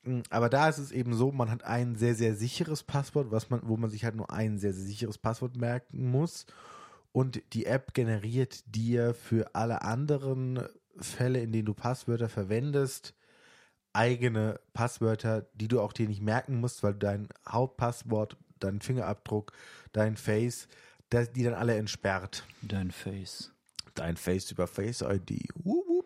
Mm, 0.04 0.22
Aber 0.30 0.50
da 0.50 0.70
ist 0.70 0.78
es 0.78 0.92
eben 0.92 1.14
so, 1.14 1.32
man 1.32 1.52
hat 1.52 1.64
ein 1.64 1.96
sehr, 1.96 2.16
sehr 2.16 2.34
sicheres 2.36 2.84
Passwort, 2.84 3.32
was 3.32 3.50
man, 3.50 3.62
wo 3.64 3.78
man 3.78 3.90
sich 3.90 4.06
halt 4.06 4.16
nur 4.16 4.32
ein 4.32 4.58
sehr, 4.58 4.74
sehr 4.74 4.86
sicheres 4.86 5.18
Passwort 5.18 5.58
merken 5.58 6.10
muss. 6.10 6.46
Und 7.12 7.42
die 7.54 7.66
App 7.66 7.94
generiert 7.94 8.64
dir 8.74 9.14
für 9.14 9.54
alle 9.56 9.82
anderen 9.82 10.64
Fälle, 10.98 11.42
in 11.42 11.52
denen 11.52 11.66
du 11.66 11.74
Passwörter 11.74 12.30
verwendest, 12.30 13.14
eigene 13.94 14.60
Passwörter, 14.74 15.46
die 15.54 15.68
du 15.68 15.82
auch 15.82 15.94
dir 15.94 16.08
nicht 16.08 16.22
merken 16.22 16.60
musst, 16.60 16.84
weil 16.84 16.94
dein 16.94 17.28
Hauptpasswort, 17.48 18.38
dein 18.60 18.82
Fingerabdruck, 18.82 19.54
dein 19.92 20.16
Face, 20.16 20.68
das, 21.10 21.32
die 21.32 21.44
dann 21.44 21.56
alle 21.56 21.76
entsperrt. 21.76 22.44
Dein 22.62 22.92
Face. 22.92 23.52
Dein 23.96 24.16
Face 24.18 24.52
über 24.52 24.68
Face 24.68 25.02
ID. 25.02 25.48
Wup, 25.56 25.88
wup. 25.88 26.06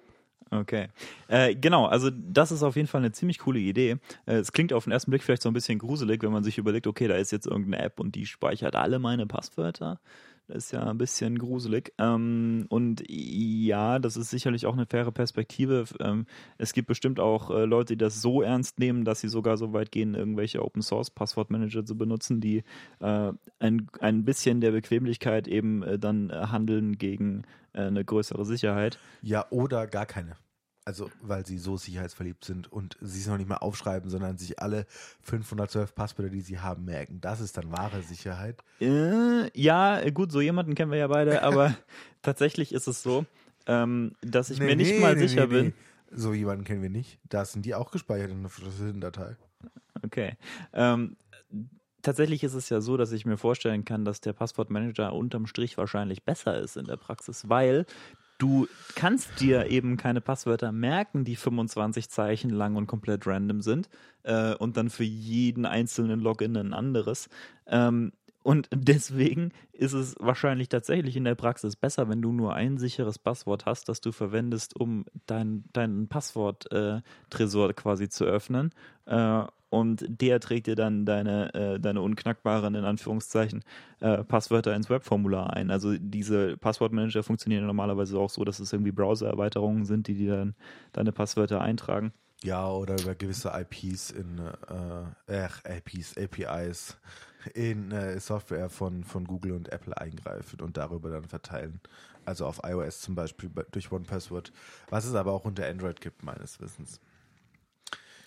Okay. 0.49 0.89
Äh, 1.27 1.55
genau, 1.55 1.87
also 1.87 2.09
das 2.11 2.51
ist 2.51 2.63
auf 2.63 2.75
jeden 2.75 2.87
Fall 2.87 3.01
eine 3.01 3.11
ziemlich 3.11 3.39
coole 3.39 3.59
Idee. 3.59 3.97
Äh, 4.25 4.35
es 4.35 4.51
klingt 4.51 4.71
auf 4.71 4.83
den 4.83 4.93
ersten 4.93 5.09
Blick 5.09 5.23
vielleicht 5.23 5.41
so 5.41 5.49
ein 5.49 5.53
bisschen 5.53 5.79
gruselig, 5.79 6.21
wenn 6.21 6.31
man 6.31 6.43
sich 6.43 6.57
überlegt, 6.57 6.85
okay, 6.85 7.07
da 7.07 7.15
ist 7.15 7.31
jetzt 7.31 7.47
irgendeine 7.47 7.83
App 7.83 7.99
und 7.99 8.15
die 8.15 8.25
speichert 8.25 8.75
alle 8.75 8.99
meine 8.99 9.25
Passwörter. 9.25 9.99
Das 10.47 10.65
ist 10.65 10.71
ja 10.71 10.83
ein 10.83 10.97
bisschen 10.97 11.39
gruselig. 11.39 11.93
Ähm, 11.97 12.65
und 12.69 13.03
ja, 13.07 13.99
das 13.99 14.17
ist 14.17 14.29
sicherlich 14.29 14.65
auch 14.65 14.73
eine 14.73 14.85
faire 14.85 15.11
Perspektive. 15.11 15.85
Ähm, 15.99 16.25
es 16.57 16.73
gibt 16.73 16.87
bestimmt 16.87 17.19
auch 17.19 17.49
äh, 17.49 17.65
Leute, 17.65 17.93
die 17.93 17.97
das 17.97 18.21
so 18.21 18.41
ernst 18.41 18.79
nehmen, 18.79 19.05
dass 19.05 19.21
sie 19.21 19.29
sogar 19.29 19.57
so 19.57 19.71
weit 19.73 19.91
gehen, 19.91 20.15
irgendwelche 20.15 20.63
Open 20.63 20.81
Source 20.81 21.09
Passwortmanager 21.09 21.85
zu 21.85 21.97
benutzen, 21.97 22.41
die 22.41 22.63
äh, 22.99 23.31
ein, 23.59 23.87
ein 23.99 24.25
bisschen 24.25 24.59
der 24.59 24.71
Bequemlichkeit 24.71 25.47
eben 25.47 25.81
äh, 25.83 25.97
dann 25.97 26.31
handeln 26.31 26.97
gegen 26.97 27.43
äh, 27.73 27.83
eine 27.83 28.03
größere 28.03 28.45
Sicherheit. 28.45 28.99
Ja, 29.21 29.45
oder 29.49 29.87
gar 29.87 30.05
keine. 30.05 30.35
Also, 30.85 31.09
weil 31.21 31.45
sie 31.45 31.57
so 31.59 31.77
sicherheitsverliebt 31.77 32.43
sind 32.43 32.71
und 32.71 32.97
sie 32.99 33.21
es 33.21 33.27
noch 33.27 33.37
nicht 33.37 33.47
mal 33.47 33.57
aufschreiben, 33.57 34.09
sondern 34.09 34.37
sich 34.37 34.59
alle 34.59 34.85
512 35.21 35.95
Passwörter, 35.95 36.29
die 36.29 36.41
sie 36.41 36.59
haben, 36.59 36.83
merken. 36.83 37.21
Das 37.21 37.39
ist 37.39 37.55
dann 37.55 37.71
wahre 37.71 38.01
Sicherheit. 38.01 38.61
Äh, 38.81 39.49
ja, 39.57 39.99
äh, 40.01 40.11
gut, 40.11 40.31
so 40.31 40.41
jemanden 40.41 40.75
kennen 40.75 40.91
wir 40.91 40.97
ja 40.97 41.07
beide, 41.07 41.41
aber 41.43 41.75
tatsächlich 42.21 42.73
ist 42.73 42.87
es 42.87 43.01
so, 43.01 43.25
ähm, 43.65 44.15
dass 44.21 44.49
ich 44.49 44.59
Nee, 44.59 44.65
mir 44.65 44.75
nicht 44.75 44.91
nee, 44.91 44.99
mal 44.99 45.15
nee, 45.15 45.27
sicher 45.27 45.47
bin. 45.47 45.73
So 46.11 46.33
jemanden 46.33 46.65
kennen 46.65 46.81
wir 46.81 46.89
nicht. 46.89 47.17
Da 47.29 47.45
sind 47.45 47.65
die 47.65 47.75
auch 47.75 47.89
gespeichert 47.91 48.31
in 48.31 48.39
einer 48.39 48.49
verschlüsselten 48.49 48.99
Datei. 48.99 49.37
Okay. 50.03 50.35
Ähm, 50.73 51.15
tatsächlich 52.01 52.43
ist 52.43 52.53
es 52.53 52.69
ja 52.69 52.81
so, 52.81 52.97
dass 52.97 53.11
ich 53.11 53.25
mir 53.25 53.37
vorstellen 53.37 53.85
kann, 53.85 54.05
dass 54.05 54.21
der 54.21 54.33
Passwortmanager 54.33 55.13
unterm 55.13 55.47
Strich 55.47 55.77
wahrscheinlich 55.77 56.23
besser 56.23 56.59
ist 56.59 56.77
in 56.77 56.85
der 56.85 56.97
Praxis, 56.97 57.49
weil 57.49 57.85
du 58.43 58.67
kannst 58.95 59.39
dir 59.39 59.67
eben 59.67 59.95
keine 59.95 60.19
Passwörter 60.19 60.73
merken, 60.73 61.23
die 61.23 61.37
25 61.37 62.09
Zeichen 62.09 62.49
lang 62.49 62.75
und 62.75 62.87
komplett 62.87 63.25
random 63.25 63.61
sind 63.61 63.89
äh, 64.23 64.53
und 64.55 64.75
dann 64.75 64.89
für 64.89 65.05
jeden 65.05 65.65
einzelnen 65.65 66.19
Login 66.19 66.57
ein 66.57 66.73
anderes. 66.73 67.29
Ähm, 67.67 68.11
Und 68.43 68.67
deswegen 68.73 69.53
ist 69.71 69.93
es 69.93 70.15
wahrscheinlich 70.19 70.67
tatsächlich 70.67 71.15
in 71.15 71.23
der 71.23 71.35
Praxis 71.35 71.77
besser, 71.77 72.09
wenn 72.09 72.21
du 72.21 72.33
nur 72.33 72.53
ein 72.53 72.77
sicheres 72.77 73.17
Passwort 73.17 73.65
hast, 73.65 73.87
das 73.87 74.01
du 74.01 74.11
verwendest, 74.11 74.75
um 74.77 75.05
deinen 75.25 75.63
dein 75.71 76.09
Passwort-Tresor 76.09 77.73
quasi 77.73 78.09
zu 78.09 78.25
öffnen. 78.25 78.71
Äh, 79.05 79.45
und 79.73 80.05
der 80.07 80.39
trägt 80.39 80.67
dir 80.67 80.75
dann 80.75 81.03
deine, 81.03 81.51
äh, 81.55 81.79
deine 81.79 82.01
unknackbaren, 82.01 82.75
in 82.75 82.85
Anführungszeichen, 82.85 83.63
äh, 84.01 84.23
Passwörter 84.23 84.75
ins 84.75 84.91
Webformular 84.91 85.51
ein. 85.53 85.71
Also 85.71 85.95
diese 85.97 86.57
Passwortmanager 86.57 87.23
funktionieren 87.23 87.65
normalerweise 87.65 88.19
auch 88.19 88.29
so, 88.29 88.43
dass 88.43 88.59
es 88.59 88.71
irgendwie 88.71 88.91
Browser-Erweiterungen 88.91 89.85
sind, 89.85 90.07
die 90.07 90.13
dir 90.13 90.37
dann 90.37 90.55
deine 90.91 91.11
Passwörter 91.11 91.59
eintragen. 91.61 92.13
Ja, 92.43 92.69
oder 92.69 93.01
über 93.01 93.15
gewisse 93.15 93.51
IPs 93.51 94.11
in 94.11 94.39
äh, 95.27 95.77
IPs, 95.77 96.17
APIs 96.17 96.97
in 97.55 97.91
äh, 97.91 98.19
Software 98.19 98.69
von, 98.69 99.03
von 99.03 99.25
Google 99.25 99.53
und 99.53 99.71
Apple 99.71 99.97
eingreifen 99.97 100.61
und 100.61 100.77
darüber 100.77 101.09
dann 101.09 101.23
verteilen. 101.23 101.79
Also 102.25 102.45
auf 102.45 102.61
iOS 102.63 103.01
zum 103.01 103.15
Beispiel 103.15 103.49
durch 103.71 103.91
OnePassword, 103.91 104.53
was 104.91 105.05
es 105.05 105.15
aber 105.15 105.31
auch 105.31 105.45
unter 105.45 105.67
Android 105.67 105.99
gibt, 105.99 106.21
meines 106.21 106.61
Wissens. 106.61 107.01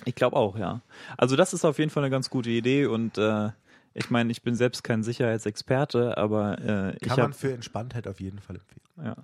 Ich 0.04 0.14
glaube 0.14 0.36
auch, 0.36 0.58
ja. 0.58 0.82
Also 1.16 1.36
das 1.36 1.54
ist 1.54 1.64
auf 1.64 1.78
jeden 1.78 1.90
Fall 1.90 2.04
eine 2.04 2.10
ganz 2.10 2.30
gute 2.30 2.50
Idee 2.50 2.86
und 2.86 3.18
äh, 3.18 3.50
ich 3.94 4.10
meine, 4.10 4.30
ich 4.30 4.42
bin 4.42 4.54
selbst 4.54 4.84
kein 4.84 5.02
Sicherheitsexperte, 5.02 6.18
aber 6.18 6.58
äh, 6.58 6.64
kann 6.64 6.96
ich 7.00 7.16
man 7.16 7.32
für 7.32 7.52
Entspanntheit 7.52 8.06
auf 8.06 8.20
jeden 8.20 8.38
Fall 8.38 8.56
empfehlen. 8.56 8.82
Ja, 9.02 9.16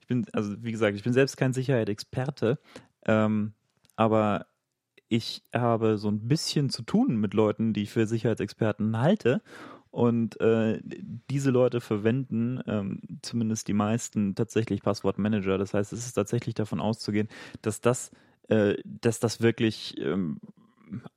ich 0.00 0.06
bin 0.06 0.26
also 0.32 0.54
wie 0.62 0.72
gesagt, 0.72 0.96
ich 0.96 1.02
bin 1.02 1.12
selbst 1.12 1.36
kein 1.36 1.52
Sicherheitsexperte, 1.52 2.58
ähm, 3.06 3.54
aber 3.96 4.46
ich 5.08 5.42
habe 5.54 5.98
so 5.98 6.08
ein 6.08 6.26
bisschen 6.26 6.70
zu 6.70 6.82
tun 6.82 7.16
mit 7.16 7.34
Leuten, 7.34 7.72
die 7.72 7.82
ich 7.82 7.90
für 7.90 8.06
Sicherheitsexperten 8.06 8.98
halte. 8.98 9.42
Und 9.90 10.40
äh, 10.40 10.80
diese 11.28 11.50
Leute 11.50 11.82
verwenden, 11.82 12.62
ähm, 12.66 13.02
zumindest 13.20 13.68
die 13.68 13.74
meisten, 13.74 14.34
tatsächlich 14.34 14.82
Passwortmanager. 14.82 15.58
Das 15.58 15.74
heißt, 15.74 15.92
es 15.92 16.06
ist 16.06 16.14
tatsächlich 16.14 16.54
davon 16.54 16.80
auszugehen, 16.80 17.28
dass 17.60 17.82
das 17.82 18.10
äh, 18.48 18.76
dass 18.84 19.20
das 19.20 19.40
wirklich 19.40 19.98
ähm, 19.98 20.40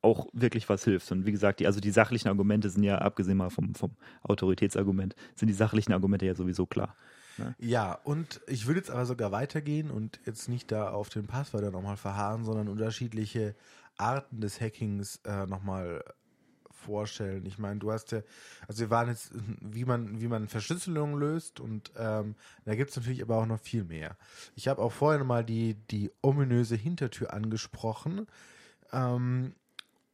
auch 0.02 0.28
wirklich 0.32 0.68
was 0.68 0.84
hilft. 0.84 1.10
Und 1.12 1.26
wie 1.26 1.32
gesagt, 1.32 1.60
die, 1.60 1.66
also 1.66 1.80
die 1.80 1.90
sachlichen 1.90 2.28
Argumente 2.28 2.70
sind 2.70 2.82
ja, 2.82 2.98
abgesehen 2.98 3.36
mal 3.36 3.50
vom, 3.50 3.74
vom 3.74 3.92
Autoritätsargument, 4.22 5.14
sind 5.34 5.48
die 5.48 5.54
sachlichen 5.54 5.92
Argumente 5.92 6.26
ja 6.26 6.34
sowieso 6.34 6.66
klar. 6.66 6.96
Ne? 7.38 7.54
Ja, 7.58 7.98
und 8.04 8.40
ich 8.46 8.66
würde 8.66 8.80
jetzt 8.80 8.90
aber 8.90 9.04
sogar 9.04 9.32
weitergehen 9.32 9.90
und 9.90 10.20
jetzt 10.24 10.48
nicht 10.48 10.72
da 10.72 10.90
auf 10.90 11.08
den 11.08 11.26
Passwörter 11.26 11.70
nochmal 11.70 11.96
verharren, 11.96 12.44
sondern 12.44 12.68
unterschiedliche 12.68 13.54
Arten 13.98 14.40
des 14.40 14.60
Hackings 14.60 15.20
äh, 15.24 15.46
nochmal 15.46 16.02
vorstellen. 16.86 17.44
Ich 17.46 17.58
meine, 17.58 17.78
du 17.78 17.92
hast 17.92 18.12
ja, 18.12 18.22
also 18.66 18.80
wir 18.80 18.90
waren 18.90 19.08
jetzt, 19.08 19.32
wie 19.60 19.84
man, 19.84 20.20
wie 20.20 20.28
man 20.28 20.48
Verschlüsselung 20.48 21.18
löst 21.18 21.60
und 21.60 21.92
ähm, 21.98 22.34
da 22.64 22.74
gibt 22.74 22.90
es 22.90 22.96
natürlich 22.96 23.22
aber 23.22 23.36
auch 23.36 23.46
noch 23.46 23.60
viel 23.60 23.84
mehr. 23.84 24.16
Ich 24.54 24.68
habe 24.68 24.80
auch 24.80 24.92
vorhin 24.92 25.26
mal 25.26 25.44
die, 25.44 25.74
die 25.90 26.10
ominöse 26.22 26.76
Hintertür 26.76 27.32
angesprochen. 27.32 28.26
Ähm, 28.92 29.54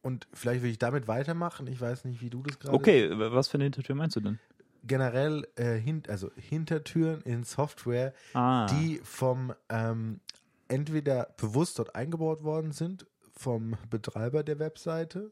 und 0.01 0.27
vielleicht 0.33 0.63
will 0.63 0.71
ich 0.71 0.79
damit 0.79 1.07
weitermachen. 1.07 1.67
Ich 1.67 1.79
weiß 1.79 2.03
nicht, 2.05 2.21
wie 2.21 2.29
du 2.29 2.43
das 2.43 2.59
gerade. 2.59 2.75
Okay, 2.75 3.09
was 3.13 3.47
für 3.47 3.55
eine 3.55 3.63
Hintertür 3.63 3.95
meinst 3.95 4.17
du 4.17 4.19
denn? 4.19 4.39
Generell, 4.85 5.47
äh, 5.55 5.75
hin, 5.75 6.03
also 6.09 6.29
Hintertüren 6.35 7.21
in 7.21 7.45
Software, 7.45 8.13
ah. 8.33 8.65
die 8.65 8.99
vom 9.03 9.53
ähm, 9.69 10.19
entweder 10.67 11.33
bewusst 11.37 11.79
dort 11.79 11.95
eingebaut 11.95 12.43
worden 12.43 12.71
sind 12.71 13.05
vom 13.31 13.75
Betreiber 13.89 14.43
der 14.43 14.59
Webseite 14.59 15.31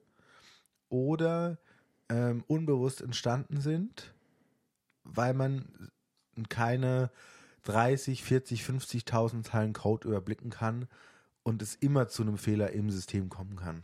oder 0.91 1.57
ähm, 2.09 2.43
unbewusst 2.47 3.01
entstanden 3.01 3.61
sind, 3.61 4.13
weil 5.03 5.33
man 5.33 5.91
keine 6.49 7.09
30, 7.63 8.23
40, 8.23 8.63
50.000 8.63 9.43
Zeilen 9.43 9.73
Code 9.73 10.07
überblicken 10.07 10.49
kann 10.49 10.87
und 11.43 11.61
es 11.61 11.75
immer 11.75 12.07
zu 12.07 12.21
einem 12.21 12.37
Fehler 12.37 12.71
im 12.71 12.91
System 12.91 13.29
kommen 13.29 13.55
kann. 13.55 13.83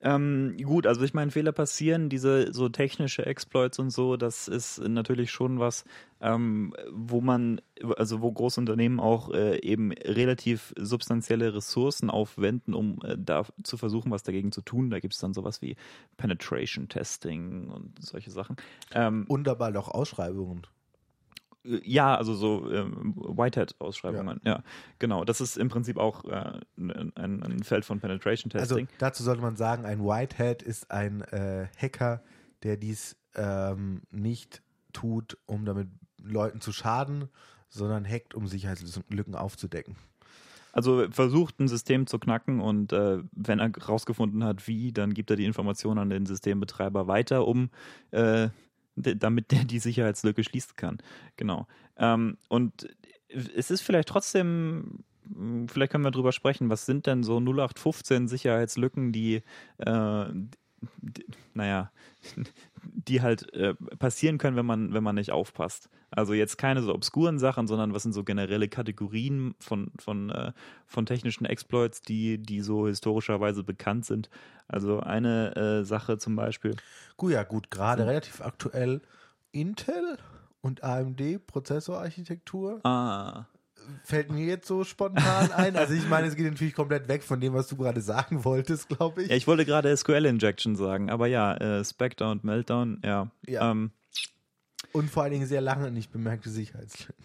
Ähm, 0.00 0.56
gut, 0.62 0.86
also 0.86 1.02
ich 1.02 1.12
meine, 1.12 1.32
Fehler 1.32 1.50
passieren, 1.50 2.08
diese 2.08 2.52
so 2.52 2.68
technische 2.68 3.26
Exploits 3.26 3.80
und 3.80 3.90
so, 3.90 4.16
das 4.16 4.46
ist 4.46 4.78
natürlich 4.78 5.32
schon 5.32 5.58
was, 5.58 5.84
ähm, 6.20 6.72
wo 6.92 7.20
man, 7.20 7.60
also 7.96 8.22
wo 8.22 8.30
Großunternehmen 8.30 9.00
auch 9.00 9.32
äh, 9.32 9.60
eben 9.60 9.90
relativ 9.92 10.72
substanzielle 10.78 11.52
Ressourcen 11.52 12.10
aufwenden, 12.10 12.74
um 12.74 13.00
äh, 13.02 13.16
da 13.18 13.44
zu 13.64 13.76
versuchen, 13.76 14.12
was 14.12 14.22
dagegen 14.22 14.52
zu 14.52 14.62
tun. 14.62 14.90
Da 14.90 15.00
gibt 15.00 15.14
es 15.14 15.20
dann 15.20 15.34
sowas 15.34 15.62
wie 15.62 15.74
Penetration 16.16 16.88
Testing 16.88 17.68
und 17.68 18.00
solche 18.00 18.30
Sachen. 18.30 18.54
Ähm, 18.92 19.24
und 19.26 19.48
dabei 19.48 19.76
auch 19.76 19.88
Ausschreibungen. 19.88 20.62
Ja, 21.64 22.16
also 22.16 22.34
so 22.34 22.70
ähm, 22.70 23.14
Whitehead-Ausschreibungen. 23.16 24.40
Ja. 24.44 24.52
ja. 24.52 24.62
genau. 24.98 25.24
Das 25.24 25.40
ist 25.40 25.56
im 25.56 25.68
Prinzip 25.68 25.98
auch 25.98 26.24
äh, 26.24 26.60
ein, 26.78 27.12
ein, 27.16 27.62
Feld 27.62 27.84
von 27.84 28.00
Penetration 28.00 28.50
Testing. 28.50 28.86
Also 28.86 28.92
dazu 28.98 29.22
sollte 29.22 29.42
man 29.42 29.56
sagen, 29.56 29.84
ein 29.84 30.00
Whitehead 30.00 30.62
ist 30.62 30.90
ein 30.90 31.22
äh, 31.22 31.66
Hacker, 31.76 32.22
der 32.62 32.76
dies 32.76 33.16
ähm, 33.34 34.02
nicht 34.10 34.62
tut, 34.92 35.36
um 35.46 35.64
damit 35.64 35.88
Leuten 36.22 36.60
zu 36.60 36.72
schaden, 36.72 37.28
sondern 37.68 38.08
hackt, 38.08 38.34
um 38.34 38.46
Sicherheitslücken 38.46 39.34
aufzudecken. 39.34 39.96
Also 40.72 41.06
versucht 41.10 41.58
ein 41.60 41.68
System 41.68 42.06
zu 42.06 42.18
knacken 42.18 42.60
und 42.60 42.92
äh, 42.92 43.18
wenn 43.32 43.58
er 43.58 43.72
herausgefunden 43.72 44.44
hat, 44.44 44.68
wie, 44.68 44.92
dann 44.92 45.14
gibt 45.14 45.30
er 45.30 45.36
die 45.36 45.44
Information 45.46 45.98
an 45.98 46.10
den 46.10 46.26
Systembetreiber 46.26 47.06
weiter, 47.06 47.46
um 47.46 47.70
äh, 48.10 48.48
damit 49.02 49.50
der 49.52 49.64
die 49.64 49.78
Sicherheitslücke 49.78 50.44
schließen 50.44 50.74
kann. 50.76 50.98
Genau. 51.36 51.66
Ähm, 51.96 52.38
und 52.48 52.88
es 53.28 53.70
ist 53.70 53.82
vielleicht 53.82 54.08
trotzdem, 54.08 55.04
vielleicht 55.66 55.92
können 55.92 56.04
wir 56.04 56.10
drüber 56.10 56.32
sprechen, 56.32 56.70
was 56.70 56.86
sind 56.86 57.06
denn 57.06 57.22
so 57.22 57.38
0815 57.38 58.28
Sicherheitslücken, 58.28 59.12
die, 59.12 59.42
äh, 59.78 60.24
die 60.98 61.26
naja, 61.54 61.90
die 62.94 63.22
halt 63.22 63.52
äh, 63.54 63.74
passieren 63.98 64.38
können, 64.38 64.56
wenn 64.56 64.66
man, 64.66 64.92
wenn 64.92 65.02
man 65.02 65.14
nicht 65.14 65.32
aufpasst. 65.32 65.88
Also 66.10 66.32
jetzt 66.32 66.58
keine 66.58 66.82
so 66.82 66.94
obskuren 66.94 67.38
Sachen, 67.38 67.66
sondern 67.66 67.92
was 67.94 68.02
sind 68.02 68.12
so 68.12 68.24
generelle 68.24 68.68
Kategorien 68.68 69.54
von, 69.58 69.92
von, 69.98 70.30
äh, 70.30 70.52
von 70.86 71.06
technischen 71.06 71.44
Exploits, 71.44 72.02
die, 72.02 72.38
die 72.38 72.60
so 72.60 72.86
historischerweise 72.86 73.62
bekannt 73.62 74.04
sind. 74.04 74.30
Also 74.66 75.00
eine 75.00 75.56
äh, 75.56 75.84
Sache 75.84 76.18
zum 76.18 76.36
Beispiel. 76.36 76.76
Gut, 77.16 77.32
ja, 77.32 77.44
gut, 77.44 77.70
gerade 77.70 78.02
so. 78.02 78.08
relativ 78.08 78.40
aktuell 78.40 79.02
Intel 79.52 80.18
und 80.60 80.82
AMD 80.82 81.46
Prozessorarchitektur. 81.46 82.84
Ah 82.84 83.46
fällt 84.04 84.30
mir 84.30 84.44
jetzt 84.44 84.66
so 84.66 84.84
spontan 84.84 85.52
ein. 85.52 85.76
Also 85.76 85.94
ich 85.94 86.08
meine, 86.08 86.26
es 86.28 86.36
geht 86.36 86.50
natürlich 86.50 86.74
komplett 86.74 87.08
weg 87.08 87.22
von 87.22 87.40
dem, 87.40 87.54
was 87.54 87.68
du 87.68 87.76
gerade 87.76 88.00
sagen 88.00 88.44
wolltest, 88.44 88.88
glaube 88.88 89.22
ich. 89.22 89.28
Ja, 89.28 89.36
ich 89.36 89.46
wollte 89.46 89.64
gerade 89.64 89.94
SQL-Injection 89.96 90.76
sagen, 90.76 91.10
aber 91.10 91.26
ja, 91.26 91.54
äh, 91.56 91.84
Spectre 91.84 92.30
und 92.30 92.44
Meltdown, 92.44 93.00
ja. 93.04 93.30
ja. 93.46 93.70
Ähm, 93.70 93.90
und 94.92 95.10
vor 95.10 95.22
allen 95.22 95.32
Dingen 95.32 95.46
sehr 95.46 95.60
lange 95.60 95.90
nicht 95.90 96.12
bemerkte 96.12 96.50
Sicherheitslücken. 96.50 97.24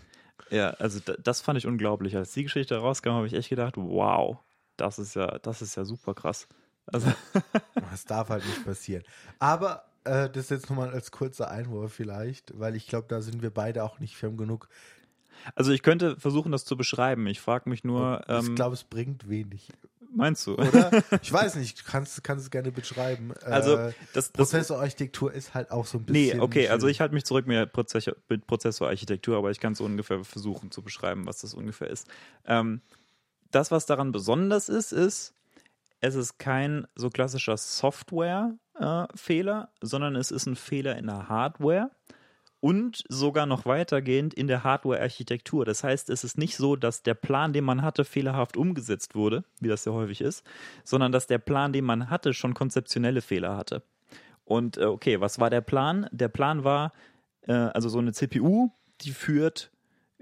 Ja, 0.50 0.72
also 0.72 1.00
das 1.00 1.42
fand 1.42 1.58
ich 1.58 1.66
unglaublich. 1.66 2.16
Als 2.16 2.34
die 2.34 2.44
Geschichte 2.44 2.78
rauskam, 2.78 3.12
habe 3.12 3.28
ich 3.28 3.34
echt 3.34 3.50
gedacht, 3.50 3.76
wow, 3.78 4.38
das 4.78 5.00
ist 5.00 5.16
ja, 5.16 5.40
das 5.40 5.62
ist 5.62 5.76
ja 5.76 5.86
super 5.86 6.14
krass. 6.14 6.48
Also 6.86 7.12
das 7.92 8.06
darf 8.06 8.30
halt 8.30 8.46
nicht 8.46 8.66
passieren. 8.66 9.04
Aber 9.40 9.86
äh, 10.04 10.30
das 10.30 10.50
jetzt 10.50 10.70
nochmal 10.70 10.92
als 10.92 11.12
kurzer 11.12 11.50
Einwurf 11.50 11.94
vielleicht, 11.94 12.58
weil 12.60 12.76
ich 12.76 12.88
glaube, 12.88 13.08
da 13.08 13.22
sind 13.22 13.42
wir 13.42 13.52
beide 13.52 13.84
auch 13.84 14.00
nicht 14.00 14.16
firm 14.16 14.38
genug, 14.38 14.68
also 15.56 15.72
ich 15.72 15.84
könnte 15.84 16.20
versuchen, 16.20 16.52
das 16.52 16.66
zu 16.66 16.78
beschreiben. 16.78 17.28
Ich 17.28 17.40
frage 17.40 17.70
mich 17.70 17.84
nur. 17.84 18.22
ich 18.28 18.48
ähm, 18.48 18.56
glaube, 18.56 18.74
es 18.74 18.84
bringt 18.84 19.30
wenig. 19.30 19.70
Meinst 20.16 20.46
du? 20.46 20.54
Oder? 20.56 20.92
Ich 21.22 21.34
weiß 21.34 21.56
nicht, 21.56 21.86
kannst, 21.86 22.24
kannst 22.24 22.46
es 22.46 22.52
gerne 22.52 22.72
beschreiben. 22.72 23.34
Also 23.46 23.76
äh, 23.76 23.94
das, 24.14 24.14
das 24.14 24.30
Prozessorarchitektur 24.30 25.34
ist 25.34 25.54
halt 25.54 25.70
auch 25.72 25.86
so 25.86 25.98
ein 25.98 26.06
bisschen. 26.06 26.38
Nee, 26.38 26.44
okay, 26.44 26.70
also 26.70 26.88
ich 26.88 27.02
halte 27.02 27.14
mich 27.16 27.26
zurück 27.26 27.48
mit 27.48 27.74
Prozessorarchitektur, 27.74 29.38
aber 29.38 29.52
ich 29.52 29.60
kann 29.60 29.74
es 29.74 29.80
so 29.80 29.86
ungefähr 29.86 30.24
versuchen 30.24 30.72
zu 30.72 30.84
beschreiben, 30.84 31.26
was 31.26 31.42
das 31.42 31.54
ungefähr 31.54 31.90
ist. 31.90 32.08
Ähm, 32.46 32.82
das, 33.52 33.72
was 33.72 33.86
daran 33.86 34.12
besonders 34.12 34.70
ist, 34.70 34.92
ist, 34.92 35.34
es 36.00 36.16
ist 36.16 36.38
kein 36.38 36.88
so 36.96 37.10
klassischer 37.10 37.58
Software-Fehler, 37.58 39.64
äh, 39.64 39.86
sondern 39.86 40.16
es 40.16 40.32
ist 40.32 40.46
ein 40.46 40.56
Fehler 40.56 40.98
in 40.98 41.08
der 41.08 41.28
Hardware 41.30 41.92
und 42.64 43.04
sogar 43.10 43.46
noch 43.46 43.66
weitergehend 43.66 44.34
in 44.34 44.48
der 44.48 44.64
Hardware-Architektur. 44.64 45.66
Das 45.66 45.84
heißt, 45.84 46.10
es 46.10 46.24
ist 46.24 46.38
nicht 46.38 46.56
so, 46.56 46.78
dass 46.78 47.04
der 47.04 47.14
Plan, 47.14 47.52
den 47.52 47.66
man 47.66 47.82
hatte, 47.82 48.06
fehlerhaft 48.06 48.56
umgesetzt 48.56 49.16
wurde, 49.16 49.44
wie 49.60 49.68
das 49.68 49.84
ja 49.84 49.92
häufig 49.92 50.22
ist, 50.22 50.46
sondern 50.86 51.12
dass 51.12 51.28
der 51.28 51.40
Plan, 51.40 51.74
den 51.74 51.84
man 51.84 52.10
hatte, 52.10 52.34
schon 52.34 52.54
konzeptionelle 52.54 53.20
Fehler 53.20 53.58
hatte. 53.58 53.84
Und 54.46 54.78
äh, 54.78 54.86
okay, 54.86 55.20
was 55.20 55.42
war 55.42 55.50
der 55.50 55.60
Plan? 55.60 56.08
Der 56.14 56.30
Plan 56.30 56.64
war, 56.64 56.94
äh, 57.42 57.52
also 57.52 57.90
so 57.90 58.00
eine 58.00 58.14
CPU, 58.14 58.70
die 59.02 59.12
führt 59.12 59.70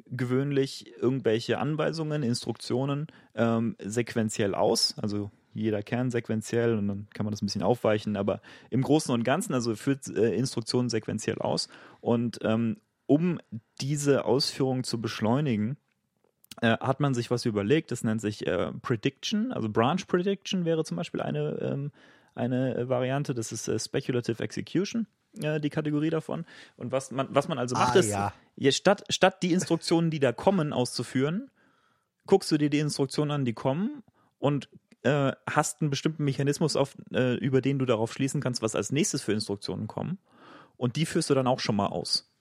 gewöhnlich 0.08 0.92
irgendwelche 0.98 1.60
Anweisungen, 1.60 2.24
Instruktionen 2.24 3.06
ähm, 3.36 3.76
sequenziell 3.78 4.56
aus, 4.56 4.96
also 5.00 5.30
jeder 5.54 5.82
Kern 5.84 6.12
sequenziell 6.12 6.78
und 6.78 6.88
dann 6.88 7.08
kann 7.14 7.26
man 7.26 7.32
das 7.32 7.42
ein 7.42 7.46
bisschen 7.46 7.64
aufweichen, 7.64 8.16
aber 8.16 8.42
im 8.70 8.82
Großen 8.82 9.14
und 9.14 9.24
Ganzen, 9.24 9.54
also 9.54 9.76
führt 9.76 10.08
äh, 10.08 10.34
Instruktionen 10.36 10.90
sequenziell 10.90 11.40
aus. 11.40 11.68
Und 12.00 12.40
ähm, 12.44 12.78
um 13.06 13.40
diese 13.82 14.26
Ausführung 14.26 14.84
zu 14.84 15.02
beschleunigen, 15.02 15.78
äh, 16.62 16.78
hat 16.78 17.00
man 17.00 17.14
sich 17.14 17.32
was 17.32 17.46
überlegt, 17.46 17.92
das 17.92 18.04
nennt 18.04 18.22
sich 18.22 18.48
äh, 18.48 18.72
Prediction, 18.82 19.52
also 19.52 19.70
Branch 19.70 20.06
Prediction 20.08 20.66
wäre 20.66 20.84
zum 20.84 20.98
Beispiel 20.98 21.22
eine, 21.22 21.60
ähm, 21.62 21.92
eine 22.36 22.88
Variante, 22.90 23.34
das 23.34 23.52
ist 23.52 23.68
äh, 23.68 23.80
Speculative 23.80 24.42
Execution 24.44 25.08
äh, 25.40 25.60
die 25.60 25.70
Kategorie 25.70 26.10
davon. 26.10 26.46
Und 26.78 26.92
was 26.92 27.12
man, 27.12 27.28
was 27.32 27.48
man 27.48 27.58
also 27.58 27.76
macht, 27.76 27.96
Ah, 27.96 28.00
ist, 28.00 28.10
ja. 28.10 28.34
statt, 28.72 29.04
statt 29.10 29.44
die 29.44 29.54
Instruktionen, 29.54 30.12
die 30.12 30.20
da 30.20 30.32
kommen, 30.32 30.74
auszuführen, 30.74 31.50
guckst 32.26 32.52
du 32.52 32.58
dir 32.58 32.70
die 32.70 32.80
Instruktionen 32.80 33.32
an, 33.32 33.46
die 33.46 33.54
kommen 33.54 34.04
und 34.40 34.70
äh, 35.04 35.32
hast 35.50 35.82
einen 35.82 35.90
bestimmten 35.90 36.24
Mechanismus, 36.24 36.76
auf, 36.76 36.96
äh, 37.14 37.36
über 37.36 37.62
den 37.62 37.80
du 37.80 37.86
darauf 37.86 38.14
schließen 38.14 38.42
kannst, 38.42 38.62
was 38.62 38.76
als 38.76 38.92
nächstes 38.92 39.22
für 39.22 39.34
Instruktionen 39.34 39.88
kommen. 39.88 40.20
Und 40.78 40.96
die 40.96 41.06
führst 41.06 41.30
du 41.30 41.34
dann 41.34 41.48
auch 41.48 41.60
schon 41.60 41.76
mal 41.76 41.88
aus. 41.88 42.32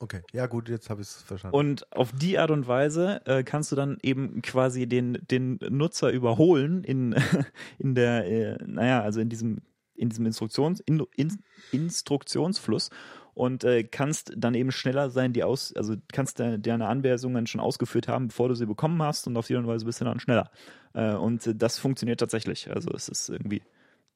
Okay, 0.00 0.22
ja 0.32 0.46
gut, 0.46 0.68
jetzt 0.68 0.90
habe 0.90 1.00
ich 1.00 1.08
es 1.08 1.22
verstanden. 1.22 1.56
Und 1.56 1.92
auf 1.92 2.12
die 2.12 2.38
Art 2.38 2.50
und 2.50 2.68
Weise 2.68 3.20
äh, 3.26 3.42
kannst 3.42 3.72
du 3.72 3.76
dann 3.76 3.98
eben 4.02 4.42
quasi 4.42 4.86
den, 4.86 5.18
den 5.28 5.58
Nutzer 5.68 6.10
überholen 6.10 6.84
in, 6.84 7.16
in 7.78 7.94
der, 7.94 8.26
äh, 8.26 8.58
naja, 8.64 9.02
also 9.02 9.20
in 9.20 9.28
diesem, 9.28 9.62
in 9.94 10.08
diesem 10.08 10.24
Instruktions, 10.26 10.80
in, 10.80 11.04
in, 11.16 11.42
Instruktionsfluss 11.72 12.90
und 13.38 13.64
äh, 13.64 13.84
kannst 13.84 14.32
dann 14.36 14.54
eben 14.54 14.72
schneller 14.72 15.10
sein, 15.10 15.32
die 15.32 15.44
aus, 15.44 15.72
also 15.74 15.94
kannst 16.12 16.38
de, 16.38 16.58
deine 16.58 16.88
Anweisungen 16.88 17.46
schon 17.46 17.60
ausgeführt 17.60 18.08
haben, 18.08 18.28
bevor 18.28 18.48
du 18.48 18.54
sie 18.54 18.66
bekommen 18.66 19.02
hast 19.02 19.26
und 19.26 19.36
auf 19.36 19.46
die 19.46 19.54
Weise 19.54 19.84
bist 19.84 20.00
du 20.00 20.04
dann 20.04 20.20
schneller. 20.20 20.50
Äh, 20.92 21.14
und 21.14 21.50
das 21.54 21.78
funktioniert 21.78 22.20
tatsächlich. 22.20 22.70
Also 22.70 22.90
es 22.90 23.08
ist 23.08 23.28
irgendwie, 23.28 23.62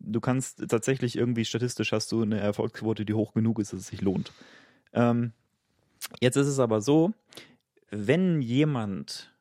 du 0.00 0.20
kannst 0.20 0.68
tatsächlich 0.68 1.16
irgendwie 1.16 1.44
statistisch 1.44 1.92
hast 1.92 2.10
du 2.12 2.22
eine 2.22 2.40
Erfolgsquote, 2.40 3.04
die 3.04 3.14
hoch 3.14 3.32
genug 3.32 3.58
ist, 3.58 3.72
dass 3.72 3.80
es 3.80 3.86
sich 3.86 4.02
lohnt. 4.02 4.32
Ähm, 4.92 5.32
Jetzt 6.20 6.36
ist 6.36 6.48
es 6.48 6.58
aber 6.58 6.80
so, 6.80 7.12
wenn 7.90 8.42
jemand 8.42 9.32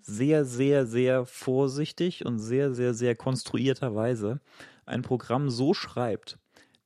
sehr, 0.00 0.44
sehr, 0.44 0.86
sehr 0.86 1.24
vorsichtig 1.26 2.24
und 2.24 2.38
sehr, 2.38 2.72
sehr, 2.74 2.94
sehr 2.94 3.14
konstruierterweise 3.14 4.40
ein 4.86 5.02
Programm 5.02 5.50
so 5.50 5.74
schreibt, 5.74 6.38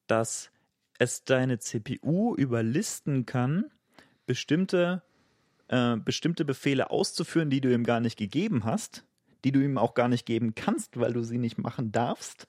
dass 0.07 0.52
es 1.03 1.25
deine 1.25 1.59
CPU 1.59 2.35
überlisten 2.35 3.27
kann, 3.27 3.67
bestimmte, 4.27 5.03
äh, 5.69 5.97
bestimmte 5.97 6.45
Befehle 6.45 6.91
auszuführen, 6.91 7.51
die 7.51 7.61
du 7.61 7.73
ihm 7.73 7.85
gar 7.85 8.01
nicht 8.01 8.17
gegeben 8.17 8.65
hast, 8.65 9.05
die 9.45 9.53
du 9.53 9.61
ihm 9.61 9.79
auch 9.79 9.95
gar 9.95 10.09
nicht 10.09 10.27
geben 10.27 10.55
kannst, 10.55 10.99
weil 10.99 11.13
du 11.13 11.23
sie 11.23 11.39
nicht 11.39 11.59
machen 11.59 11.93
darfst, 11.93 12.49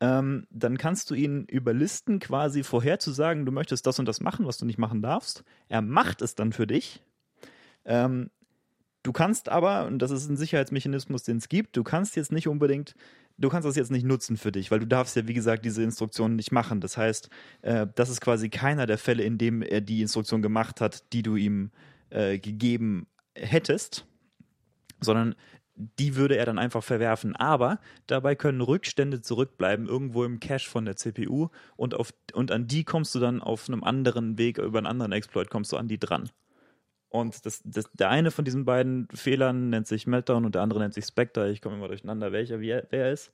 ähm, 0.00 0.46
dann 0.50 0.78
kannst 0.78 1.10
du 1.10 1.14
ihn 1.14 1.44
überlisten, 1.44 2.20
quasi 2.20 2.62
vorherzusagen, 2.62 3.44
du 3.44 3.52
möchtest 3.52 3.86
das 3.86 3.98
und 3.98 4.06
das 4.06 4.20
machen, 4.20 4.46
was 4.46 4.58
du 4.58 4.64
nicht 4.64 4.78
machen 4.78 5.02
darfst. 5.02 5.44
Er 5.68 5.82
macht 5.82 6.22
es 6.22 6.34
dann 6.34 6.52
für 6.52 6.66
dich. 6.66 7.02
Ähm, 7.84 8.30
du 9.02 9.12
kannst 9.12 9.48
aber, 9.48 9.86
und 9.86 9.98
das 9.98 10.12
ist 10.12 10.28
ein 10.28 10.36
Sicherheitsmechanismus, 10.36 11.24
den 11.24 11.38
es 11.38 11.48
gibt, 11.48 11.76
du 11.76 11.82
kannst 11.82 12.14
jetzt 12.14 12.30
nicht 12.30 12.46
unbedingt, 12.46 12.94
du 13.38 13.48
kannst 13.48 13.66
das 13.66 13.76
jetzt 13.76 13.90
nicht 13.90 14.04
nutzen 14.04 14.36
für 14.36 14.52
dich, 14.52 14.70
weil 14.70 14.80
du 14.80 14.86
darfst 14.86 15.16
ja, 15.16 15.26
wie 15.26 15.34
gesagt, 15.34 15.64
diese 15.64 15.82
Instruktionen 15.82 16.36
nicht 16.36 16.52
machen. 16.52 16.80
Das 16.80 16.96
heißt, 16.96 17.30
äh, 17.62 17.86
das 17.94 18.10
ist 18.10 18.20
quasi 18.20 18.48
keiner 18.50 18.86
der 18.86 18.98
Fälle, 18.98 19.22
in 19.22 19.38
dem 19.38 19.62
er 19.62 19.80
die 19.80 20.02
Instruktion 20.02 20.42
gemacht 20.42 20.80
hat, 20.80 21.12
die 21.12 21.22
du 21.22 21.36
ihm 21.36 21.70
äh, 22.10 22.38
gegeben 22.38 23.06
hättest, 23.34 24.06
sondern 25.00 25.34
die 25.76 26.16
würde 26.16 26.36
er 26.36 26.44
dann 26.44 26.58
einfach 26.58 26.82
verwerfen. 26.82 27.36
Aber 27.36 27.78
dabei 28.08 28.34
können 28.34 28.60
Rückstände 28.60 29.22
zurückbleiben, 29.22 29.86
irgendwo 29.86 30.24
im 30.24 30.40
Cache 30.40 30.68
von 30.68 30.84
der 30.84 30.96
CPU 30.96 31.48
und, 31.76 31.94
auf, 31.94 32.12
und 32.32 32.50
an 32.50 32.66
die 32.66 32.82
kommst 32.82 33.14
du 33.14 33.20
dann 33.20 33.40
auf 33.40 33.68
einem 33.68 33.84
anderen 33.84 34.38
Weg, 34.38 34.58
über 34.58 34.78
einen 34.78 34.88
anderen 34.88 35.12
Exploit 35.12 35.50
kommst 35.50 35.72
du 35.72 35.76
an 35.76 35.86
die 35.86 35.98
dran. 35.98 36.30
Und 37.10 37.46
das, 37.46 37.62
das, 37.64 37.90
der 37.94 38.10
eine 38.10 38.30
von 38.30 38.44
diesen 38.44 38.64
beiden 38.64 39.08
Fehlern 39.14 39.70
nennt 39.70 39.86
sich 39.86 40.06
Meltdown 40.06 40.44
und 40.44 40.54
der 40.54 40.62
andere 40.62 40.80
nennt 40.80 40.94
sich 40.94 41.06
Spectre. 41.06 41.50
Ich 41.50 41.62
komme 41.62 41.76
immer 41.76 41.88
durcheinander, 41.88 42.32
welcher 42.32 42.60
wer, 42.60 42.86
wer 42.90 43.12
ist. 43.12 43.32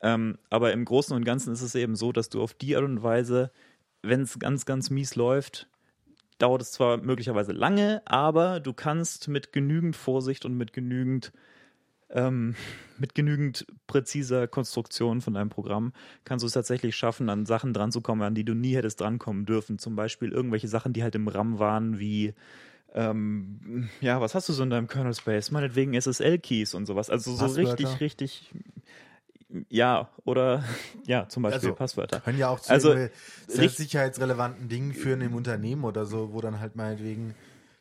Ähm, 0.00 0.38
aber 0.50 0.72
im 0.72 0.84
Großen 0.84 1.16
und 1.16 1.24
Ganzen 1.24 1.52
ist 1.52 1.62
es 1.62 1.74
eben 1.74 1.96
so, 1.96 2.12
dass 2.12 2.28
du 2.28 2.42
auf 2.42 2.54
die 2.54 2.76
Art 2.76 2.84
und 2.84 3.02
Weise, 3.02 3.50
wenn 4.02 4.22
es 4.22 4.38
ganz, 4.38 4.64
ganz 4.64 4.90
mies 4.90 5.16
läuft, 5.16 5.68
dauert 6.38 6.62
es 6.62 6.72
zwar 6.72 6.98
möglicherweise 6.98 7.52
lange, 7.52 8.02
aber 8.04 8.60
du 8.60 8.72
kannst 8.72 9.28
mit 9.28 9.52
genügend 9.52 9.96
Vorsicht 9.96 10.44
und 10.44 10.56
mit 10.56 10.72
genügend 10.72 11.32
ähm, 12.10 12.54
mit 12.98 13.14
genügend 13.16 13.66
präziser 13.88 14.46
Konstruktion 14.46 15.20
von 15.20 15.34
deinem 15.34 15.48
Programm 15.48 15.92
kannst 16.24 16.44
du 16.44 16.46
es 16.46 16.52
tatsächlich 16.52 16.94
schaffen, 16.94 17.28
an 17.28 17.46
Sachen 17.46 17.72
dranzukommen, 17.72 18.24
an 18.24 18.34
die 18.34 18.44
du 18.44 18.54
nie 18.54 18.76
hättest 18.76 19.00
drankommen 19.00 19.44
dürfen. 19.44 19.80
Zum 19.80 19.96
Beispiel 19.96 20.30
irgendwelche 20.30 20.68
Sachen, 20.68 20.92
die 20.92 21.02
halt 21.02 21.16
im 21.16 21.26
RAM 21.26 21.58
waren, 21.58 21.98
wie 21.98 22.34
ähm, 22.96 23.88
ja, 24.00 24.20
was 24.20 24.34
hast 24.34 24.48
du 24.48 24.52
so 24.54 24.62
in 24.62 24.70
deinem 24.70 24.88
Kernel 24.88 25.14
Space? 25.14 25.50
Meinetwegen 25.50 25.94
SSL-Keys 25.94 26.74
und 26.74 26.86
sowas. 26.86 27.10
Also 27.10 27.34
so 27.34 27.46
richtig, 27.46 28.00
richtig, 28.00 28.50
ja, 29.68 30.08
oder 30.24 30.64
ja, 31.06 31.28
zum 31.28 31.42
Beispiel 31.42 31.68
Also, 31.68 31.74
Passwörter. 31.74 32.20
Können 32.20 32.38
ja 32.38 32.48
auch 32.48 32.58
zu 32.60 32.70
Also, 32.70 32.96
sicherheitsrelevanten 33.46 34.68
Dingen 34.68 34.92
führen 34.94 35.20
im 35.20 35.34
Unternehmen 35.34 35.84
oder 35.84 36.06
so, 36.06 36.32
wo 36.32 36.40
dann 36.40 36.58
halt 36.58 36.74
meinetwegen 36.74 37.34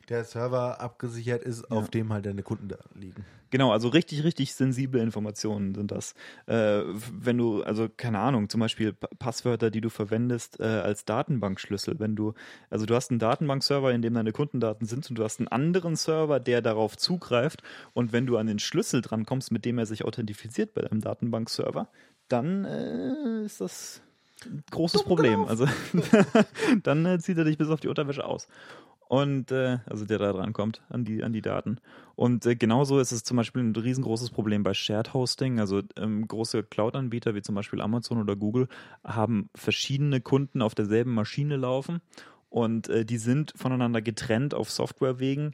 der 0.10 0.24
Server 0.24 0.80
abgesichert 0.80 1.44
ist, 1.44 1.72
auf 1.72 1.90
dem 1.90 2.12
halt 2.12 2.26
deine 2.26 2.44
Kunden 2.44 2.68
da 2.68 2.78
liegen. 2.94 3.26
Genau, 3.52 3.72
also 3.72 3.88
richtig, 3.90 4.24
richtig 4.24 4.54
sensible 4.54 5.02
Informationen 5.02 5.76
sind 5.76 5.92
das. 5.92 6.14
Äh, 6.46 6.82
wenn 7.12 7.38
du, 7.38 7.64
also 7.64 7.88
keine 7.96 8.20
Ahnung, 8.20 8.50
zum 8.50 8.60
Beispiel 8.60 8.92
Pa- 8.92 9.08
Passwörter, 9.18 9.72
die 9.72 9.82
du 9.82 9.90
verwendest 9.90 10.60
äh, 10.60 10.64
als 10.64 11.06
Datenbankschlüssel. 11.06 12.00
Wenn 12.00 12.16
du, 12.16 12.34
also 12.70 12.86
du 12.86 12.96
hast 12.96 13.12
einen 13.12 13.20
Datenbankserver, 13.20 13.94
in 13.94 14.02
dem 14.02 14.14
deine 14.16 14.32
Kundendaten 14.32 14.88
sind 14.88 15.10
und 15.10 15.18
du 15.18 15.24
hast 15.24 15.40
einen 15.40 15.48
anderen 15.48 15.96
Server, 15.96 16.40
der 16.40 16.62
darauf 16.62 16.98
zugreift 16.98 17.62
und 17.94 18.12
wenn 18.12 18.26
du 18.26 18.38
an 18.38 18.48
den 18.48 18.60
Schlüssel 18.60 19.02
dran 19.02 19.26
kommst, 19.26 19.52
mit 19.52 19.64
dem 19.64 19.78
er 19.78 19.86
sich 19.86 20.04
authentifiziert 20.04 20.74
bei 20.74 20.82
deinem 20.82 21.02
Datenbankserver, 21.02 21.88
dann 22.28 22.66
äh, 22.66 23.46
ist 23.46 23.62
das 23.62 24.02
großes 24.72 25.04
Problem. 25.04 25.46
Also 25.46 25.68
dann 26.84 27.06
äh, 27.06 27.20
zieht 27.20 27.38
er 27.38 27.44
dich 27.44 27.58
bis 27.58 27.70
auf 27.70 27.80
die 27.80 27.88
Unterwäsche 27.88 28.26
aus. 28.26 28.48
Und 29.08 29.52
äh, 29.52 29.78
also 29.86 30.04
der 30.06 30.18
da 30.18 30.34
dran 30.34 30.54
kommt 30.54 30.82
an 30.90 31.06
die, 31.06 31.24
an 31.24 31.32
die 31.32 31.42
Daten. 31.42 31.80
Und 32.16 32.46
äh, 32.46 32.56
genauso 32.56 33.00
ist 33.00 33.12
es 33.12 33.24
zum 33.24 33.38
Beispiel 33.38 33.62
ein 33.62 33.76
riesengroßes 33.76 34.32
Problem 34.32 34.64
bei 34.64 34.74
Shared 34.74 35.14
Hosting. 35.14 35.60
Also 35.60 35.82
ähm, 35.98 36.28
große 36.28 36.64
Cloud-Anbieter 36.64 37.36
wie 37.36 37.42
zum 37.42 37.54
Beispiel 37.54 37.82
Amazon 37.82 38.20
oder 38.20 38.36
Google 38.36 38.68
haben 39.04 39.50
verschiedene 39.54 40.22
Kunden 40.22 40.62
auf 40.62 40.74
derselben 40.74 41.14
Maschine 41.14 41.56
laufen 41.56 42.02
und 42.50 42.88
äh, 42.90 43.06
die 43.06 43.18
sind 43.18 43.54
voneinander 43.56 44.02
getrennt 44.02 44.54
auf 44.54 44.72
Softwarewegen 44.72 45.54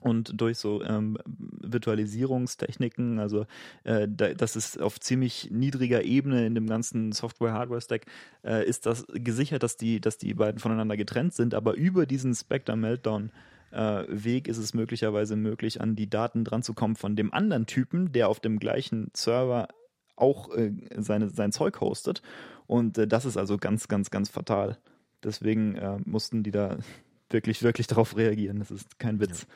und 0.00 0.40
durch 0.40 0.58
so 0.58 0.82
ähm, 0.82 1.18
Virtualisierungstechniken, 1.26 3.18
also 3.18 3.46
äh, 3.84 4.06
da, 4.08 4.32
das 4.34 4.56
ist 4.56 4.80
auf 4.80 5.00
ziemlich 5.00 5.50
niedriger 5.50 6.02
Ebene 6.04 6.46
in 6.46 6.54
dem 6.54 6.66
ganzen 6.66 7.12
Software-Hardware-Stack, 7.12 8.06
äh, 8.44 8.66
ist 8.66 8.86
das 8.86 9.06
gesichert, 9.12 9.62
dass 9.62 9.76
die, 9.76 10.00
dass 10.00 10.18
die 10.18 10.34
beiden 10.34 10.60
voneinander 10.60 10.96
getrennt 10.96 11.34
sind, 11.34 11.54
aber 11.54 11.74
über 11.74 12.06
diesen 12.06 12.34
Spectre-Meltdown 12.34 13.32
äh, 13.70 14.04
Weg 14.08 14.48
ist 14.48 14.58
es 14.58 14.72
möglicherweise 14.72 15.36
möglich, 15.36 15.80
an 15.80 15.96
die 15.96 16.08
Daten 16.08 16.44
dran 16.44 16.62
zu 16.62 16.74
kommen 16.74 16.96
von 16.96 17.16
dem 17.16 17.32
anderen 17.32 17.66
Typen, 17.66 18.12
der 18.12 18.28
auf 18.28 18.40
dem 18.40 18.58
gleichen 18.58 19.10
Server 19.14 19.68
auch 20.16 20.54
äh, 20.54 20.72
seine, 20.96 21.28
sein 21.28 21.52
Zeug 21.52 21.80
hostet. 21.80 22.22
Und 22.66 22.98
äh, 22.98 23.06
das 23.06 23.24
ist 23.24 23.36
also 23.36 23.56
ganz, 23.58 23.88
ganz, 23.88 24.10
ganz 24.10 24.28
fatal. 24.30 24.78
Deswegen 25.22 25.74
äh, 25.74 25.98
mussten 26.04 26.42
die 26.42 26.50
da 26.50 26.78
wirklich, 27.30 27.62
wirklich 27.62 27.86
darauf 27.86 28.16
reagieren. 28.16 28.58
Das 28.60 28.70
ist 28.70 28.98
kein 28.98 29.20
Witz. 29.20 29.42
Ist- 29.42 29.48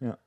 Ja. 0.00 0.18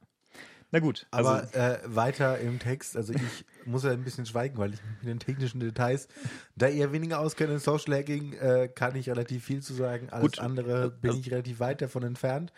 Na 0.72 0.80
gut, 0.80 1.06
also 1.12 1.30
Aber 1.30 1.54
äh, 1.56 1.80
weiter 1.86 2.40
im 2.40 2.60
Text, 2.60 2.98
also 2.98 3.14
ich 3.14 3.22
muss 3.66 3.84
ja 3.84 3.92
ein 3.92 4.04
bisschen 4.04 4.26
schweigen, 4.26 4.58
weil 4.58 4.74
ich 4.74 4.82
mich 4.84 4.92
mit 5.04 5.08
den 5.10 5.20
technischen 5.20 5.60
Details, 5.60 6.08
da 6.56 6.68
ihr 6.68 6.92
weniger 6.92 7.20
auskennt 7.20 7.52
in 7.52 7.60
Social 7.60 7.96
Hacking, 7.96 8.34
äh, 8.34 8.68
kann 8.74 8.96
ich 8.96 9.10
relativ 9.10 9.46
viel 9.46 9.62
zu 9.62 9.74
sagen. 9.74 10.10
Alles 10.10 10.24
Gut. 10.24 10.40
andere 10.40 10.90
bin 10.92 11.12
Also- 11.12 11.22
ich 11.22 11.32
relativ 11.32 11.60
weit 11.60 11.82
davon 11.82 12.04
entfernt. 12.04 12.52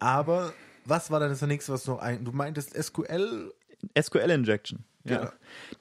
Aber 0.00 0.52
was 0.84 1.10
war 1.10 1.20
dann 1.20 1.30
das 1.30 1.42
nächste, 1.42 1.72
was 1.72 1.86
noch 1.86 1.98
ein? 1.98 2.24
Du 2.24 2.32
meintest 2.32 2.74
SQL? 2.74 3.52
SQL-Injection. 4.00 4.84
Ja. 5.04 5.18
Genau. 5.18 5.30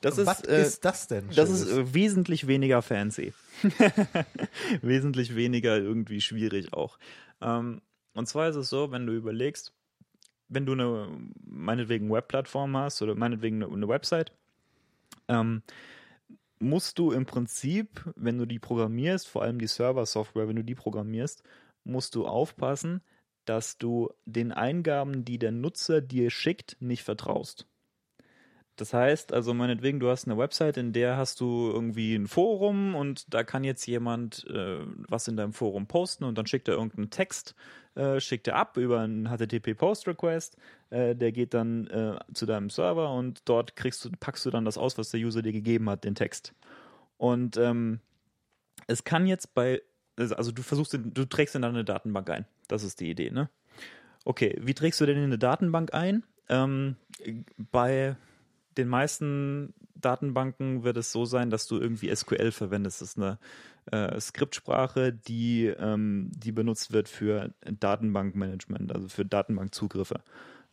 Das 0.01 0.25
was 0.25 0.41
ist, 0.41 0.47
äh, 0.49 0.61
ist 0.61 0.85
das 0.85 1.07
denn? 1.07 1.29
Das 1.35 1.49
ist 1.49 1.67
Schönes? 1.67 1.89
äh, 1.89 1.93
wesentlich 1.93 2.47
weniger 2.47 2.81
fancy. 2.81 3.33
wesentlich 4.81 5.35
weniger 5.35 5.77
irgendwie 5.77 6.21
schwierig 6.21 6.73
auch. 6.73 6.97
Ähm, 7.41 7.81
und 8.17 8.27
zwar 8.27 8.49
ist 8.49 8.55
es 8.55 8.69
so, 8.69 8.91
wenn 8.91 9.05
du 9.05 9.13
überlegst, 9.13 9.73
wenn 10.49 10.65
du 10.65 10.73
eine, 10.73 11.07
meinetwegen 11.45 12.09
Webplattform 12.11 12.75
hast 12.75 13.01
oder 13.03 13.13
meinetwegen 13.13 13.61
eine, 13.61 13.71
eine 13.71 13.87
Website, 13.87 14.31
ähm, 15.27 15.61
musst 16.59 16.97
du 16.97 17.11
im 17.11 17.27
Prinzip, 17.27 18.03
wenn 18.15 18.39
du 18.39 18.47
die 18.47 18.57
programmierst, 18.57 19.27
vor 19.27 19.43
allem 19.43 19.59
die 19.59 19.67
Server-Software, 19.67 20.47
wenn 20.47 20.55
du 20.55 20.63
die 20.63 20.73
programmierst, 20.73 21.43
musst 21.83 22.15
du 22.15 22.25
aufpassen, 22.25 23.01
dass 23.45 23.77
du 23.77 24.09
den 24.25 24.51
Eingaben, 24.51 25.23
die 25.23 25.37
der 25.37 25.51
Nutzer 25.51 26.01
dir 26.01 26.31
schickt, 26.31 26.75
nicht 26.79 27.03
vertraust. 27.03 27.67
Das 28.77 28.93
heißt, 28.93 29.33
also 29.33 29.55
meinetwegen, 29.55 29.99
du 29.99 30.07
hast 30.07 30.27
eine 30.27 30.37
Website, 30.37 30.77
in 30.77 30.93
der 30.93 31.17
hast 31.17 31.41
du 31.41 31.71
irgendwie 31.73 32.13
ein 32.15 32.27
Forum 32.27 32.93
und 32.93 33.33
da 33.33 33.43
kann 33.43 33.63
jetzt 33.63 33.87
jemand 33.87 34.45
äh, 34.47 34.77
was 35.09 35.27
in 35.27 35.35
deinem 35.35 35.51
Forum 35.51 35.87
posten 35.87 36.23
und 36.23 36.37
dann 36.37 36.45
schickt 36.45 36.67
er 36.67 36.75
irgendeinen 36.75 37.09
Text, 37.09 37.55
äh, 37.95 38.19
schickt 38.19 38.47
er 38.47 38.55
ab 38.55 38.77
über 38.77 38.99
einen 38.99 39.29
HTTP-Post-Request, 39.29 40.57
äh, 40.91 41.15
der 41.15 41.31
geht 41.31 41.55
dann 41.55 41.87
äh, 41.87 42.19
zu 42.35 42.45
deinem 42.45 42.69
Server 42.69 43.11
und 43.11 43.41
dort 43.45 43.75
kriegst 43.75 44.05
du, 44.05 44.11
packst 44.11 44.45
du 44.45 44.51
dann 44.51 44.63
das 44.63 44.77
aus, 44.77 44.95
was 44.99 45.09
der 45.09 45.21
User 45.21 45.41
dir 45.41 45.53
gegeben 45.53 45.89
hat, 45.89 46.03
den 46.03 46.13
Text. 46.13 46.53
Und 47.17 47.57
ähm, 47.57 47.99
es 48.85 49.03
kann 49.03 49.25
jetzt 49.25 49.55
bei, 49.55 49.81
also 50.15 50.51
du 50.51 50.61
versuchst, 50.61 50.99
du 51.03 51.25
trägst 51.25 51.55
in 51.55 51.63
deine 51.63 51.83
Datenbank 51.83 52.29
ein. 52.29 52.45
Das 52.67 52.83
ist 52.83 52.99
die 52.99 53.09
Idee, 53.09 53.31
ne? 53.31 53.49
Okay, 54.23 54.55
wie 54.61 54.75
trägst 54.75 55.01
du 55.01 55.07
denn 55.07 55.17
in 55.17 55.23
eine 55.23 55.39
Datenbank 55.39 55.95
ein? 55.95 56.23
Ähm, 56.47 56.95
bei 57.71 58.15
den 58.77 58.87
meisten 58.87 59.73
Datenbanken 59.95 60.83
wird 60.83 60.97
es 60.97 61.11
so 61.11 61.25
sein, 61.25 61.49
dass 61.49 61.67
du 61.67 61.79
irgendwie 61.79 62.13
SQL 62.15 62.51
verwendest. 62.51 63.01
Das 63.01 63.09
ist 63.09 63.17
eine 63.17 63.39
äh, 63.91 64.19
Skriptsprache, 64.19 65.13
die, 65.13 65.65
ähm, 65.65 66.29
die 66.33 66.51
benutzt 66.51 66.91
wird 66.93 67.09
für 67.09 67.53
Datenbankmanagement, 67.61 68.93
also 68.93 69.07
für 69.07 69.25
Datenbankzugriffe. 69.25 70.21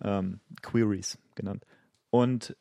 Ähm, 0.03 0.41
Queries 0.63 1.19
genannt. 1.35 1.65
Und 2.11 2.57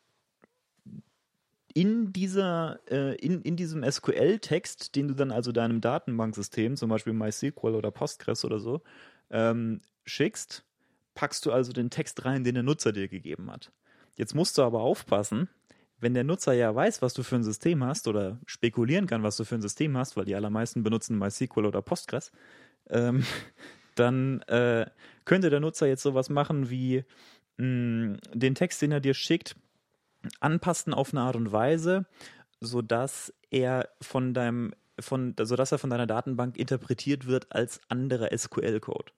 in 1.74 2.12
dieser, 2.12 2.78
äh, 2.88 3.16
in, 3.16 3.42
in 3.42 3.56
diesem 3.56 3.82
SQL-Text, 3.82 4.94
den 4.94 5.08
du 5.08 5.14
dann 5.14 5.32
also 5.32 5.50
deinem 5.50 5.80
Datenbanksystem, 5.80 6.76
zum 6.76 6.88
Beispiel 6.88 7.12
MySQL 7.12 7.74
oder 7.74 7.90
Postgres 7.90 8.44
oder 8.44 8.60
so, 8.60 8.80
ähm, 9.30 9.80
schickst, 10.04 10.64
packst 11.14 11.44
du 11.46 11.52
also 11.52 11.72
den 11.72 11.90
Text 11.90 12.24
rein, 12.24 12.44
den 12.44 12.54
der 12.54 12.62
Nutzer 12.62 12.92
dir 12.92 13.08
gegeben 13.08 13.50
hat. 13.50 13.72
Jetzt 14.16 14.34
musst 14.34 14.58
du 14.58 14.62
aber 14.62 14.80
aufpassen, 14.80 15.48
wenn 16.00 16.14
der 16.14 16.24
Nutzer 16.24 16.52
ja 16.52 16.74
weiß, 16.74 17.02
was 17.02 17.14
du 17.14 17.22
für 17.22 17.36
ein 17.36 17.44
System 17.44 17.82
hast 17.84 18.08
oder 18.08 18.38
spekulieren 18.46 19.06
kann, 19.06 19.22
was 19.22 19.36
du 19.36 19.44
für 19.44 19.54
ein 19.54 19.62
System 19.62 19.96
hast, 19.96 20.16
weil 20.16 20.24
die 20.24 20.34
allermeisten 20.34 20.82
benutzen 20.82 21.18
MySQL 21.18 21.66
oder 21.66 21.82
Postgres, 21.82 22.30
ähm, 22.90 23.24
dann 23.94 24.42
äh, 24.42 24.86
könnte 25.24 25.50
der 25.50 25.60
Nutzer 25.60 25.86
jetzt 25.86 26.02
sowas 26.02 26.28
machen 26.28 26.70
wie 26.70 27.04
mh, 27.56 27.66
mm, 27.66 28.18
den 28.34 28.54
Text, 28.54 28.82
den 28.82 28.92
er 28.92 29.00
dir 29.00 29.14
schickt, 29.14 29.56
anpassen 30.40 30.94
auf 30.94 31.12
eine 31.12 31.22
Art 31.22 31.36
und 31.36 31.52
Weise, 31.52 32.06
sodass 32.60 33.32
er 33.50 33.88
von 34.00 34.34
deinem 34.34 34.74
von, 35.00 35.34
sodass 35.40 35.72
er 35.72 35.78
von 35.78 35.90
deiner 35.90 36.06
Datenbank 36.06 36.56
interpretiert 36.56 37.26
wird 37.26 37.52
als 37.52 37.80
anderer 37.88 38.36
SQL-Code. 38.36 39.12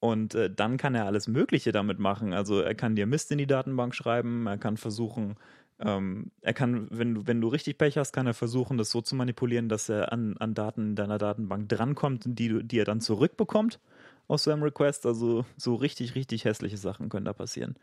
Und 0.00 0.34
äh, 0.34 0.50
dann 0.50 0.78
kann 0.78 0.94
er 0.94 1.04
alles 1.04 1.28
Mögliche 1.28 1.72
damit 1.72 1.98
machen. 1.98 2.32
Also 2.32 2.60
er 2.60 2.74
kann 2.74 2.96
dir 2.96 3.06
Mist 3.06 3.30
in 3.32 3.38
die 3.38 3.46
Datenbank 3.46 3.94
schreiben, 3.94 4.46
er 4.46 4.56
kann 4.56 4.78
versuchen, 4.78 5.36
ähm, 5.78 6.30
er 6.40 6.54
kann, 6.54 6.88
wenn 6.90 7.14
du, 7.14 7.26
wenn 7.26 7.40
du 7.40 7.48
richtig 7.48 7.78
Pech 7.78 7.96
hast, 7.96 8.12
kann 8.12 8.26
er 8.26 8.34
versuchen, 8.34 8.78
das 8.78 8.90
so 8.90 9.00
zu 9.02 9.14
manipulieren, 9.14 9.68
dass 9.68 9.88
er 9.88 10.12
an, 10.12 10.36
an 10.38 10.54
Daten 10.54 10.90
in 10.90 10.96
deiner 10.96 11.18
Datenbank 11.18 11.68
drankommt, 11.68 12.22
die, 12.26 12.62
die 12.64 12.78
er 12.78 12.84
dann 12.84 13.00
zurückbekommt 13.00 13.78
aus 14.26 14.44
seinem 14.44 14.62
Request. 14.62 15.06
Also 15.06 15.44
so 15.56 15.74
richtig, 15.74 16.14
richtig 16.14 16.44
hässliche 16.44 16.78
Sachen 16.78 17.08
können 17.10 17.26
da 17.26 17.32
passieren. 17.34 17.76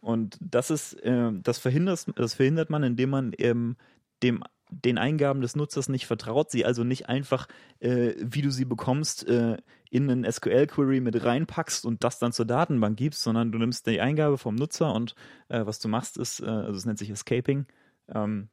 Und 0.00 0.38
das 0.40 0.70
ist, 0.70 0.94
äh, 1.02 1.30
das 1.42 1.58
verhindert, 1.58 2.06
das 2.16 2.34
verhindert 2.34 2.70
man, 2.70 2.82
indem 2.82 3.10
man 3.10 3.32
ähm, 3.38 3.76
dem 4.22 4.42
den 4.70 4.98
Eingaben 4.98 5.40
des 5.40 5.56
Nutzers 5.56 5.88
nicht 5.88 6.06
vertraut, 6.06 6.50
sie 6.50 6.64
also 6.64 6.84
nicht 6.84 7.08
einfach, 7.08 7.48
äh, 7.80 8.14
wie 8.18 8.42
du 8.42 8.50
sie 8.50 8.64
bekommst, 8.64 9.26
äh, 9.28 9.56
in 9.90 10.08
einen 10.10 10.30
SQL-Query 10.30 11.00
mit 11.00 11.22
reinpackst 11.24 11.84
und 11.84 12.04
das 12.04 12.18
dann 12.18 12.32
zur 12.32 12.46
Datenbank 12.46 12.96
gibst, 12.96 13.22
sondern 13.22 13.50
du 13.52 13.58
nimmst 13.58 13.86
die 13.86 14.00
Eingabe 14.00 14.38
vom 14.38 14.54
Nutzer 14.54 14.94
und 14.94 15.14
äh, 15.48 15.66
was 15.66 15.80
du 15.80 15.88
machst 15.88 16.16
ist, 16.16 16.40
äh, 16.40 16.46
also 16.46 16.72
es 16.78 16.84
nennt 16.86 16.98
sich 16.98 17.10
Escaping, 17.10 17.66
ähm, 18.14 18.48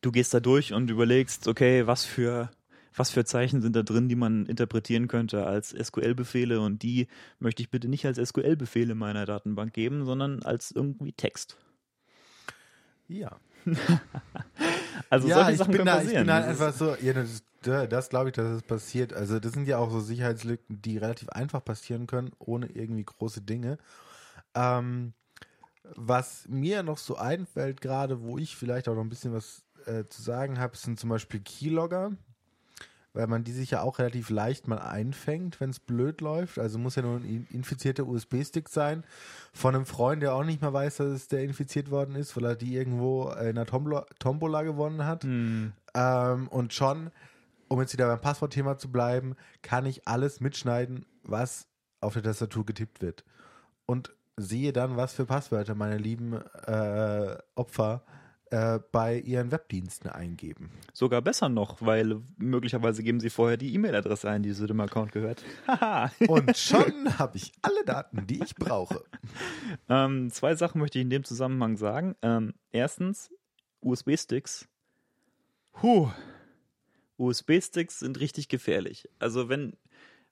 du 0.00 0.10
gehst 0.10 0.32
da 0.34 0.40
durch 0.40 0.72
und 0.72 0.90
überlegst, 0.90 1.46
okay, 1.46 1.86
was 1.86 2.04
für 2.04 2.50
was 2.98 3.10
für 3.10 3.26
Zeichen 3.26 3.60
sind 3.60 3.76
da 3.76 3.82
drin, 3.82 4.08
die 4.08 4.14
man 4.16 4.46
interpretieren 4.46 5.06
könnte 5.06 5.44
als 5.46 5.68
SQL-Befehle 5.78 6.60
und 6.62 6.82
die 6.82 7.08
möchte 7.38 7.60
ich 7.62 7.68
bitte 7.68 7.88
nicht 7.88 8.06
als 8.06 8.16
SQL-Befehle 8.16 8.94
meiner 8.94 9.26
Datenbank 9.26 9.74
geben, 9.74 10.06
sondern 10.06 10.42
als 10.42 10.70
irgendwie 10.70 11.12
Text. 11.12 11.58
Ja. 13.06 13.36
also 15.10 15.28
ja, 15.28 15.34
solche 15.44 15.56
Sachen 15.58 15.70
ich 15.72 15.76
bin 15.76 15.86
da, 15.86 15.98
ich 15.98 16.04
passieren. 16.04 16.22
bin 16.22 16.26
da 16.28 16.40
Das 16.40 16.54
ist- 16.54 16.62
einfach 16.62 16.78
so, 16.78 16.96
ja, 17.04 17.12
das, 17.12 17.42
das, 17.62 17.88
das 17.88 18.08
glaube 18.08 18.28
ich, 18.30 18.34
dass 18.34 18.46
es 18.46 18.62
passiert. 18.62 19.12
Also 19.12 19.38
das 19.40 19.52
sind 19.52 19.66
ja 19.68 19.78
auch 19.78 19.90
so 19.90 20.00
Sicherheitslücken, 20.00 20.80
die 20.82 20.98
relativ 20.98 21.28
einfach 21.30 21.64
passieren 21.64 22.06
können, 22.06 22.32
ohne 22.38 22.66
irgendwie 22.66 23.04
große 23.04 23.40
Dinge. 23.42 23.78
Ähm, 24.54 25.12
was 25.94 26.46
mir 26.48 26.82
noch 26.82 26.98
so 26.98 27.16
einfällt 27.16 27.80
gerade, 27.80 28.22
wo 28.22 28.38
ich 28.38 28.56
vielleicht 28.56 28.88
auch 28.88 28.94
noch 28.94 29.02
ein 29.02 29.08
bisschen 29.08 29.32
was 29.32 29.64
äh, 29.86 30.04
zu 30.08 30.22
sagen 30.22 30.58
habe, 30.58 30.76
sind 30.76 30.98
zum 30.98 31.10
Beispiel 31.10 31.40
Keylogger, 31.40 32.12
weil 33.12 33.28
man 33.28 33.44
die 33.44 33.52
sich 33.52 33.70
ja 33.70 33.82
auch 33.82 33.98
relativ 33.98 34.28
leicht 34.30 34.68
mal 34.68 34.78
einfängt, 34.78 35.60
wenn 35.60 35.70
es 35.70 35.78
blöd 35.80 36.20
läuft. 36.20 36.58
Also 36.58 36.78
muss 36.78 36.96
ja 36.96 37.02
nur 37.02 37.16
ein 37.16 37.24
in- 37.24 37.46
infizierter 37.50 38.06
USB-Stick 38.06 38.68
sein 38.68 39.04
von 39.52 39.74
einem 39.74 39.86
Freund, 39.86 40.22
der 40.22 40.34
auch 40.34 40.44
nicht 40.44 40.60
mehr 40.60 40.72
weiß, 40.72 40.96
dass 40.96 41.06
es 41.08 41.28
der 41.28 41.42
infiziert 41.44 41.90
worden 41.90 42.14
ist, 42.16 42.36
weil 42.36 42.44
er 42.44 42.56
die 42.56 42.74
irgendwo 42.74 43.30
in 43.30 43.38
einer 43.38 43.64
Tombola, 43.66 44.06
Tombola 44.18 44.62
gewonnen 44.62 45.04
hat. 45.06 45.24
Hm, 45.24 45.72
Ähm, 45.94 46.48
und 46.48 46.74
schon, 46.74 47.10
um 47.68 47.80
jetzt 47.80 47.92
wieder 47.92 48.06
beim 48.06 48.20
Passwortthema 48.20 48.78
zu 48.78 48.90
bleiben, 48.90 49.36
kann 49.62 49.86
ich 49.86 50.06
alles 50.06 50.40
mitschneiden, 50.40 51.06
was 51.22 51.68
auf 52.00 52.14
der 52.14 52.22
Tastatur 52.22 52.64
getippt 52.64 53.02
wird. 53.02 53.24
Und 53.86 54.14
sehe 54.36 54.72
dann, 54.72 54.96
was 54.96 55.14
für 55.14 55.26
Passwörter 55.26 55.74
meine 55.74 55.98
lieben 55.98 56.34
äh, 56.34 57.36
Opfer 57.54 58.04
äh, 58.50 58.78
bei 58.92 59.18
ihren 59.18 59.50
Webdiensten 59.50 60.08
eingeben. 60.08 60.70
sogar 60.92 61.20
besser 61.20 61.48
noch, 61.48 61.82
weil 61.82 62.22
möglicherweise 62.36 63.02
geben 63.02 63.18
sie 63.18 63.30
vorher 63.30 63.56
die 63.56 63.74
E-Mail-Adresse 63.74 64.30
ein, 64.30 64.42
die 64.42 64.52
zu 64.52 64.66
dem 64.66 64.78
Account 64.80 65.12
gehört. 65.12 65.42
Haha. 65.66 66.12
Und 66.28 66.56
schon 66.56 67.18
habe 67.18 67.38
ich 67.38 67.52
alle 67.62 67.84
Daten, 67.84 68.26
die 68.26 68.42
ich 68.42 68.54
brauche. 68.54 69.02
Ähm, 69.88 70.30
zwei 70.30 70.54
Sachen 70.54 70.80
möchte 70.80 70.98
ich 70.98 71.02
in 71.02 71.10
dem 71.10 71.22
Zusammenhang 71.22 71.76
sagen. 71.76 72.16
Ähm, 72.22 72.54
erstens, 72.70 73.30
USB-Sticks. 73.80 74.68
Huh. 75.82 76.10
USB-Sticks 77.18 78.00
sind 78.00 78.20
richtig 78.20 78.48
gefährlich. 78.48 79.08
Also 79.18 79.48
wenn, 79.48 79.76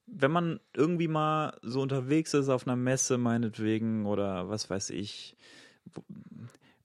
wenn 0.07 0.30
man 0.30 0.61
irgendwie 0.74 1.09
mal 1.09 1.59
so 1.62 1.80
unterwegs 1.80 2.35
ist 2.35 2.49
auf 2.49 2.66
einer 2.66 2.76
Messe 2.76 3.18
meinetwegen 3.18 4.07
oder 4.07 4.49
was 4.49 4.68
weiß 4.68 4.91
ich 4.91 5.37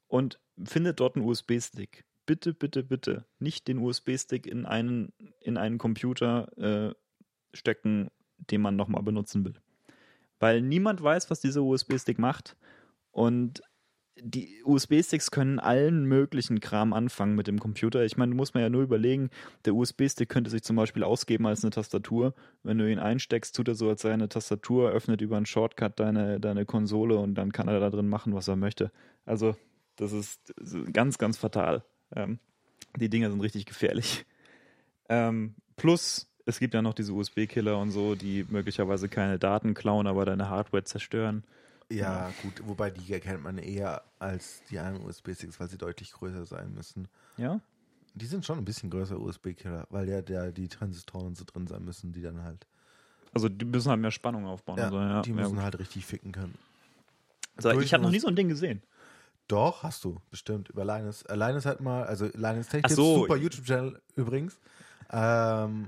und 0.07 0.39
findet 0.63 0.99
dort 0.99 1.15
einen 1.15 1.25
USB-Stick. 1.25 2.05
Bitte, 2.25 2.53
bitte, 2.53 2.83
bitte 2.83 3.25
nicht 3.39 3.67
den 3.67 3.79
USB-Stick 3.79 4.45
in 4.45 4.65
einen, 4.65 5.13
in 5.41 5.57
einen 5.57 5.77
Computer 5.77 6.57
äh, 6.57 6.93
stecken, 7.53 8.09
den 8.37 8.61
man 8.61 8.75
nochmal 8.75 9.01
benutzen 9.01 9.45
will 9.45 9.55
weil 10.39 10.61
niemand 10.61 11.03
weiß, 11.03 11.29
was 11.29 11.41
dieser 11.41 11.61
USB-Stick 11.61 12.17
macht. 12.17 12.55
Und 13.11 13.61
die 14.21 14.61
USB-Sticks 14.63 15.31
können 15.31 15.59
allen 15.59 16.05
möglichen 16.05 16.59
Kram 16.59 16.93
anfangen 16.93 17.35
mit 17.35 17.47
dem 17.47 17.59
Computer. 17.59 18.03
Ich 18.03 18.17
meine, 18.17 18.35
muss 18.35 18.53
man 18.53 18.63
ja 18.63 18.69
nur 18.69 18.83
überlegen, 18.83 19.29
der 19.65 19.75
USB-Stick 19.75 20.29
könnte 20.29 20.49
sich 20.49 20.63
zum 20.63 20.75
Beispiel 20.75 21.03
ausgeben 21.03 21.47
als 21.47 21.63
eine 21.63 21.71
Tastatur. 21.71 22.33
Wenn 22.63 22.77
du 22.77 22.89
ihn 22.89 22.99
einsteckst, 22.99 23.55
tut 23.55 23.67
er 23.67 23.75
so 23.75 23.89
als 23.89 24.01
sei 24.01 24.13
eine 24.13 24.29
Tastatur, 24.29 24.91
öffnet 24.91 25.21
über 25.21 25.37
einen 25.37 25.45
Shortcut 25.45 25.99
deine, 25.99 26.39
deine 26.39 26.65
Konsole 26.65 27.17
und 27.17 27.35
dann 27.35 27.51
kann 27.51 27.67
er 27.67 27.79
da 27.79 27.89
drin 27.89 28.09
machen, 28.09 28.33
was 28.33 28.47
er 28.47 28.55
möchte. 28.55 28.91
Also, 29.25 29.55
das 29.95 30.11
ist 30.11 30.53
ganz, 30.93 31.17
ganz 31.17 31.37
fatal. 31.37 31.83
Ähm, 32.15 32.39
die 32.97 33.09
Dinger 33.09 33.29
sind 33.29 33.41
richtig 33.41 33.65
gefährlich. 33.65 34.25
Ähm, 35.09 35.55
plus, 35.75 36.29
es 36.45 36.59
gibt 36.59 36.73
ja 36.73 36.81
noch 36.81 36.93
diese 36.93 37.13
USB-Killer 37.13 37.77
und 37.77 37.91
so, 37.91 38.15
die 38.15 38.45
möglicherweise 38.49 39.09
keine 39.09 39.39
Daten 39.39 39.73
klauen, 39.73 40.07
aber 40.07 40.25
deine 40.25 40.49
Hardware 40.49 40.83
zerstören. 40.83 41.43
Ja, 41.91 42.31
gut, 42.43 42.61
wobei 42.67 42.91
die 42.91 43.11
erkennt 43.11 43.43
man 43.43 43.57
eher 43.57 44.03
als 44.19 44.61
die 44.69 44.77
anderen 44.77 45.05
USB-Sticks, 45.07 45.59
weil 45.59 45.69
sie 45.69 45.77
deutlich 45.77 46.11
größer 46.11 46.45
sein 46.45 46.73
müssen. 46.73 47.07
Ja? 47.37 47.61
Die 48.13 48.25
sind 48.25 48.45
schon 48.45 48.57
ein 48.59 48.65
bisschen 48.65 48.89
größer 48.89 49.19
USB-Killer, 49.19 49.87
weil 49.89 50.07
ja 50.07 50.21
der, 50.21 50.51
die 50.51 50.67
Transistoren 50.67 51.35
so 51.35 51.45
drin 51.45 51.67
sein 51.67 51.83
müssen, 51.83 52.11
die 52.11 52.21
dann 52.21 52.43
halt, 52.43 52.67
Also 53.33 53.49
die 53.49 53.65
müssen 53.65 53.89
halt 53.89 54.01
mehr 54.01 54.11
Spannung 54.11 54.45
aufbauen. 54.45 54.77
ja, 54.77 54.85
also, 54.85 54.99
ja, 54.99 55.21
die 55.21 55.29
ja, 55.29 55.35
müssen 55.35 55.55
gut. 55.55 55.63
halt 55.63 55.79
richtig 55.79 56.05
ficken 56.05 56.31
können. 56.31 56.55
also, 57.55 57.79
ich 57.79 57.93
habe 57.93 58.03
noch 58.03 58.11
nie 58.11 58.19
so 58.19 58.27
ein 58.27 58.35
Ding 58.35 58.49
gesehen. 58.49 58.83
Doch, 59.47 59.81
hast 59.81 60.03
du, 60.03 60.21
bestimmt, 60.29 60.69
über 60.69 60.85
Linus. 60.85 61.23
Äh, 61.23 61.35
Linus 61.35 61.65
hat 61.65 61.81
mal, 61.81 62.03
also 62.03 62.29
Linus 62.35 62.67
Tech 62.67 62.83
Ach 62.85 62.89
so. 62.91 63.21
super 63.21 63.35
YouTube-Channel 63.35 63.99
übrigens. 64.15 64.59
Ähm, 65.11 65.87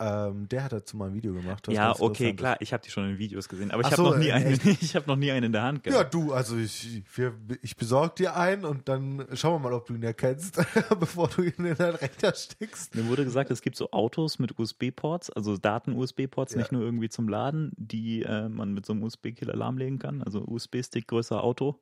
ähm, 0.00 0.48
der 0.48 0.64
hat 0.64 0.72
dazu 0.72 0.96
mal 0.96 1.08
ein 1.08 1.14
Video 1.14 1.32
gemacht. 1.32 1.66
Ja, 1.68 1.94
okay, 1.98 2.34
klar, 2.34 2.56
ich 2.60 2.72
habe 2.72 2.82
die 2.84 2.90
schon 2.90 3.10
in 3.10 3.18
Videos 3.18 3.48
gesehen, 3.48 3.72
aber 3.72 3.80
ich 3.80 3.86
habe 3.86 3.96
so, 3.96 4.10
noch 4.10 4.18
nie 4.18 4.28
äh, 4.28 4.32
einen, 4.32 4.46
echt? 4.52 4.64
ich 4.82 4.94
habe 4.94 5.08
noch 5.08 5.16
nie 5.16 5.32
einen 5.32 5.46
in 5.46 5.52
der 5.52 5.62
Hand 5.62 5.86
ist. 5.86 5.92
Ja, 5.92 6.00
gehabt. 6.00 6.14
du, 6.14 6.32
also 6.32 6.56
ich, 6.56 7.02
wir, 7.16 7.34
ich 7.62 7.76
besorge 7.76 8.14
dir 8.16 8.36
einen 8.36 8.64
und 8.64 8.88
dann 8.88 9.26
schauen 9.34 9.54
wir 9.54 9.70
mal, 9.70 9.72
ob 9.72 9.86
du 9.86 9.94
ihn 9.94 10.02
erkennst, 10.04 10.60
bevor 11.00 11.28
du 11.28 11.42
ihn 11.42 11.64
in 11.64 11.74
deinen 11.74 11.96
Rechner 11.96 12.32
steckst. 12.32 12.94
Mir 12.94 13.08
wurde 13.08 13.24
gesagt, 13.24 13.50
es 13.50 13.60
gibt 13.60 13.76
so 13.76 13.90
Autos 13.90 14.38
mit 14.38 14.56
USB-Ports, 14.58 15.30
also 15.30 15.56
Daten-USB-Ports, 15.56 16.52
Ja. 16.52 16.58
nicht 16.60 16.70
nur 16.70 16.82
irgendwie 16.82 17.08
zum 17.08 17.28
Laden, 17.28 17.72
die 17.76 18.22
äh, 18.22 18.48
man 18.48 18.72
mit 18.72 18.86
so 18.86 18.92
einem 18.92 19.02
USB-Killer 19.02 19.56
lahmlegen 19.56 19.98
kann. 19.98 20.22
Also 20.22 20.44
USB-Stick 20.46 21.08
größer 21.08 21.42
Auto. 21.42 21.80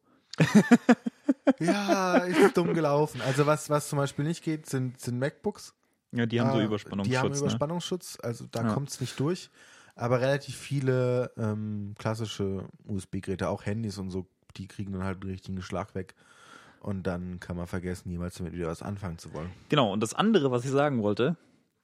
ja, 1.60 2.16
ist 2.18 2.56
dumm 2.56 2.74
gelaufen. 2.74 3.20
Also 3.20 3.46
was, 3.46 3.70
was 3.70 3.88
zum 3.88 3.98
Beispiel 3.98 4.24
nicht 4.24 4.42
geht, 4.42 4.66
sind, 4.66 5.00
sind 5.00 5.18
MacBooks. 5.18 5.74
Ja, 6.16 6.26
die 6.26 6.40
haben 6.40 6.50
so 6.52 6.58
Äh, 6.60 6.64
Überspannungsschutz. 6.64 7.12
Die 7.12 7.18
haben 7.18 7.30
ne? 7.32 7.38
Überspannungsschutz, 7.38 8.18
also 8.22 8.46
da 8.50 8.62
Ja. 8.62 8.72
kommt 8.74 8.90
es 8.90 9.00
nicht 9.00 9.18
durch. 9.20 9.50
Aber 9.94 10.20
relativ 10.20 10.56
viele 10.56 11.30
ähm, 11.38 11.94
klassische 11.98 12.64
USB-Geräte, 12.86 13.48
auch 13.48 13.64
Handys 13.64 13.96
und 13.98 14.10
so, 14.10 14.26
die 14.56 14.66
kriegen 14.68 14.92
dann 14.92 15.04
halt 15.04 15.22
einen 15.22 15.30
richtigen 15.30 15.62
Schlag 15.62 15.94
weg. 15.94 16.14
Und 16.80 17.06
dann 17.06 17.40
kann 17.40 17.56
man 17.56 17.66
vergessen, 17.66 18.10
jemals 18.10 18.36
damit 18.36 18.52
wieder 18.52 18.68
was 18.68 18.82
anfangen 18.82 19.18
zu 19.18 19.32
wollen. 19.32 19.50
Genau, 19.70 19.92
und 19.92 20.00
das 20.00 20.14
andere, 20.14 20.50
was 20.50 20.64
ich 20.64 20.70
sagen 20.70 21.02
wollte, 21.02 21.36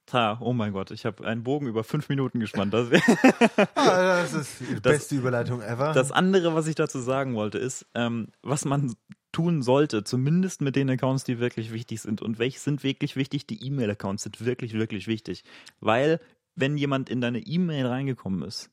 ta, 0.05 0.37
oh 0.41 0.53
mein 0.53 0.73
Gott, 0.73 0.91
ich 0.91 1.05
habe 1.05 1.25
einen 1.25 1.43
Bogen 1.43 1.67
über 1.67 1.83
fünf 1.83 2.09
Minuten 2.09 2.39
gespannt. 2.39 2.73
Das, 2.73 2.89
Ah, 3.75 4.21
das 4.21 4.33
ist 4.33 4.59
die 4.59 4.73
Das- 4.75 4.81
beste 4.81 5.15
Überleitung 5.15 5.61
ever. 5.61 5.93
das 5.93 6.11
andere, 6.11 6.53
was 6.55 6.67
ich 6.67 6.75
dazu 6.75 6.99
sagen 6.99 7.35
wollte, 7.35 7.57
ist, 7.57 7.85
ähm, 7.95 8.27
was 8.41 8.65
man 8.65 8.95
tun 9.31 9.61
sollte, 9.63 10.03
zumindest 10.03 10.61
mit 10.61 10.75
den 10.75 10.89
Accounts, 10.89 11.23
die 11.23 11.39
wirklich 11.39 11.71
wichtig 11.73 12.01
sind. 12.01 12.21
Und 12.21 12.37
welche 12.37 12.59
sind 12.59 12.83
wirklich 12.83 13.15
wichtig? 13.15 13.47
Die 13.47 13.65
E-Mail-Accounts 13.65 14.23
sind 14.23 14.45
wirklich, 14.45 14.73
wirklich 14.73 15.07
wichtig. 15.07 15.43
Weil, 15.79 16.19
wenn 16.55 16.77
jemand 16.77 17.09
in 17.09 17.19
deine 17.21 17.39
E-Mail 17.39 17.87
reingekommen 17.87 18.43
ist, 18.43 18.69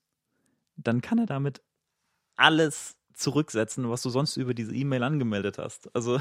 dann 0.77 1.01
kann 1.01 1.19
er 1.19 1.27
damit 1.27 1.63
alles 2.37 2.97
zurücksetzen, 3.15 3.89
was 3.89 4.03
du 4.03 4.11
sonst 4.11 4.37
über 4.37 4.53
diese 4.55 4.75
E-Mail 4.75 5.03
angemeldet 5.03 5.59
hast. 5.59 5.95
Also, 5.95 6.21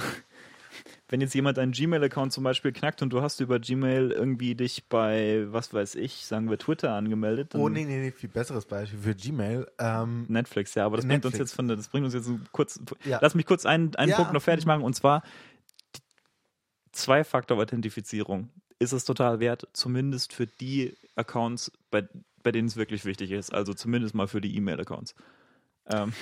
wenn 1.07 1.21
jetzt 1.21 1.33
jemand 1.33 1.57
deinen 1.57 1.71
Gmail-Account 1.71 2.33
zum 2.33 2.43
Beispiel 2.43 2.71
knackt 2.71 3.01
und 3.01 3.11
du 3.11 3.21
hast 3.21 3.39
über 3.39 3.59
Gmail 3.59 4.11
irgendwie 4.11 4.55
dich 4.55 4.85
bei, 4.87 5.45
was 5.49 5.73
weiß 5.73 5.95
ich, 5.95 6.25
sagen 6.25 6.49
wir 6.49 6.57
Twitter 6.57 6.93
angemeldet, 6.93 7.55
oh, 7.55 7.69
nee, 7.69 7.85
nee, 7.85 7.99
nee, 7.99 8.11
viel 8.11 8.29
besseres 8.29 8.65
Beispiel 8.65 8.99
für 8.99 9.15
Gmail. 9.15 9.67
Ähm, 9.79 10.25
Netflix, 10.27 10.75
ja, 10.75 10.85
aber 10.85 10.97
das 10.97 11.05
bringt 11.05 11.25
uns 11.25 11.33
Netflix. 11.33 11.51
jetzt 11.51 11.55
von 11.55 11.67
der, 11.67 11.77
das 11.77 11.87
bringt 11.89 12.05
uns 12.05 12.13
jetzt 12.13 12.25
so 12.25 12.39
kurz. 12.51 12.79
Ja. 13.05 13.19
Lass 13.21 13.35
mich 13.35 13.45
kurz 13.45 13.65
einen, 13.65 13.95
einen 13.95 14.11
Ja. 14.11 14.17
Punkt 14.17 14.33
noch 14.33 14.41
fertig 14.41 14.65
machen 14.65 14.83
und 14.83 14.95
zwar 14.95 15.23
Zwei-Faktor-Authentifizierung 16.91 18.49
ist 18.79 18.93
es 18.93 19.05
total 19.05 19.39
wert, 19.39 19.67
zumindest 19.73 20.33
für 20.33 20.47
die 20.47 20.95
Accounts, 21.15 21.71
bei, 21.91 22.07
bei 22.43 22.51
denen 22.51 22.67
es 22.67 22.77
wirklich 22.77 23.05
wichtig 23.05 23.31
ist, 23.31 23.53
also 23.53 23.73
zumindest 23.73 24.15
mal 24.15 24.27
für 24.27 24.41
die 24.41 24.55
E-Mail-Accounts. 24.55 25.15
Ähm, 25.87 26.13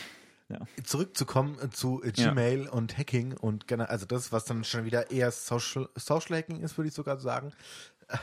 zurückzukommen 0.84 1.58
äh, 1.62 1.70
zu 1.70 2.02
äh, 2.04 2.12
Ja. 2.16 2.30
Gmail 2.32 2.68
und 2.68 2.98
Hacking 2.98 3.34
und 3.34 3.68
genau, 3.68 3.86
also 3.86 4.06
das, 4.06 4.32
was 4.32 4.46
dann 4.46 4.64
schon 4.64 4.86
wieder 4.86 5.12
eher 5.12 5.32
Social, 5.32 5.90
Social 5.96 6.38
Hacking 6.38 6.62
ist, 6.62 6.78
würde 6.78 6.90
ich 6.90 6.94
sogar 6.94 7.18
sagen. 7.20 7.52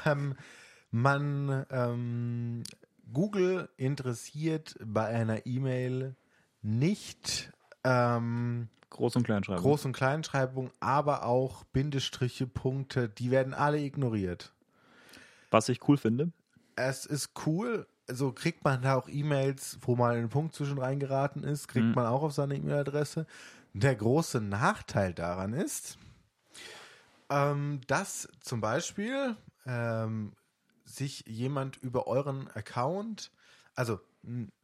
Ähm, 0.06 0.34
man 0.90 1.66
ähm, 1.70 2.62
Google 3.12 3.68
interessiert 3.76 4.76
bei 4.82 5.06
einer 5.06 5.44
E-Mail 5.46 6.16
nicht 6.62 7.52
ähm, 7.84 8.68
Groß- 8.90 9.16
und 9.16 9.24
Kleinschreibung. 9.24 9.64
Groß- 9.64 9.84
und 9.86 9.92
Kleinschreibung, 9.92 10.70
aber 10.80 11.24
auch 11.26 11.64
Bindestriche, 11.64 12.46
Punkte, 12.46 13.08
die 13.08 13.30
werden 13.30 13.52
alle 13.52 13.80
ignoriert. 13.80 14.54
Was 15.50 15.68
ich 15.68 15.86
cool 15.88 15.96
finde. 15.96 16.32
Es 16.76 17.04
ist 17.06 17.30
cool, 17.46 17.86
so 18.08 18.32
kriegt 18.32 18.64
man 18.64 18.82
da 18.82 18.96
auch 18.96 19.08
E-Mails, 19.08 19.78
wo 19.82 19.96
mal 19.96 20.16
ein 20.16 20.28
Punkt 20.28 20.54
zwischen 20.54 20.78
reingeraten 20.78 21.42
ist, 21.44 21.68
kriegt 21.68 21.86
Mhm. 21.88 21.94
man 21.94 22.06
auch 22.06 22.22
auf 22.22 22.32
seine 22.32 22.56
E-Mail-Adresse. 22.56 23.26
Der 23.72 23.94
große 23.94 24.40
Nachteil 24.40 25.14
daran 25.14 25.52
ist, 25.52 25.98
ähm, 27.30 27.80
dass 27.86 28.28
zum 28.40 28.60
Beispiel 28.60 29.36
ähm, 29.66 30.32
sich 30.84 31.24
jemand 31.26 31.76
über 31.78 32.06
euren 32.06 32.48
Account, 32.50 33.32
also 33.74 34.00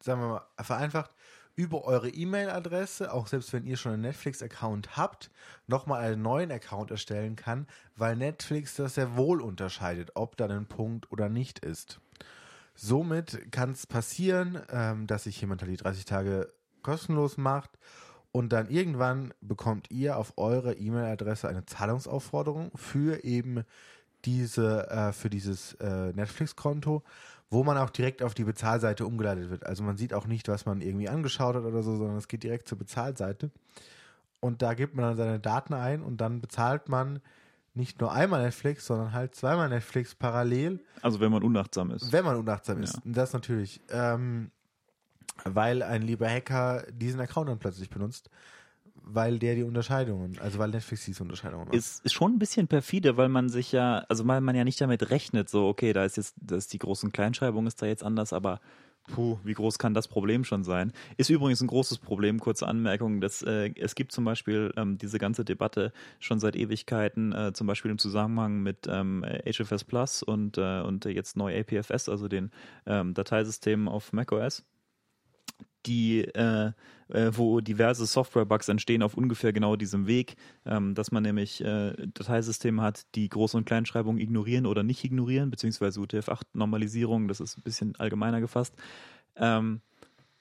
sagen 0.03 0.21
wir 0.21 0.29
mal 0.29 0.47
vereinfacht, 0.63 1.11
über 1.57 1.85
eure 1.85 2.09
E-Mail-Adresse, 2.09 3.13
auch 3.13 3.27
selbst 3.27 3.53
wenn 3.53 3.67
ihr 3.67 3.77
schon 3.77 3.93
einen 3.93 4.03
Netflix-Account 4.03 4.97
habt, 4.97 5.31
nochmal 5.67 6.03
einen 6.05 6.23
neuen 6.23 6.51
Account 6.53 6.91
erstellen 6.91 7.37
kann, 7.37 7.67
weil 7.97 8.17
Netflix 8.17 8.77
das 8.77 8.95
sehr 8.95 9.17
wohl 9.17 9.41
unterscheidet, 9.43 10.13
ob 10.15 10.37
da 10.37 10.47
ein 10.47 10.67
Punkt 10.67 11.11
oder 11.11 11.29
nicht 11.29 11.59
ist. 11.59 12.01
Somit 12.83 13.53
kann 13.53 13.73
es 13.73 13.87
passieren, 13.87 14.59
ähm, 14.71 15.07
dass 15.07 15.25
sich 15.25 15.39
jemand 15.39 15.61
halt 15.61 15.71
die 15.71 15.77
30 15.77 16.07
Tage 16.07 16.51
kostenlos 16.81 17.37
macht 17.37 17.79
und 18.33 18.55
dann 18.55 18.71
irgendwann 18.71 19.35
bekommt 19.43 19.91
ihr 19.91 20.17
auf 20.17 20.39
eure 20.39 20.73
E-Mail-Adresse 20.73 21.47
eine 21.47 21.67
Zahlungsaufforderung 21.67 22.71
für 22.75 23.23
eben 23.23 23.65
diese, 24.25 24.89
äh, 24.89 25.13
für 25.13 25.29
dieses 25.29 25.75
äh, 25.75 26.15
Netflix-Konto, 26.15 27.03
wo 27.51 27.65
man 27.65 27.77
auch 27.77 27.91
direkt 27.91 28.23
auf 28.23 28.33
die 28.33 28.45
Bezahlseite 28.45 29.05
umgeleitet 29.05 29.51
wird. 29.51 29.67
Also 29.67 29.83
man 29.83 29.99
sieht 29.99 30.15
auch 30.15 30.27
nicht, 30.27 30.49
was 30.49 30.65
man 30.65 30.81
irgendwie 30.81 31.11
angeschaut 31.11 31.57
hat 31.57 31.65
oder 31.65 31.83
so, 31.83 31.99
sondern 31.99 32.17
es 32.17 32.29
geht 32.29 32.45
direkt 32.45 32.67
zur 32.67 32.79
Bezahlseite. 32.79 33.51
Und 34.41 34.63
da 34.63 34.73
gibt 34.73 34.95
man 34.95 35.05
dann 35.05 35.17
seine 35.19 35.39
Daten 35.39 35.75
ein 35.75 36.03
und 36.03 36.23
dann 36.23 36.41
bezahlt 36.41 36.89
man 36.89 37.21
nicht 37.75 38.01
nur 38.01 38.13
einmal 38.13 38.43
Netflix, 38.43 38.87
sondern 38.87 39.13
halt 39.13 39.35
zweimal 39.35 39.69
Netflix 39.69 40.15
parallel 40.15 40.81
Also 41.03 41.21
wenn 41.21 41.31
man 41.31 41.43
unachtsam 41.43 41.91
ist. 41.91 42.13
wenn 42.13 42.25
man 42.25 42.37
unachtsam 42.37 42.83
ist. 42.83 42.95
Ja. 42.95 43.03
Und 43.05 43.17
das 43.17 43.33
natürlich. 43.33 43.81
Ähm, 43.91 44.51
weil 45.45 45.83
ein 45.83 46.03
lieber 46.03 46.29
Hacker 46.29 46.85
diesen 46.93 47.21
Account 47.21 47.49
dann 47.49 47.59
plötzlich 47.59 47.89
benutzt, 47.89 48.29
weil 48.95 49.39
der 49.39 49.55
die 49.55 49.63
Unterscheidungen, 49.63 50.39
also 50.39 50.59
weil 50.59 50.71
Netflix 50.71 51.05
diese 51.05 51.23
Unterscheidungen 51.23 51.67
macht. 51.67 51.75
ist, 51.75 52.05
ist 52.05 52.13
schon 52.13 52.35
ein 52.35 52.39
bisschen 52.39 52.69
perfide, 52.69 53.17
weil 53.17 53.29
man 53.29 53.49
sich 53.49 53.73
ja, 53.73 54.05
also 54.09 54.27
weil 54.27 54.41
man 54.41 54.55
ja 54.55 54.65
nicht 54.65 54.81
damit 54.81 55.11
rechnet, 55.11 55.49
so, 55.49 55.67
okay, 55.67 55.93
da 55.93 56.05
ist 56.05 56.17
jetzt, 56.17 56.35
da 56.41 56.57
ist 56.57 56.73
die 56.73 56.79
Groß- 56.79 57.05
und 57.05 57.13
Kleinschreibung 57.13 57.67
ist 57.67 57.81
da 57.81 57.87
jetzt 57.87 58.05
anders, 58.05 58.33
aber 58.33 58.61
puh, 59.15 59.39
wie 59.45 59.55
groß 59.55 59.79
kann 59.79 59.95
das 59.95 60.09
Problem 60.09 60.45
schon 60.45 60.65
sein? 60.65 60.93
Ist 61.17 61.31
übrigens 61.31 61.61
ein 61.61 61.67
großes 61.67 61.99
Problem, 61.99 62.41
kurze 62.41 62.67
Anmerkung, 62.67 63.21
dass 63.21 63.43
äh, 63.43 63.73
es 63.77 63.95
gibt 63.95 64.13
zum 64.13 64.25
Beispiel 64.25 64.73
ähm, 64.77 64.99
diese 64.99 65.19
ganze 65.19 65.45
Debatte 65.45 65.93
schon 66.19 66.41
seit 66.41 66.57
Ewigkeiten, 66.57 67.33
äh, 67.33 67.53
zum 67.53 67.67
Beispiel 67.67 67.91
im 67.91 67.99
Zusammenhang 67.99 68.63
mit 68.63 68.87
ähm, 68.89 69.25
HFS 69.45 69.85
Plus 69.85 70.23
und, 70.23 70.59
äh, 70.59 70.81
und 70.81 71.05
jetzt 71.05 71.37
neu 71.37 71.59
APFS, 71.59 72.09
also 72.09 72.29
den 72.29 72.51
ähm, 72.87 73.15
Dateisystemen 73.15 73.89
auf 73.89 74.13
macOS 74.13 74.65
die, 75.87 76.25
äh, 76.25 76.73
äh, 77.09 77.31
wo 77.33 77.61
diverse 77.61 78.07
Software-Bugs 78.07 78.69
entstehen 78.69 79.03
auf 79.03 79.15
ungefähr 79.15 79.53
genau 79.53 79.77
diesem 79.77 80.07
Weg, 80.07 80.37
ähm, 80.67 80.95
dass 80.95 81.11
man 81.13 81.23
nämlich 81.23 81.61
äh, 81.63 81.95
Dateisysteme 82.15 82.83
hat, 82.83 83.07
die 83.15 83.29
Groß- 83.29 83.57
und 83.57 83.65
Kleinschreibung 83.65 84.19
ignorieren 84.19 84.67
oder 84.67 84.83
nicht 84.83 85.05
ignorieren, 85.05 85.51
beziehungsweise 85.51 86.01
UTF-8-Normalisierung, 86.01 87.29
das 87.29 87.41
ist 87.41 87.59
ein 87.59 87.63
bisschen 87.63 87.97
allgemeiner 87.97 88.41
gefasst. 88.41 88.75
Ähm, 89.37 89.81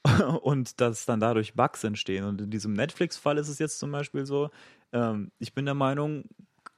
und 0.41 0.79
dass 0.79 1.05
dann 1.05 1.19
dadurch 1.19 1.55
Bugs 1.55 1.83
entstehen. 1.83 2.23
Und 2.25 2.41
in 2.41 2.49
diesem 2.49 2.73
Netflix-Fall 2.73 3.37
ist 3.37 3.49
es 3.49 3.59
jetzt 3.59 3.79
zum 3.79 3.91
Beispiel 3.91 4.25
so, 4.25 4.49
ähm, 4.93 5.31
ich 5.39 5.53
bin 5.53 5.65
der 5.65 5.73
Meinung, 5.73 6.25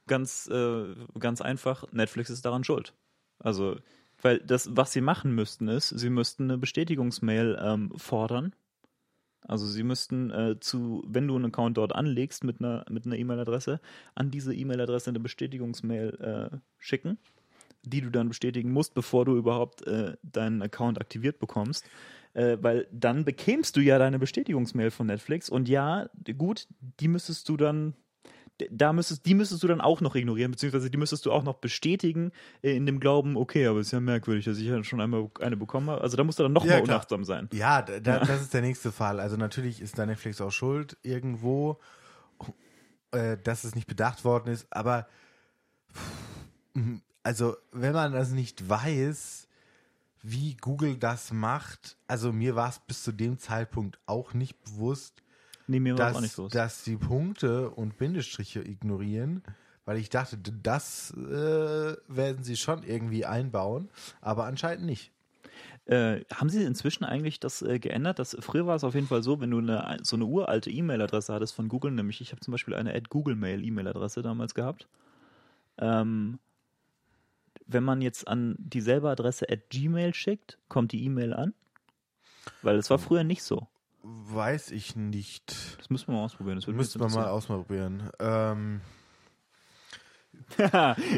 ganz, 0.07 0.47
äh, 0.47 0.95
ganz 1.19 1.41
einfach, 1.41 1.85
Netflix 1.91 2.29
ist 2.29 2.45
daran 2.45 2.63
schuld. 2.63 2.93
Also, 3.39 3.77
weil 4.21 4.39
das, 4.39 4.75
was 4.75 4.91
sie 4.91 5.01
machen 5.01 5.33
müssten, 5.33 5.67
ist, 5.67 5.89
sie 5.89 6.09
müssten 6.09 6.43
eine 6.43 6.57
Bestätigungsmail 6.57 7.59
ähm, 7.61 7.91
fordern. 7.95 8.53
Also 9.47 9.65
sie 9.65 9.83
müssten 9.83 10.29
äh, 10.31 10.59
zu, 10.59 11.03
wenn 11.07 11.27
du 11.27 11.35
einen 11.35 11.45
Account 11.45 11.77
dort 11.77 11.95
anlegst 11.95 12.43
mit 12.43 12.59
einer 12.59 12.85
mit 12.89 13.05
einer 13.05 13.17
E-Mail-Adresse, 13.17 13.79
an 14.13 14.29
diese 14.29 14.53
E-Mail-Adresse 14.53 15.09
eine 15.09 15.19
Bestätigungsmail 15.19 16.51
äh, 16.53 16.57
schicken, 16.77 17.17
die 17.83 18.01
du 18.01 18.11
dann 18.11 18.29
bestätigen 18.29 18.71
musst, 18.71 18.93
bevor 18.93 19.25
du 19.25 19.35
überhaupt 19.35 19.85
äh, 19.87 20.15
deinen 20.21 20.61
Account 20.61 21.01
aktiviert 21.01 21.39
bekommst. 21.39 21.89
Äh, 22.33 22.57
weil 22.61 22.87
dann 22.91 23.25
bekämst 23.25 23.75
du 23.75 23.81
ja 23.81 23.99
deine 23.99 24.19
Bestätigungsmail 24.19 24.91
von 24.91 25.07
Netflix 25.07 25.49
und 25.49 25.67
ja, 25.67 26.09
gut, 26.37 26.67
die 26.99 27.07
müsstest 27.07 27.49
du 27.49 27.57
dann 27.57 27.95
da 28.69 28.93
müsstest, 28.93 29.25
die 29.25 29.33
müsstest 29.33 29.63
du 29.63 29.67
dann 29.67 29.81
auch 29.81 30.01
noch 30.01 30.15
ignorieren, 30.15 30.51
beziehungsweise 30.51 30.89
die 30.89 30.97
müsstest 30.97 31.25
du 31.25 31.31
auch 31.31 31.43
noch 31.43 31.55
bestätigen 31.55 32.31
äh, 32.61 32.75
in 32.75 32.85
dem 32.85 32.99
Glauben, 32.99 33.37
okay, 33.37 33.65
aber 33.67 33.79
ist 33.79 33.91
ja 33.91 33.99
merkwürdig, 33.99 34.45
dass 34.45 34.57
ich 34.57 34.65
ja 34.65 34.83
schon 34.83 35.01
einmal 35.01 35.29
eine 35.39 35.57
bekommen 35.57 35.89
habe. 35.89 36.01
Also 36.01 36.17
da 36.17 36.23
musst 36.23 36.39
du 36.39 36.43
dann 36.43 36.53
noch 36.53 36.65
Ja, 36.65 36.79
unachtsam 36.79 37.23
sein. 37.23 37.49
ja, 37.53 37.81
da, 37.81 37.99
da, 37.99 38.19
das 38.19 38.41
ist 38.41 38.53
der 38.53 38.61
nächste 38.61 38.91
Fall. 38.91 39.19
Also 39.19 39.37
natürlich 39.37 39.81
ist 39.81 39.97
da 39.97 40.05
Netflix 40.05 40.41
auch 40.41 40.51
schuld 40.51 40.97
irgendwo, 41.03 41.79
äh, 43.11 43.37
dass 43.43 43.63
es 43.63 43.75
nicht 43.75 43.87
bedacht 43.87 44.23
worden 44.25 44.51
ist, 44.51 44.67
aber 44.69 45.07
also 47.23 47.55
wenn 47.71 47.93
man 47.93 48.13
das 48.13 48.31
nicht 48.31 48.67
weiß, 48.69 49.47
wie 50.23 50.55
Google 50.57 50.97
das 50.97 51.31
macht, 51.33 51.97
also 52.07 52.31
mir 52.31 52.55
war 52.55 52.69
es 52.69 52.79
bis 52.79 53.03
zu 53.03 53.11
dem 53.11 53.39
Zeitpunkt 53.39 53.99
auch 54.05 54.33
nicht 54.33 54.61
bewusst, 54.63 55.21
Nee, 55.67 55.79
mir 55.79 55.97
war 55.97 56.05
dass, 56.05 56.07
das 56.07 56.17
auch 56.17 56.21
nicht 56.21 56.35
so. 56.35 56.47
dass 56.47 56.83
die 56.83 56.97
Punkte 56.97 57.69
und 57.69 57.97
Bindestriche 57.97 58.61
ignorieren, 58.61 59.43
weil 59.85 59.97
ich 59.97 60.09
dachte, 60.09 60.37
das 60.37 61.11
äh, 61.11 61.95
werden 62.07 62.43
sie 62.43 62.55
schon 62.55 62.83
irgendwie 62.83 63.25
einbauen, 63.25 63.89
aber 64.21 64.45
anscheinend 64.45 64.85
nicht. 64.85 65.11
Äh, 65.85 66.23
haben 66.33 66.49
Sie 66.49 66.63
inzwischen 66.63 67.03
eigentlich 67.03 67.39
das 67.39 67.61
äh, 67.63 67.79
geändert? 67.79 68.19
Das, 68.19 68.37
früher 68.39 68.67
war 68.67 68.75
es 68.75 68.83
auf 68.83 68.93
jeden 68.93 69.07
Fall 69.07 69.23
so, 69.23 69.41
wenn 69.41 69.49
du 69.49 69.57
eine, 69.57 69.97
so 70.03 70.15
eine 70.15 70.25
uralte 70.25 70.69
E-Mail-Adresse 70.69 71.33
hattest 71.33 71.55
von 71.55 71.69
Google, 71.69 71.91
nämlich 71.91 72.21
ich 72.21 72.31
habe 72.31 72.39
zum 72.39 72.51
Beispiel 72.51 72.75
eine 72.75 72.99
Google 73.09 73.35
Mail 73.35 73.63
E-Mail-Adresse 73.63 74.21
damals 74.21 74.53
gehabt. 74.53 74.87
Ähm, 75.79 76.39
wenn 77.65 77.83
man 77.83 78.01
jetzt 78.01 78.27
an 78.27 78.55
dieselbe 78.59 79.09
Adresse 79.09 79.49
at 79.49 79.69
Gmail 79.69 80.13
schickt, 80.13 80.59
kommt 80.67 80.91
die 80.91 81.03
E-Mail 81.03 81.33
an? 81.33 81.53
Weil 82.61 82.77
es 82.77 82.89
war 82.89 82.99
früher 82.99 83.23
nicht 83.23 83.43
so. 83.43 83.67
Weiß 84.03 84.71
ich 84.71 84.95
nicht. 84.95 85.77
Das 85.77 85.89
müssen 85.89 86.07
wir 86.07 86.15
mal 86.15 86.25
ausprobieren. 86.25 86.57
Das 86.57 86.67
Müsste 86.67 86.99
man 86.99 87.11
mal 87.13 87.27
ausprobieren. 87.27 88.09
Ähm, 88.19 88.81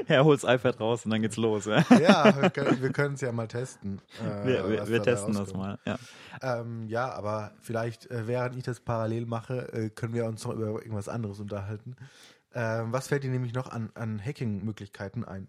er 0.08 0.24
holt 0.24 0.44
das 0.44 0.56
iPad 0.56 0.80
raus 0.80 1.06
und 1.06 1.12
dann 1.12 1.22
geht's 1.22 1.38
los. 1.38 1.66
Ja? 1.66 1.86
ja, 2.00 2.36
wir 2.42 2.50
können 2.50 2.82
wir 2.82 3.14
es 3.14 3.22
ja 3.22 3.32
mal 3.32 3.48
testen. 3.48 4.02
äh, 4.22 4.48
Wir, 4.48 4.70
wir, 4.70 4.88
wir 4.88 5.04
testen 5.04 5.34
das 5.34 5.54
mal. 5.54 5.80
Ja. 5.86 5.98
Ähm, 6.42 6.88
ja, 6.88 7.12
aber 7.12 7.52
vielleicht, 7.62 8.10
äh, 8.12 8.28
während 8.28 8.56
ich 8.56 8.64
das 8.64 8.80
parallel 8.80 9.26
mache, 9.26 9.72
äh, 9.74 9.90
können 9.90 10.14
wir 10.14 10.26
uns 10.26 10.44
noch 10.46 10.54
über 10.54 10.68
irgendwas 10.68 11.08
anderes 11.08 11.40
unterhalten. 11.40 11.96
Ähm, 12.54 12.92
was 12.92 13.08
fällt 13.08 13.24
dir 13.24 13.32
nämlich 13.32 13.54
noch 13.54 13.72
an, 13.72 13.92
an 13.96 14.24
Hacking-Möglichkeiten 14.24 15.24
ein? 15.24 15.48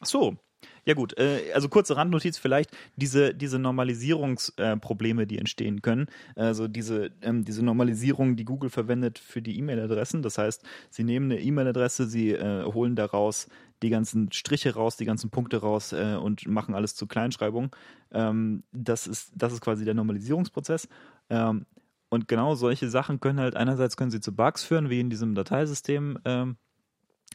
Ach 0.00 0.06
so. 0.06 0.36
Ja 0.84 0.94
gut, 0.94 1.18
äh, 1.18 1.52
also 1.54 1.68
kurze 1.68 1.96
Randnotiz 1.96 2.38
vielleicht, 2.38 2.70
diese, 2.96 3.34
diese 3.34 3.58
Normalisierungsprobleme, 3.58 5.22
äh, 5.22 5.26
die 5.26 5.38
entstehen 5.38 5.82
können, 5.82 6.06
also 6.34 6.66
diese, 6.66 7.10
ähm, 7.22 7.44
diese 7.44 7.64
Normalisierung, 7.64 8.36
die 8.36 8.44
Google 8.44 8.70
verwendet 8.70 9.18
für 9.18 9.42
die 9.42 9.58
E-Mail-Adressen, 9.58 10.22
das 10.22 10.38
heißt, 10.38 10.64
sie 10.90 11.04
nehmen 11.04 11.30
eine 11.30 11.40
E-Mail-Adresse, 11.40 12.06
sie 12.06 12.32
äh, 12.32 12.64
holen 12.64 12.96
daraus 12.96 13.48
die 13.82 13.90
ganzen 13.90 14.32
Striche 14.32 14.74
raus, 14.74 14.96
die 14.96 15.04
ganzen 15.04 15.30
Punkte 15.30 15.58
raus 15.58 15.92
äh, 15.92 16.16
und 16.20 16.46
machen 16.48 16.74
alles 16.74 16.94
zu 16.94 17.06
Kleinschreibung. 17.06 17.74
Ähm, 18.10 18.64
das, 18.72 19.06
ist, 19.06 19.32
das 19.36 19.52
ist 19.52 19.60
quasi 19.60 19.84
der 19.84 19.94
Normalisierungsprozess. 19.94 20.88
Ähm, 21.30 21.66
und 22.08 22.26
genau 22.26 22.54
solche 22.54 22.88
Sachen 22.88 23.20
können 23.20 23.38
halt 23.38 23.54
einerseits 23.54 23.96
können 23.96 24.10
sie 24.10 24.20
zu 24.20 24.34
Bugs 24.34 24.64
führen, 24.64 24.90
wie 24.90 25.00
in 25.00 25.10
diesem 25.10 25.34
Dateisystem 25.34 26.18
ähm, 26.24 26.56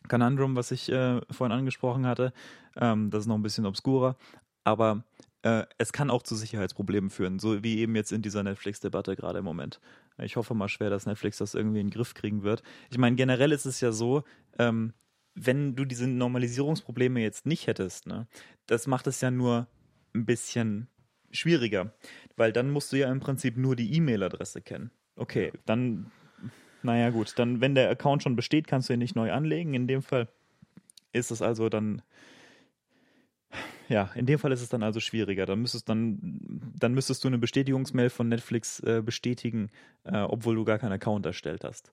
Conundrum, 0.07 0.55
was 0.55 0.71
ich 0.71 0.91
äh, 0.91 1.21
vorhin 1.31 1.57
angesprochen 1.57 2.05
hatte. 2.05 2.33
Ähm, 2.75 3.09
das 3.09 3.21
ist 3.21 3.27
noch 3.27 3.35
ein 3.35 3.43
bisschen 3.43 3.65
obskurer. 3.65 4.17
Aber 4.63 5.03
äh, 5.43 5.65
es 5.77 5.93
kann 5.93 6.09
auch 6.09 6.23
zu 6.23 6.35
Sicherheitsproblemen 6.35 7.09
führen, 7.09 7.39
so 7.39 7.63
wie 7.63 7.79
eben 7.79 7.95
jetzt 7.95 8.11
in 8.11 8.21
dieser 8.21 8.43
Netflix-Debatte 8.43 9.15
gerade 9.15 9.39
im 9.39 9.45
Moment. 9.45 9.79
Ich 10.17 10.35
hoffe 10.35 10.53
mal 10.53 10.69
schwer, 10.69 10.89
dass 10.89 11.05
Netflix 11.05 11.37
das 11.37 11.53
irgendwie 11.53 11.81
in 11.81 11.87
den 11.87 11.93
Griff 11.93 12.13
kriegen 12.13 12.43
wird. 12.43 12.63
Ich 12.89 12.97
meine, 12.97 13.15
generell 13.15 13.51
ist 13.51 13.65
es 13.65 13.81
ja 13.81 13.91
so, 13.91 14.23
ähm, 14.57 14.93
wenn 15.35 15.75
du 15.75 15.85
diese 15.85 16.07
Normalisierungsprobleme 16.07 17.19
jetzt 17.19 17.45
nicht 17.45 17.67
hättest, 17.67 18.07
ne, 18.07 18.27
das 18.67 18.87
macht 18.87 19.07
es 19.07 19.19
ja 19.21 19.31
nur 19.31 19.67
ein 20.13 20.25
bisschen 20.25 20.87
schwieriger, 21.31 21.93
weil 22.37 22.53
dann 22.53 22.69
musst 22.69 22.93
du 22.93 22.97
ja 22.97 23.11
im 23.11 23.19
Prinzip 23.19 23.57
nur 23.57 23.75
die 23.75 23.95
E-Mail-Adresse 23.95 24.61
kennen. 24.61 24.91
Okay, 25.15 25.51
dann 25.65 26.11
naja, 26.83 27.09
gut, 27.09 27.33
dann, 27.37 27.61
wenn 27.61 27.75
der 27.75 27.89
Account 27.89 28.23
schon 28.23 28.35
besteht, 28.35 28.67
kannst 28.67 28.89
du 28.89 28.93
ihn 28.93 28.99
nicht 28.99 29.15
neu 29.15 29.31
anlegen. 29.31 29.73
In 29.73 29.87
dem 29.87 30.01
Fall 30.01 30.27
ist 31.11 31.31
es 31.31 31.41
also 31.41 31.69
dann. 31.69 32.01
Ja, 33.89 34.11
in 34.15 34.25
dem 34.25 34.39
Fall 34.39 34.51
ist 34.51 34.61
es 34.61 34.69
dann 34.69 34.81
also 34.81 34.99
schwieriger. 34.99 35.45
Dann 35.45 35.59
müsstest, 35.59 35.87
dann, 35.89 36.39
dann 36.79 36.93
müsstest 36.93 37.23
du 37.23 37.27
eine 37.27 37.37
Bestätigungsmail 37.37 38.09
von 38.09 38.29
Netflix 38.29 38.79
äh, 38.79 39.01
bestätigen, 39.05 39.69
äh, 40.05 40.17
obwohl 40.21 40.55
du 40.55 40.63
gar 40.63 40.79
keinen 40.79 40.93
Account 40.93 41.25
erstellt 41.25 41.63
hast. 41.63 41.91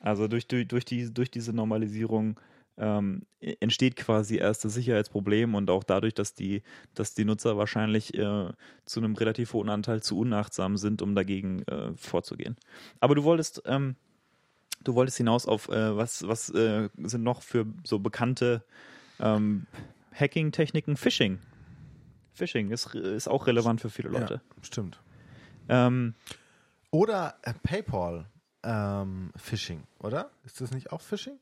Also 0.00 0.26
durch, 0.26 0.48
durch, 0.48 0.66
durch, 0.66 0.84
die, 0.84 1.12
durch 1.12 1.30
diese 1.30 1.52
Normalisierung 1.52 2.40
ähm, 2.76 3.22
entsteht 3.40 3.96
quasi 3.96 4.36
erst 4.36 4.64
das 4.64 4.74
Sicherheitsproblem 4.74 5.54
und 5.54 5.70
auch 5.70 5.84
dadurch, 5.84 6.14
dass 6.14 6.34
die, 6.34 6.62
dass 6.94 7.14
die 7.14 7.24
Nutzer 7.24 7.56
wahrscheinlich 7.56 8.14
äh, 8.14 8.48
zu 8.84 9.00
einem 9.00 9.14
relativ 9.14 9.52
hohen 9.52 9.68
Anteil 9.68 10.02
zu 10.02 10.18
unachtsam 10.18 10.76
sind, 10.76 11.02
um 11.02 11.14
dagegen 11.14 11.62
äh, 11.62 11.92
vorzugehen. 11.96 12.56
Aber 13.00 13.14
du 13.14 13.24
wolltest, 13.24 13.62
ähm, 13.66 13.96
du 14.82 14.94
wolltest 14.94 15.16
hinaus 15.16 15.46
auf 15.46 15.68
äh, 15.68 15.96
was, 15.96 16.26
was 16.26 16.50
äh, 16.50 16.88
sind 16.98 17.22
noch 17.22 17.42
für 17.42 17.66
so 17.84 17.98
bekannte 17.98 18.64
ähm, 19.20 19.66
Hacking-Techniken? 20.12 20.96
Phishing. 20.96 21.38
Phishing 22.32 22.70
ist, 22.70 22.94
ist 22.94 23.28
auch 23.28 23.46
relevant 23.46 23.80
für 23.80 23.90
viele 23.90 24.08
Leute. 24.08 24.34
Ja, 24.34 24.64
stimmt. 24.64 25.00
Ähm, 25.68 26.14
Oder 26.90 27.36
äh, 27.42 27.54
PayPal 27.62 28.26
ähm, 28.64 29.30
Phishing, 29.36 29.84
oder? 30.00 30.30
Ist 30.44 30.60
das 30.60 30.72
nicht 30.72 30.90
auch 30.90 31.00
Phishing? 31.00 31.38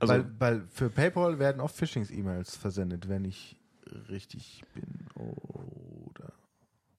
Also, 0.00 0.14
weil, 0.14 0.30
weil 0.38 0.66
für 0.68 0.90
PayPal 0.90 1.38
werden 1.38 1.60
oft 1.60 1.76
Phishing-E-Mails 1.76 2.56
versendet, 2.56 3.08
wenn 3.08 3.24
ich 3.24 3.56
richtig 4.08 4.62
bin. 4.74 5.06
Oder. 5.14 6.32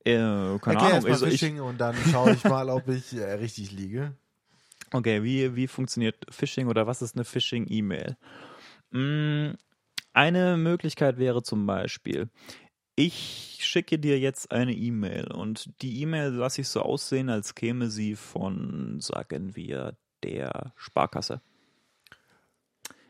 äh, 0.06 0.12
keine 0.60 0.80
Erklär 0.80 0.80
Ahnung. 0.80 1.04
mal 1.04 1.12
Also 1.12 1.26
ich, 1.26 1.40
Phishing 1.40 1.60
und 1.62 1.80
dann 1.80 1.96
schaue 2.12 2.34
ich 2.34 2.44
mal, 2.44 2.70
ob 2.70 2.88
ich 2.88 3.14
äh, 3.14 3.34
richtig 3.34 3.72
liege. 3.72 4.14
Okay, 4.94 5.24
wie, 5.24 5.56
wie 5.56 5.68
funktioniert 5.68 6.26
Phishing 6.30 6.68
oder 6.68 6.86
was 6.86 7.02
ist 7.02 7.16
eine 7.16 7.24
Phishing-E-Mail? 7.24 8.18
Mm, 8.92 9.52
Eine 10.14 10.58
Möglichkeit 10.58 11.18
wäre 11.18 11.44
zum 11.44 11.66
Beispiel, 11.66 12.30
ich 12.98 13.60
schicke 13.62 13.98
dir 13.98 14.20
jetzt 14.20 14.52
eine 14.52 14.74
E-Mail 14.74 15.32
und 15.32 15.82
die 15.82 16.02
E-Mail 16.02 16.32
lasse 16.32 16.62
ich 16.62 16.68
so 16.68 16.82
aussehen, 16.82 17.30
als 17.30 17.56
käme 17.56 17.90
sie 17.90 18.16
von, 18.18 19.00
sagen 19.00 19.56
wir, 19.56 19.96
der 20.24 20.74
Sparkasse. 20.76 21.42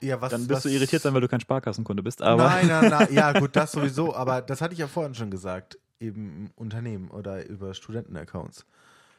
Ja, 0.02 0.20
was, 0.20 0.32
Dann 0.32 0.42
wirst 0.42 0.52
was, 0.52 0.64
du 0.64 0.70
irritiert 0.70 1.02
sein, 1.02 1.14
weil 1.14 1.22
du 1.22 1.28
kein 1.28 1.42
Sparkassenkunde 1.42 2.02
bist. 2.02 2.22
Aber 2.22 2.44
nein, 2.46 2.68
nein, 2.68 2.90
nein. 2.90 3.08
Ja, 3.12 3.34
gut, 3.40 3.56
das 3.56 3.72
sowieso. 3.72 4.16
Aber 4.16 4.42
das 4.42 4.62
hatte 4.62 4.74
ich 4.74 4.80
ja 4.80 4.88
vorhin 4.88 5.14
schon 5.14 5.30
gesagt. 5.30 5.78
Eben 6.00 6.48
im 6.48 6.52
Unternehmen 6.56 7.10
oder 7.12 7.46
über 7.46 7.74
Studentenaccounts. 7.76 8.66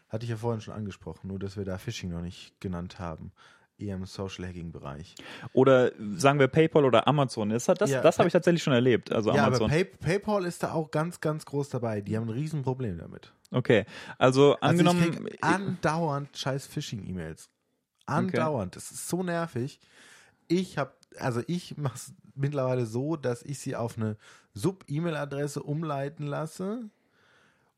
Hatte 0.08 0.24
ich 0.24 0.30
ja 0.30 0.36
vorhin 0.36 0.60
schon 0.60 0.74
angesprochen. 0.74 1.28
Nur, 1.28 1.38
dass 1.38 1.56
wir 1.56 1.64
da 1.64 1.78
Phishing 1.78 2.10
noch 2.10 2.20
nicht 2.20 2.60
genannt 2.60 2.98
haben. 2.98 3.32
Eher 3.78 3.96
im 3.96 4.04
Social 4.04 4.46
Hacking 4.46 4.70
Bereich. 4.70 5.14
oder 5.52 5.92
sagen 6.16 6.38
wir 6.38 6.46
PayPal 6.46 6.84
oder 6.84 7.08
Amazon. 7.08 7.50
Das, 7.50 7.64
das, 7.64 7.90
Ja, 7.90 8.00
das 8.00 8.18
habe 8.18 8.28
ich 8.28 8.32
tatsächlich 8.32 8.62
schon 8.62 8.74
erlebt. 8.74 9.10
Also 9.10 9.30
Ja, 9.30 9.44
aber 9.44 9.56
Amazon. 9.56 9.70
Pay 9.70 9.84
PayPal 9.84 10.44
ist 10.44 10.62
da 10.62 10.72
auch 10.72 10.90
ganz, 10.90 11.20
ganz 11.20 11.44
groß 11.46 11.70
dabei. 11.70 12.00
Die 12.00 12.16
haben 12.16 12.26
ein 12.26 12.30
Riesenproblem 12.34 12.98
damit. 12.98 13.32
okay, 13.50 13.86
also 14.18 14.54
Also 14.56 14.58
angenommen, 14.60 15.02
ich 15.02 15.16
krieg 15.16 15.38
andauernd 15.40 16.36
scheiß 16.36 16.66
Phishing-E-Mails. 16.66 17.48
Andauernd. 18.06 18.76
Das 18.76 18.90
ist 18.90 19.08
so 19.08 19.22
nervig. 19.22 19.80
Ich 20.52 20.76
habe, 20.76 20.92
also 21.18 21.42
ich 21.46 21.78
mache 21.78 21.96
es 21.96 22.14
mittlerweile 22.34 22.84
so, 22.84 23.16
dass 23.16 23.42
ich 23.42 23.58
sie 23.58 23.74
auf 23.74 23.96
eine 23.96 24.18
Sub-E-Mail-Adresse 24.52 25.62
umleiten 25.62 26.26
lasse 26.26 26.90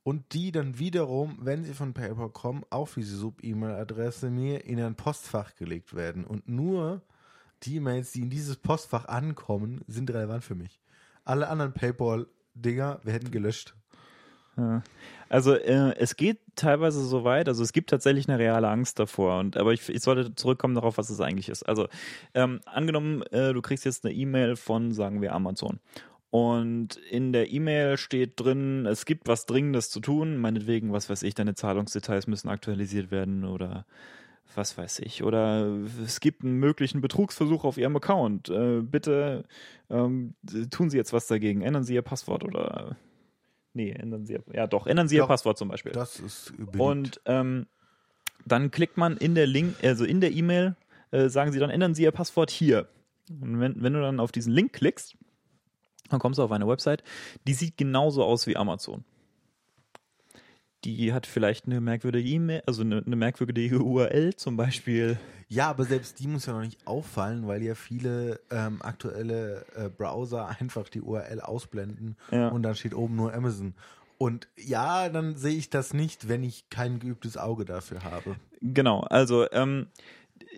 und 0.03 0.35
die 0.35 0.51
dann 0.51 0.79
wiederum, 0.79 1.39
wenn 1.41 1.65
sie 1.65 1.73
von 1.73 1.95
PayPal 1.95 2.31
kommen, 2.31 2.65
auf 2.71 2.95
diese 2.95 3.17
Sub-E-Mail-Adresse 3.17 4.29
mir 4.29 4.65
in 4.65 4.81
ein 4.81 4.97
Postfach 4.97 5.55
gelegt 5.55 5.95
werden. 5.95 6.25
Und 6.25 6.49
nur 6.49 7.03
die 7.63 7.77
E-Mails, 7.77 8.11
die 8.11 8.23
in 8.23 8.31
dieses 8.31 8.57
Postfach 8.57 9.07
ankommen, 9.07 9.83
sind 9.87 10.11
relevant 10.11 10.43
für 10.43 10.57
mich. 10.57 10.83
Alle 11.25 11.49
anderen 11.49 11.75
PayPal-Dinger 11.75 13.01
werden 13.05 13.31
gelöscht. 13.31 13.77
Also 15.29 15.55
äh, 15.55 15.97
es 15.99 16.17
geht 16.17 16.39
teilweise 16.55 17.05
so 17.05 17.25
weit, 17.25 17.49
also 17.49 17.63
es 17.63 17.73
gibt 17.73 17.91
tatsächlich 17.91 18.29
eine 18.29 18.39
reale 18.39 18.69
Angst 18.69 18.99
davor. 18.99 19.41
Und 19.41 19.57
aber 19.57 19.73
ich, 19.73 19.89
ich 19.89 20.03
sollte 20.03 20.35
zurückkommen 20.35 20.75
darauf, 20.75 20.99
was 20.99 21.11
es 21.11 21.21
eigentlich 21.21 21.49
ist. 21.49 21.65
Also 21.65 21.89
ähm, 22.35 22.61
angenommen, 22.67 23.23
äh, 23.33 23.53
du 23.53 23.63
kriegst 23.63 23.85
jetzt 23.85 24.05
eine 24.05 24.15
E-Mail 24.15 24.57
von, 24.57 24.93
sagen 24.93 25.23
wir, 25.23 25.35
Amazon. 25.35 25.81
Und 26.31 26.97
in 27.11 27.33
der 27.33 27.53
E-Mail 27.53 27.97
steht 27.97 28.41
drin, 28.41 28.87
es 28.87 29.07
gibt 29.07 29.29
was 29.29 29.47
Dringendes 29.47 29.91
zu 29.91 30.01
tun, 30.01 30.37
meinetwegen, 30.37 30.93
was 30.93 31.09
weiß 31.09 31.23
ich, 31.23 31.35
deine 31.35 31.55
Zahlungsdetails 31.55 32.27
müssen 32.27 32.49
aktualisiert 32.49 33.13
werden 33.13 33.45
oder 33.45 33.87
was 34.57 34.77
weiß 34.77 34.99
ich. 35.01 35.23
Oder 35.23 35.67
es 36.05 36.21
gibt 36.21 36.43
einen 36.43 36.59
möglichen 36.59 37.01
Betrugsversuch 37.01 37.65
auf 37.65 37.79
Ihrem 37.79 37.97
Account. 37.97 38.49
Äh, 38.49 38.81
bitte 38.83 39.45
ähm, 39.91 40.35
tun 40.71 40.91
Sie 40.91 40.97
jetzt 40.97 41.13
was 41.13 41.27
dagegen, 41.27 41.63
ändern 41.63 41.85
Sie 41.85 41.95
Ihr 41.95 42.03
Passwort 42.03 42.45
oder 42.45 42.97
Nee, 43.75 43.91
ändern 43.91 44.25
Sie 44.25 44.35
Ihr, 44.35 44.45
ja 44.53 44.67
doch, 44.67 44.87
ändern 44.87 45.09
Sie 45.09 45.17
Ihr 45.17 45.23
Doch. 45.23 45.29
Passwort 45.29 45.59
zum 45.59 45.69
Beispiel. 45.69 45.93
Das 45.93 46.21
ist 46.21 46.55
beliebt. 46.57 46.77
Und 46.77 47.21
ähm, 47.27 47.67
dann 48.47 48.71
klickt 48.71 48.97
man 48.97 49.17
in 49.17 49.35
der 49.35 49.47
Link, 49.47 49.77
also 49.83 50.05
in 50.05 50.21
der 50.21 50.33
E-Mail, 50.33 50.77
äh, 51.11 51.29
sagen 51.29 51.53
Sie 51.53 51.59
dann, 51.59 51.71
ändern 51.71 51.95
Sie 51.95 52.05
Ihr 52.05 52.13
Passwort 52.13 52.51
hier. 52.51 52.89
Und 53.29 53.59
wenn, 53.61 53.83
wenn 53.83 53.93
du 53.93 54.01
dann 54.01 54.21
auf 54.21 54.33
diesen 54.33 54.53
Link 54.53 54.73
klickst, 54.73 55.17
dann 56.09 56.21
kommst 56.21 56.39
du 56.39 56.43
auf 56.43 56.53
eine 56.53 56.69
Website, 56.69 57.03
die 57.47 57.55
sieht 57.55 57.77
genauso 57.77 58.23
aus 58.23 58.47
wie 58.47 58.57
Amazon. 58.57 59.05
Die 60.85 61.13
hat 61.13 61.27
vielleicht 61.27 61.67
eine 61.67 61.81
merkwürdige 61.81 62.29
E-Mail, 62.29 62.63
also 62.67 62.83
eine, 62.83 63.03
eine 63.05 63.17
merkwürdige 63.17 63.79
URL 63.83 64.35
zum 64.37 64.57
Beispiel. 64.57 65.19
Ja, 65.49 65.71
aber 65.71 65.85
selbst 65.85 66.21
die 66.21 66.27
muss 66.27 66.47
ja 66.47 66.53
noch 66.53 66.61
nicht 66.61 66.87
auffallen, 66.87 67.47
weil 67.47 67.63
ja 67.63 67.75
viele 67.75 68.41
ähm, 68.51 68.83
aktuelle 68.83 69.65
äh, 69.77 69.89
Browser 69.89 70.49
einfach 70.61 70.89
die 70.89 71.01
URL 71.01 71.41
ausblenden 71.41 72.17
Ja. 72.31 72.49
und 72.49 72.63
dann 72.63 72.75
steht 72.75 72.95
oben 72.95 73.17
nur 73.17 73.33
Amazon. 73.35 73.75
Und 74.19 74.49
ja, 74.57 75.09
dann 75.09 75.37
sehe 75.37 75.57
ich 75.57 75.71
das 75.71 75.93
nicht, 75.93 76.29
wenn 76.29 76.45
ich 76.45 76.69
kein 76.71 76.99
geübtes 77.01 77.37
Auge 77.37 77.65
dafür 77.65 78.05
habe. 78.05 78.37
Genau, 78.61 79.01
also 79.01 79.51
ähm, 79.53 79.89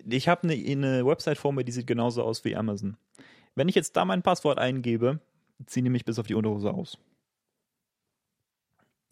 ich 0.07 0.27
habe 0.27 0.43
eine, 0.43 0.53
eine 0.53 1.05
Website 1.05 1.37
vor 1.37 1.51
mir, 1.53 1.63
die 1.63 1.71
sieht 1.71 1.87
genauso 1.87 2.23
aus 2.23 2.45
wie 2.45 2.55
Amazon. 2.55 2.97
Wenn 3.55 3.67
ich 3.67 3.75
jetzt 3.75 3.95
da 3.97 4.05
mein 4.05 4.21
Passwort 4.21 4.59
eingebe, 4.59 5.19
ziehe 5.65 5.83
ich 5.85 5.91
mich 5.91 6.05
bis 6.05 6.19
auf 6.19 6.27
die 6.27 6.35
Unterhose 6.35 6.71
aus. 6.71 6.97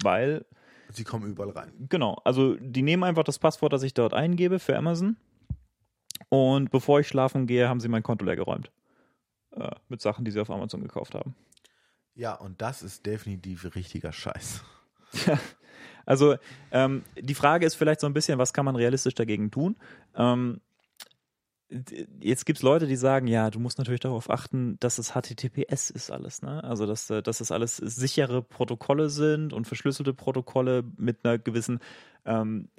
Weil, 0.03 0.45
Sie 0.95 1.03
kommen 1.03 1.29
überall 1.29 1.51
rein. 1.51 1.71
genau, 1.89 2.21
also 2.23 2.55
die 2.55 2.81
nehmen 2.81 3.03
einfach 3.03 3.23
das 3.23 3.39
Passwort, 3.39 3.73
das 3.73 3.83
ich 3.83 3.93
dort 3.93 4.13
eingebe 4.13 4.59
für 4.59 4.77
Amazon 4.77 5.17
und 6.29 6.71
bevor 6.71 6.99
ich 6.99 7.07
schlafen 7.07 7.47
gehe, 7.47 7.67
haben 7.69 7.79
sie 7.79 7.87
mein 7.87 8.03
Konto 8.03 8.25
leergeräumt. 8.25 8.71
Äh, 9.51 9.71
mit 9.89 10.01
Sachen, 10.01 10.25
die 10.25 10.31
sie 10.31 10.39
auf 10.39 10.49
Amazon 10.49 10.81
gekauft 10.81 11.15
haben. 11.15 11.35
Ja, 12.13 12.33
und 12.33 12.61
das 12.61 12.81
ist 12.81 13.05
definitiv 13.05 13.75
richtiger 13.75 14.11
Scheiß. 14.11 14.63
Ja, 15.27 15.39
also 16.05 16.35
ähm, 16.71 17.03
die 17.17 17.35
Frage 17.35 17.65
ist 17.65 17.75
vielleicht 17.75 18.01
so 18.01 18.07
ein 18.07 18.13
bisschen, 18.13 18.37
was 18.37 18.51
kann 18.51 18.65
man 18.65 18.75
realistisch 18.75 19.15
dagegen 19.15 19.49
tun? 19.49 19.77
Ähm, 20.13 20.59
jetzt 22.21 22.45
gibt 22.45 22.59
es 22.59 22.63
Leute, 22.63 22.87
die 22.87 22.95
sagen, 22.95 23.27
ja, 23.27 23.49
du 23.49 23.59
musst 23.59 23.77
natürlich 23.77 24.01
darauf 24.01 24.29
achten, 24.29 24.77
dass 24.79 24.97
es 24.97 25.13
HTTPS 25.13 25.89
ist 25.89 26.11
alles, 26.11 26.41
ne? 26.41 26.63
Also 26.63 26.85
dass, 26.85 27.09
äh, 27.09 27.23
dass 27.23 27.41
es 27.41 27.51
alles 27.51 27.77
sichere 27.77 28.41
Protokolle 28.41 29.09
sind 29.09 29.53
und 29.53 29.65
verschlüsselte 29.65 30.13
Protokolle 30.13 30.83
mit 30.97 31.25
einer 31.25 31.37
gewissen 31.37 31.79
ähm, 32.25 32.69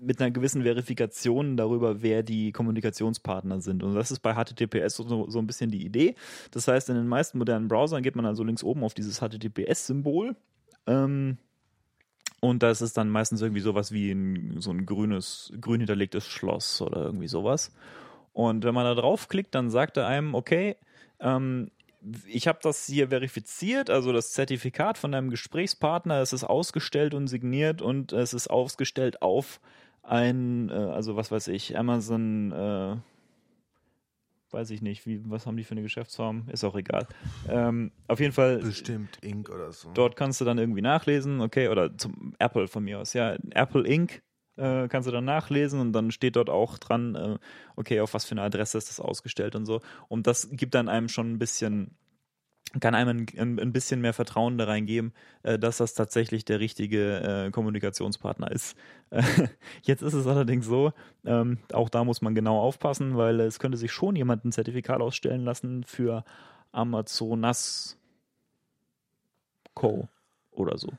mit 0.00 0.20
einer 0.20 0.30
gewissen 0.30 0.62
Verifikation 0.62 1.56
darüber, 1.56 2.02
wer 2.02 2.22
die 2.22 2.52
Kommunikationspartner 2.52 3.60
sind. 3.60 3.82
Und 3.82 3.94
das 3.94 4.10
ist 4.10 4.20
bei 4.20 4.34
HTTPS 4.34 4.96
so, 4.96 5.28
so 5.28 5.38
ein 5.38 5.46
bisschen 5.46 5.70
die 5.70 5.84
Idee. 5.84 6.14
Das 6.50 6.68
heißt, 6.68 6.88
in 6.90 6.96
den 6.96 7.08
meisten 7.08 7.38
modernen 7.38 7.68
Browsern 7.68 8.02
geht 8.02 8.14
man 8.14 8.26
also 8.26 8.44
links 8.44 8.62
oben 8.62 8.84
auf 8.84 8.94
dieses 8.94 9.20
HTTPS-Symbol. 9.20 10.36
Ähm, 10.86 11.38
und 12.40 12.62
das 12.62 12.82
ist 12.82 12.96
dann 12.96 13.08
meistens 13.08 13.40
irgendwie 13.40 13.60
sowas 13.60 13.92
wie 13.92 14.10
ein, 14.10 14.60
so 14.60 14.70
ein 14.70 14.84
grünes, 14.84 15.52
grün 15.60 15.80
hinterlegtes 15.80 16.26
Schloss 16.26 16.82
oder 16.82 17.02
irgendwie 17.02 17.28
sowas. 17.28 17.72
Und 18.32 18.64
wenn 18.64 18.74
man 18.74 18.84
da 18.84 18.94
draufklickt, 18.94 19.54
dann 19.54 19.70
sagt 19.70 19.96
er 19.96 20.06
einem, 20.06 20.34
okay, 20.34 20.76
ähm, 21.20 21.70
ich 22.26 22.48
habe 22.48 22.58
das 22.62 22.86
hier 22.86 23.08
verifiziert, 23.08 23.90
also 23.90 24.12
das 24.12 24.32
Zertifikat 24.32 24.98
von 24.98 25.12
deinem 25.12 25.30
Gesprächspartner, 25.30 26.20
es 26.20 26.32
ist 26.32 26.44
ausgestellt 26.44 27.14
und 27.14 27.28
signiert 27.28 27.80
und 27.80 28.12
es 28.12 28.34
ist 28.34 28.48
ausgestellt 28.48 29.22
auf 29.22 29.60
ein, 30.02 30.68
äh, 30.68 30.72
also 30.72 31.16
was 31.16 31.30
weiß 31.30 31.48
ich, 31.48 31.78
Amazon, 31.78 32.52
äh, 32.52 32.96
weiß 34.50 34.70
ich 34.70 34.82
nicht, 34.82 35.06
wie, 35.06 35.22
was 35.30 35.46
haben 35.46 35.56
die 35.56 35.64
für 35.64 35.72
eine 35.72 35.82
Geschäftsform? 35.82 36.48
Ist 36.50 36.64
auch 36.64 36.74
egal. 36.74 37.06
Ähm, 37.48 37.92
auf 38.08 38.20
jeden 38.20 38.32
Fall. 38.32 38.58
Bestimmt 38.58 39.18
Inc. 39.22 39.48
oder 39.48 39.72
so. 39.72 39.90
Dort 39.94 40.16
kannst 40.16 40.40
du 40.40 40.44
dann 40.44 40.58
irgendwie 40.58 40.82
nachlesen, 40.82 41.40
okay, 41.40 41.68
oder 41.68 41.96
zum 41.96 42.34
Apple 42.38 42.66
von 42.68 42.84
mir 42.84 42.98
aus, 42.98 43.12
ja, 43.12 43.36
Apple 43.50 43.86
Inc. 43.86 44.22
Äh, 44.56 44.88
kannst 44.88 45.08
du 45.08 45.12
dann 45.12 45.24
nachlesen 45.24 45.80
und 45.80 45.92
dann 45.92 46.10
steht 46.10 46.36
dort 46.36 46.50
auch 46.50 46.78
dran, 46.78 47.14
äh, 47.14 47.38
okay, 47.76 48.00
auf 48.00 48.12
was 48.12 48.24
für 48.24 48.32
eine 48.32 48.42
Adresse 48.42 48.76
ist 48.76 48.90
das 48.90 49.00
ausgestellt 49.00 49.54
und 49.54 49.64
so. 49.64 49.80
Und 50.08 50.26
das 50.26 50.48
gibt 50.52 50.74
dann 50.74 50.88
einem 50.88 51.08
schon 51.08 51.32
ein 51.32 51.38
bisschen, 51.38 51.96
kann 52.80 52.94
einem 52.94 53.26
ein, 53.36 53.58
ein 53.58 53.72
bisschen 53.72 54.02
mehr 54.02 54.12
Vertrauen 54.12 54.58
da 54.58 54.64
reingeben, 54.64 55.14
äh, 55.42 55.58
dass 55.58 55.78
das 55.78 55.94
tatsächlich 55.94 56.44
der 56.44 56.60
richtige 56.60 57.46
äh, 57.46 57.50
Kommunikationspartner 57.50 58.50
ist. 58.50 58.76
jetzt 59.82 60.02
ist 60.02 60.14
es 60.14 60.26
allerdings 60.26 60.66
so, 60.66 60.92
ähm, 61.24 61.58
auch 61.72 61.88
da 61.88 62.04
muss 62.04 62.20
man 62.20 62.34
genau 62.34 62.60
aufpassen, 62.60 63.16
weil 63.16 63.40
es 63.40 63.58
könnte 63.58 63.78
sich 63.78 63.92
schon 63.92 64.16
jemand 64.16 64.44
ein 64.44 64.52
Zertifikat 64.52 65.00
ausstellen 65.00 65.44
lassen 65.44 65.82
für 65.84 66.24
Amazonas 66.72 67.98
Co. 69.74 70.08
oder 70.50 70.76
so. 70.76 70.92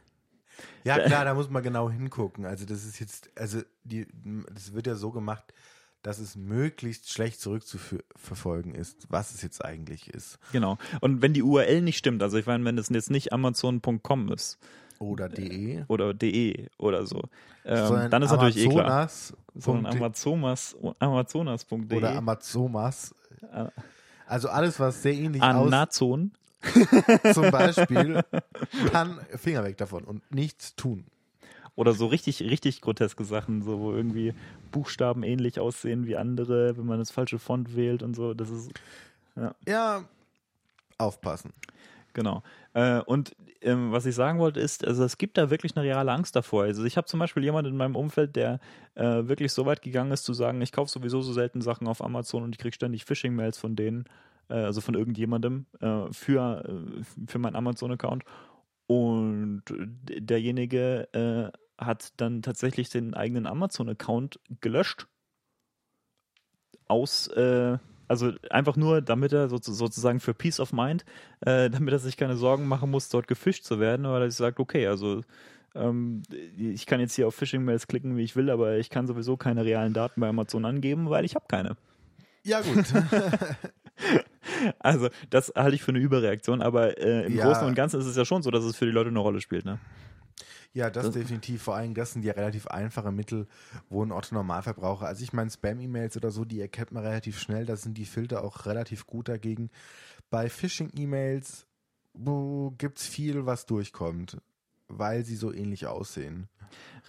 Ja, 0.84 1.00
klar, 1.00 1.26
da 1.26 1.34
muss 1.34 1.50
man 1.50 1.64
genau 1.64 1.90
hingucken. 1.90 2.46
Also 2.46 2.66
das 2.66 2.86
ist 2.86 3.00
jetzt, 3.00 3.30
also 3.36 3.62
die, 3.84 4.08
das 4.54 4.74
wird 4.74 4.88
ja 4.88 4.96
so 4.96 5.12
gemacht, 5.12 5.54
dass 6.04 6.20
es 6.20 6.36
möglichst 6.36 7.12
schlecht 7.12 7.40
zurückzuverfolgen 7.40 8.76
ist, 8.76 9.08
was 9.10 9.34
es 9.34 9.42
jetzt 9.42 9.64
eigentlich 9.64 10.10
ist. 10.14 10.38
Genau. 10.52 10.78
Und 11.00 11.22
wenn 11.22 11.34
die 11.34 11.42
URL 11.42 11.82
nicht 11.82 11.98
stimmt, 11.98 12.22
also 12.22 12.38
ich 12.38 12.46
meine, 12.46 12.66
wenn 12.66 12.78
es 12.78 12.90
jetzt 12.90 13.10
nicht 13.10 13.32
amazon.com 13.32 14.32
ist. 14.32 14.60
Oder 15.00 15.30
de. 15.30 15.84
Oder 15.88 16.14
de 16.14 16.68
oder 16.78 17.06
so. 17.06 17.22
Ähm, 17.66 18.10
dann 18.10 18.22
ist 18.22 18.32
natürlich 18.32 18.58
eh 18.58 18.70
klar. 18.70 19.10
Sondern 19.56 19.96
Amazonas, 19.96 20.76
Amazonas.de. 21.00 21.98
Oder 21.98 22.16
Amazonas. 22.16 23.16
Also 24.26 24.50
alles, 24.50 24.80
was 24.80 25.02
sehr 25.02 25.14
ähnlich 25.14 25.42
aussieht. 25.42 25.74
Anazon. 25.74 26.32
zum 27.34 27.52
Beispiel, 27.52 28.24
kann 28.92 29.20
Finger 29.36 29.64
weg 29.64 29.78
davon 29.78 30.04
und 30.04 30.22
nichts 30.34 30.76
tun. 30.76 31.06
Oder 31.76 31.94
so 31.94 32.06
richtig, 32.06 32.42
richtig 32.42 32.82
groteske 32.82 33.24
Sachen, 33.24 33.64
so 33.64 33.80
wo 33.80 33.94
irgendwie 33.94 34.34
Buchstaben 34.72 35.24
ähnlich 35.24 35.60
aussehen 35.60 36.06
wie 36.06 36.16
andere, 36.16 36.78
wenn 36.78 36.86
man 36.86 37.00
das 37.00 37.10
falsche 37.12 37.40
Font 37.40 37.76
wählt 37.76 38.04
und 38.04 38.16
so. 38.16 38.34
Das 38.34 38.50
ist. 38.50 38.72
Ja, 39.36 39.56
ja 39.68 40.06
aufpassen. 41.00 41.52
Genau. 42.14 42.44
Äh, 42.74 43.00
und 43.00 43.36
ähm, 43.62 43.92
was 43.92 44.06
ich 44.06 44.14
sagen 44.14 44.40
wollte 44.40 44.60
ist, 44.60 44.86
also 44.86 45.04
es 45.04 45.18
gibt 45.18 45.38
da 45.38 45.50
wirklich 45.50 45.76
eine 45.76 45.86
reale 45.86 46.12
Angst 46.12 46.36
davor. 46.36 46.64
Also 46.64 46.84
ich 46.84 46.98
habe 46.98 47.08
zum 47.08 47.20
Beispiel 47.20 47.44
jemanden 47.44 47.72
in 47.72 47.78
meinem 47.78 47.96
Umfeld, 47.96 48.36
der 48.36 48.60
äh, 48.96 49.04
wirklich 49.04 49.52
so 49.52 49.66
weit 49.66 49.82
gegangen 49.82 50.12
ist 50.12 50.24
zu 50.24 50.34
sagen, 50.34 50.62
ich 50.62 50.72
kaufe 50.72 50.92
sowieso 50.92 51.22
so 51.22 51.34
selten 51.34 51.62
Sachen 51.62 51.88
auf 51.88 52.04
Amazon 52.04 52.44
und 52.44 52.54
ich 52.54 52.60
kriege 52.60 52.76
ständig 52.76 53.06
Phishing-Mails 53.06 53.58
von 53.58 53.76
denen 53.76 54.06
äh, 54.50 54.56
also 54.56 54.82
von 54.82 54.96
irgendjemandem, 54.96 55.66
äh, 55.80 56.12
für, 56.12 56.64
äh, 56.66 57.04
für 57.28 57.40
meinen 57.40 57.56
Amazon-Account. 57.56 58.24
Und 58.88 59.64
derjenige 59.68 61.08
äh, 61.14 61.58
hat 61.84 62.14
dann 62.18 62.42
tatsächlich 62.42 62.90
den 62.90 63.14
eigenen 63.14 63.48
Amazon-Account 63.48 64.40
gelöscht. 64.62 65.08
Aus, 66.88 67.28
äh, 67.28 67.78
also 68.08 68.34
einfach 68.50 68.76
nur, 68.76 69.02
damit 69.02 69.34
er 69.34 69.50
sozusagen 69.50 70.20
für 70.20 70.34
Peace 70.34 70.60
of 70.60 70.74
Mind, 70.74 71.06
damit 71.40 71.94
er 71.94 72.00
sich 72.00 72.18
keine 72.18 72.36
Sorgen 72.36 72.68
machen 72.68 72.92
muss, 72.92 73.10
dort 73.10 73.28
gefischt 73.28 73.64
zu 73.64 73.80
werden, 73.80 74.06
weil 74.06 74.22
er 74.22 74.32
sagt, 74.32 74.60
okay, 74.60 74.86
also 74.88 75.24
ähm, 75.76 76.22
ich 76.58 76.86
kann 76.86 77.00
jetzt 77.00 77.16
hier 77.16 77.28
auf 77.28 77.36
Phishing-Mails 77.36 77.88
klicken, 77.88 78.16
wie 78.18 78.24
ich 78.24 78.36
will, 78.36 78.50
aber 78.50 78.78
ich 78.78 78.90
kann 78.90 79.08
sowieso 79.08 79.38
keine 79.38 79.66
realen 79.66 79.94
Daten 79.94 80.22
bei 80.22 80.28
Amazon 80.28 80.66
angeben, 80.66 81.10
weil 81.10 81.26
ich 81.26 81.36
habe 81.36 81.46
keine. 81.48 81.78
Ja, 82.44 82.62
gut. 82.62 82.86
Also, 84.80 85.10
das 85.30 85.52
halte 85.56 85.76
ich 85.76 85.84
für 85.84 85.92
eine 85.92 86.00
Überreaktion, 86.00 86.62
aber 86.62 86.98
äh, 86.98 87.26
im 87.26 87.36
ja. 87.36 87.46
Großen 87.46 87.68
und 87.68 87.76
Ganzen 87.76 88.00
ist 88.00 88.06
es 88.06 88.16
ja 88.16 88.26
schon 88.26 88.44
so, 88.44 88.52
dass 88.52 88.64
es 88.64 88.76
für 88.76 88.86
die 88.86 88.92
Leute 88.92 89.10
eine 89.10 89.20
Rolle 89.20 89.42
spielt, 89.42 89.66
ne? 89.66 89.80
Ja, 90.74 90.90
das, 90.90 91.06
das 91.06 91.14
definitiv. 91.14 91.62
Vor 91.62 91.76
allem, 91.76 91.94
das 91.94 92.14
sind 92.14 92.26
ja 92.26 92.34
relativ 92.34 92.68
einfache 92.68 93.12
Mittel, 93.12 93.48
wo 93.90 94.04
ein 94.04 94.12
Otto 94.12 94.34
Normalverbraucher, 94.34 95.06
also 95.06 95.24
ich 95.24 95.32
meine 95.32 95.52
Spam-E-Mails 95.52 96.18
oder 96.18 96.32
so, 96.32 96.46
die 96.46 96.60
erkennt 96.60 96.92
man 96.92 97.04
relativ 97.04 97.40
schnell, 97.40 97.66
da 97.66 97.76
sind 97.76 97.98
die 97.98 98.06
Filter 98.06 98.44
auch 98.44 98.66
relativ 98.66 99.06
gut 99.06 99.30
dagegen. 99.30 99.70
Bei 100.32 100.50
Phishing-E-Mails 100.50 101.68
gibt 102.78 103.00
es 103.00 103.08
viel, 103.08 103.46
was 103.46 103.66
durchkommt, 103.66 104.38
weil 104.88 105.24
sie 105.24 105.36
so 105.36 105.54
ähnlich 105.54 105.86
aussehen. 105.88 106.50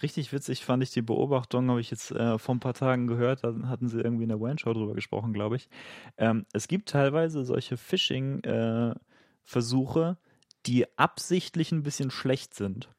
Richtig 0.01 0.33
witzig 0.33 0.65
fand 0.65 0.83
ich 0.83 0.91
die 0.91 1.01
Beobachtung, 1.01 1.69
habe 1.69 1.79
ich 1.81 1.89
jetzt 1.89 2.11
äh, 2.11 2.37
vor 2.37 2.55
ein 2.55 2.59
paar 2.59 2.73
Tagen 2.73 3.07
gehört, 3.07 3.41
da 3.43 3.55
hatten 3.67 3.87
sie 3.89 4.01
irgendwie 4.01 4.23
in 4.23 4.29
der 4.29 4.41
Wayne-Show 4.41 4.73
drüber 4.73 4.93
gesprochen, 4.93 5.33
glaube 5.33 5.55
ich. 5.55 5.69
Ähm, 6.17 6.45
es 6.53 6.67
gibt 6.67 6.89
teilweise 6.89 7.45
solche 7.45 7.77
Phishing-Versuche, 7.77 10.17
äh, 10.19 10.25
die 10.65 10.85
absichtlich 10.97 11.71
ein 11.71 11.83
bisschen 11.83 12.11
schlecht 12.11 12.53
sind. 12.53 12.89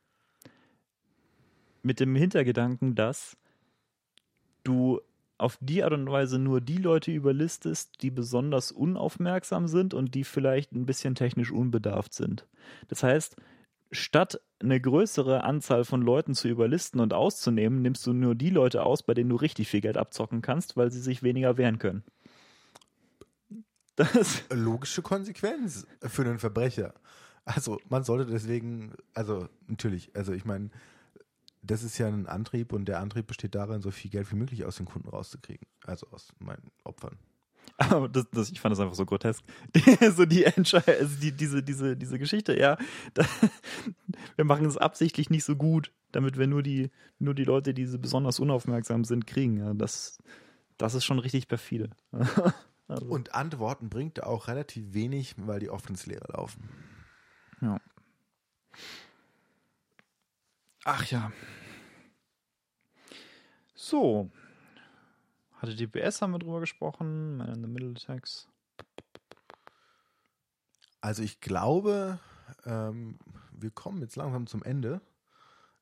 Mit 1.82 2.00
dem 2.00 2.16
Hintergedanken, 2.16 2.94
dass 2.94 3.36
du 4.64 5.00
auf 5.38 5.58
die 5.60 5.84
Art 5.84 5.92
und 5.92 6.10
Weise 6.10 6.38
nur 6.38 6.60
die 6.60 6.78
Leute 6.78 7.12
überlistest, 7.12 8.02
die 8.02 8.10
besonders 8.10 8.72
unaufmerksam 8.72 9.68
sind 9.68 9.94
und 9.94 10.14
die 10.14 10.24
vielleicht 10.24 10.72
ein 10.72 10.86
bisschen 10.86 11.14
technisch 11.14 11.52
unbedarft 11.52 12.14
sind. 12.14 12.46
Das 12.88 13.02
heißt, 13.02 13.36
statt 13.90 14.40
eine 14.60 14.80
größere 14.80 15.44
Anzahl 15.44 15.84
von 15.84 16.02
Leuten 16.02 16.34
zu 16.34 16.48
überlisten 16.48 17.00
und 17.00 17.12
auszunehmen, 17.12 17.82
nimmst 17.82 18.06
du 18.06 18.12
nur 18.12 18.34
die 18.34 18.50
Leute 18.50 18.84
aus, 18.84 19.02
bei 19.02 19.14
denen 19.14 19.30
du 19.30 19.36
richtig 19.36 19.68
viel 19.68 19.80
Geld 19.80 19.96
abzocken 19.96 20.42
kannst, 20.42 20.76
weil 20.76 20.90
sie 20.90 21.00
sich 21.00 21.22
weniger 21.22 21.56
wehren 21.56 21.78
können. 21.78 22.04
Das 23.96 24.42
logische 24.50 25.02
Konsequenz 25.02 25.86
für 26.02 26.22
einen 26.22 26.38
Verbrecher. 26.38 26.94
Also 27.44 27.80
man 27.88 28.04
sollte 28.04 28.30
deswegen, 28.30 28.92
also 29.14 29.48
natürlich, 29.68 30.14
also 30.14 30.32
ich 30.32 30.44
meine, 30.44 30.70
das 31.62 31.82
ist 31.82 31.98
ja 31.98 32.06
ein 32.06 32.26
Antrieb 32.26 32.72
und 32.72 32.86
der 32.86 33.00
Antrieb 33.00 33.26
besteht 33.26 33.54
darin, 33.54 33.82
so 33.82 33.90
viel 33.90 34.10
Geld 34.10 34.30
wie 34.30 34.36
möglich 34.36 34.64
aus 34.64 34.76
den 34.76 34.86
Kunden 34.86 35.08
rauszukriegen, 35.08 35.66
also 35.84 36.06
aus 36.10 36.28
meinen 36.38 36.70
Opfern. 36.84 37.18
Aber 37.78 38.08
das, 38.08 38.26
das, 38.32 38.50
ich 38.50 38.60
fand 38.60 38.72
das 38.72 38.80
einfach 38.80 38.94
so 38.94 39.04
grotesk. 39.04 39.44
so 40.16 40.24
die 40.24 40.44
Entscheidung, 40.44 40.94
also 40.98 41.16
die, 41.20 41.32
diese, 41.32 41.62
diese, 41.62 41.96
diese 41.96 42.18
Geschichte, 42.18 42.58
ja. 42.58 42.78
Da, 43.14 43.24
wir 44.36 44.44
machen 44.44 44.66
es 44.66 44.76
absichtlich 44.76 45.30
nicht 45.30 45.44
so 45.44 45.56
gut, 45.56 45.92
damit 46.12 46.38
wir 46.38 46.46
nur 46.46 46.62
die, 46.62 46.90
nur 47.18 47.34
die 47.34 47.44
Leute, 47.44 47.74
die 47.74 47.86
so 47.86 47.98
besonders 47.98 48.40
unaufmerksam 48.40 49.04
sind, 49.04 49.26
kriegen. 49.26 49.58
Ja, 49.58 49.74
das, 49.74 50.22
das 50.78 50.94
ist 50.94 51.04
schon 51.04 51.18
richtig 51.18 51.48
perfide. 51.48 51.90
also. 52.88 53.06
Und 53.06 53.34
Antworten 53.34 53.88
bringt 53.88 54.22
auch 54.22 54.48
relativ 54.48 54.94
wenig, 54.94 55.34
weil 55.38 55.60
die 55.60 55.70
oft 55.70 55.88
ins 55.90 56.06
Leere 56.06 56.32
laufen. 56.32 56.68
Ja. 57.60 57.80
Ach 60.84 61.04
ja. 61.06 61.32
So, 63.74 64.30
HTTPS 65.60 66.20
haben 66.20 66.32
wir 66.32 66.38
drüber 66.38 66.60
gesprochen, 66.60 67.36
Man 67.38 67.48
in 67.48 67.62
the 67.62 67.68
Middle 67.68 67.90
Attacks. 67.90 68.48
Also 71.00 71.22
ich 71.22 71.40
glaube, 71.40 72.18
ähm, 72.64 73.18
wir 73.58 73.70
kommen 73.70 74.00
jetzt 74.02 74.16
langsam 74.16 74.46
zum 74.46 74.62
Ende 74.62 75.00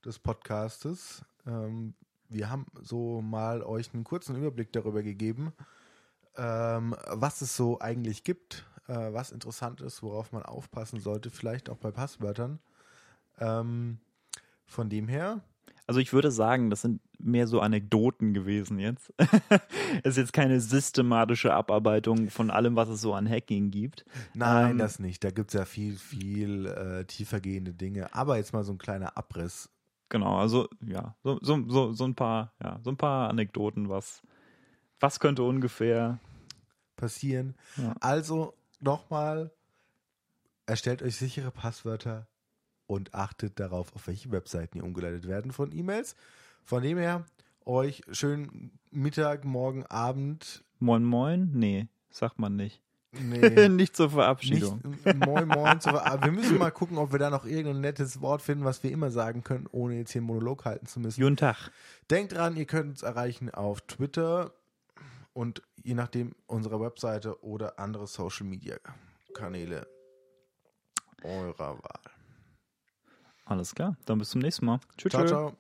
des 0.05 0.19
Podcastes. 0.19 1.25
Ähm, 1.47 1.95
wir 2.29 2.51
haben 2.51 2.67
so 2.81 3.21
mal 3.21 3.63
euch 3.63 3.93
einen 3.93 4.05
kurzen 4.05 4.37
Überblick 4.37 4.73
darüber 4.73 5.03
gegeben, 5.03 5.53
ähm, 6.37 6.97
was 7.09 7.43
es 7.43 7.57
so 7.57 7.81
eigentlich 7.81 8.25
gibt, 8.25 8.67
äh, 8.89 9.13
was 9.13 9.33
interessant 9.33 9.81
ist, 9.81 10.03
worauf 10.03 10.33
man 10.33 10.43
aufpassen 10.43 11.01
sollte, 11.01 11.31
vielleicht 11.31 11.69
auch 11.71 11.77
bei 11.79 11.91
Passwörtern. 11.91 12.59
Ähm, 13.39 13.99
Von 14.67 14.89
dem 14.89 15.09
her, 15.09 15.43
Also 15.87 16.01
ich 16.01 16.13
würde 16.13 16.31
sagen, 16.31 16.71
das 16.71 16.83
sind 16.83 17.01
mehr 17.19 17.47
so 17.47 17.61
Anekdoten 17.61 18.35
gewesen 18.35 18.79
jetzt. 18.79 19.13
Es 20.03 20.13
ist 20.13 20.17
jetzt 20.17 20.33
keine 20.33 20.61
systematische 20.61 21.55
Abarbeitung 21.55 22.29
von 22.29 22.51
allem, 22.51 22.75
was 22.77 22.89
es 22.89 23.01
so 23.01 23.15
an 23.15 23.29
Hacking 23.29 23.71
gibt. 23.71 24.05
nein, 24.35 24.73
Ähm, 24.73 24.79
das 24.79 24.99
nicht. 24.99 25.23
Da 25.23 25.31
gibt 25.31 25.51
es 25.51 25.59
ja 25.59 25.65
viel, 25.65 25.97
viel 25.97 26.67
äh, 26.67 27.05
tiefergehende 27.05 27.73
Dinge. 27.73 28.13
Aber 28.15 28.37
jetzt 28.37 28.53
mal 28.53 28.65
so 28.65 28.73
ein 28.73 28.79
kleiner 28.79 29.17
Abriss. 29.17 29.71
Genau, 30.09 30.37
also 30.39 30.69
ja, 30.85 31.17
so, 31.23 31.39
so, 31.43 31.65
so, 31.69 31.93
so 31.93 32.05
ein 32.05 32.15
paar, 32.15 32.53
ja, 32.63 32.79
so 32.83 32.91
ein 32.91 32.97
paar 32.97 33.29
Anekdoten, 33.31 33.89
was, 33.89 34.23
was 35.01 35.19
könnte 35.21 35.43
ungefähr. 35.43 36.19
passieren. 36.97 37.55
Ja. 37.77 37.95
Also 38.01 38.55
nochmal, 38.81 39.51
erstellt 40.67 41.03
euch 41.03 41.17
sichere 41.17 41.51
Passwörter 41.51 42.27
und 42.87 43.15
achtet 43.15 43.59
darauf, 43.61 43.95
auf 43.95 44.07
welche 44.07 44.31
Webseiten 44.31 44.79
ihr 44.79 44.85
umgeleitet 44.85 45.27
werden 45.27 45.53
von 45.53 45.73
E-Mails. 45.73 46.17
Von 46.65 46.83
dem 46.83 46.99
her, 46.99 47.25
euch 47.65 48.03
schönen 48.11 48.79
Mittag, 48.91 49.45
Morgen, 49.45 49.85
Abend. 49.87 50.65
Moin 50.79 51.05
Moin? 51.05 51.51
Nee, 51.53 51.89
sagt 52.11 52.39
man 52.39 52.57
nicht. 52.57 52.81
Nee, 53.13 53.69
nicht 53.69 53.95
zur 53.95 54.07
nicht 54.07 54.15
Verabschiedung. 54.15 54.81
Moin 55.25 55.47
Moin. 55.47 55.81
zu- 55.81 55.91
aber 55.91 56.25
wir 56.25 56.33
müssen 56.33 56.59
mal 56.59 56.71
gucken, 56.73 56.99
ob 56.99 57.13
wir 57.13 57.19
da 57.19 57.31
noch 57.31 57.45
irgendein 57.45 57.81
nettes 57.81 58.21
Wort 58.21 58.43
finden, 58.43 58.65
was 58.65 58.83
wir 58.83 58.91
immer 58.91 59.11
sagen 59.11 59.45
können, 59.45 59.69
ohne 59.71 59.97
jetzt 59.97 60.13
hier 60.13 60.21
einen 60.21 60.27
Monolog 60.27 60.65
halten 60.65 60.87
zu 60.87 61.01
müssen. 61.01 61.21
Guten 61.23 61.37
Tag. 61.37 61.71
Denkt 62.11 62.33
dran, 62.33 62.57
ihr 62.57 62.65
könnt 62.65 62.91
uns 62.91 63.03
erreichen 63.03 63.51
auf 63.51 63.81
Twitter 63.83 64.53
und 65.33 65.63
je 65.83 65.95
nachdem 65.95 66.35
unserer 66.47 66.81
Webseite 66.81 67.43
oder 67.45 67.79
andere 67.79 68.07
Social 68.07 68.47
Media 68.47 68.77
Kanäle 69.35 69.87
eurer 71.23 71.79
Wahl. 71.83 72.01
Alles 73.45 73.75
klar, 73.75 73.97
dann 74.07 74.19
bis 74.19 74.31
zum 74.31 74.41
nächsten 74.41 74.65
Mal. 74.67 74.81
Tschüss. 74.97 75.11
Ciao, 75.11 75.23
tschüss. 75.23 75.31
ciao. 75.31 75.57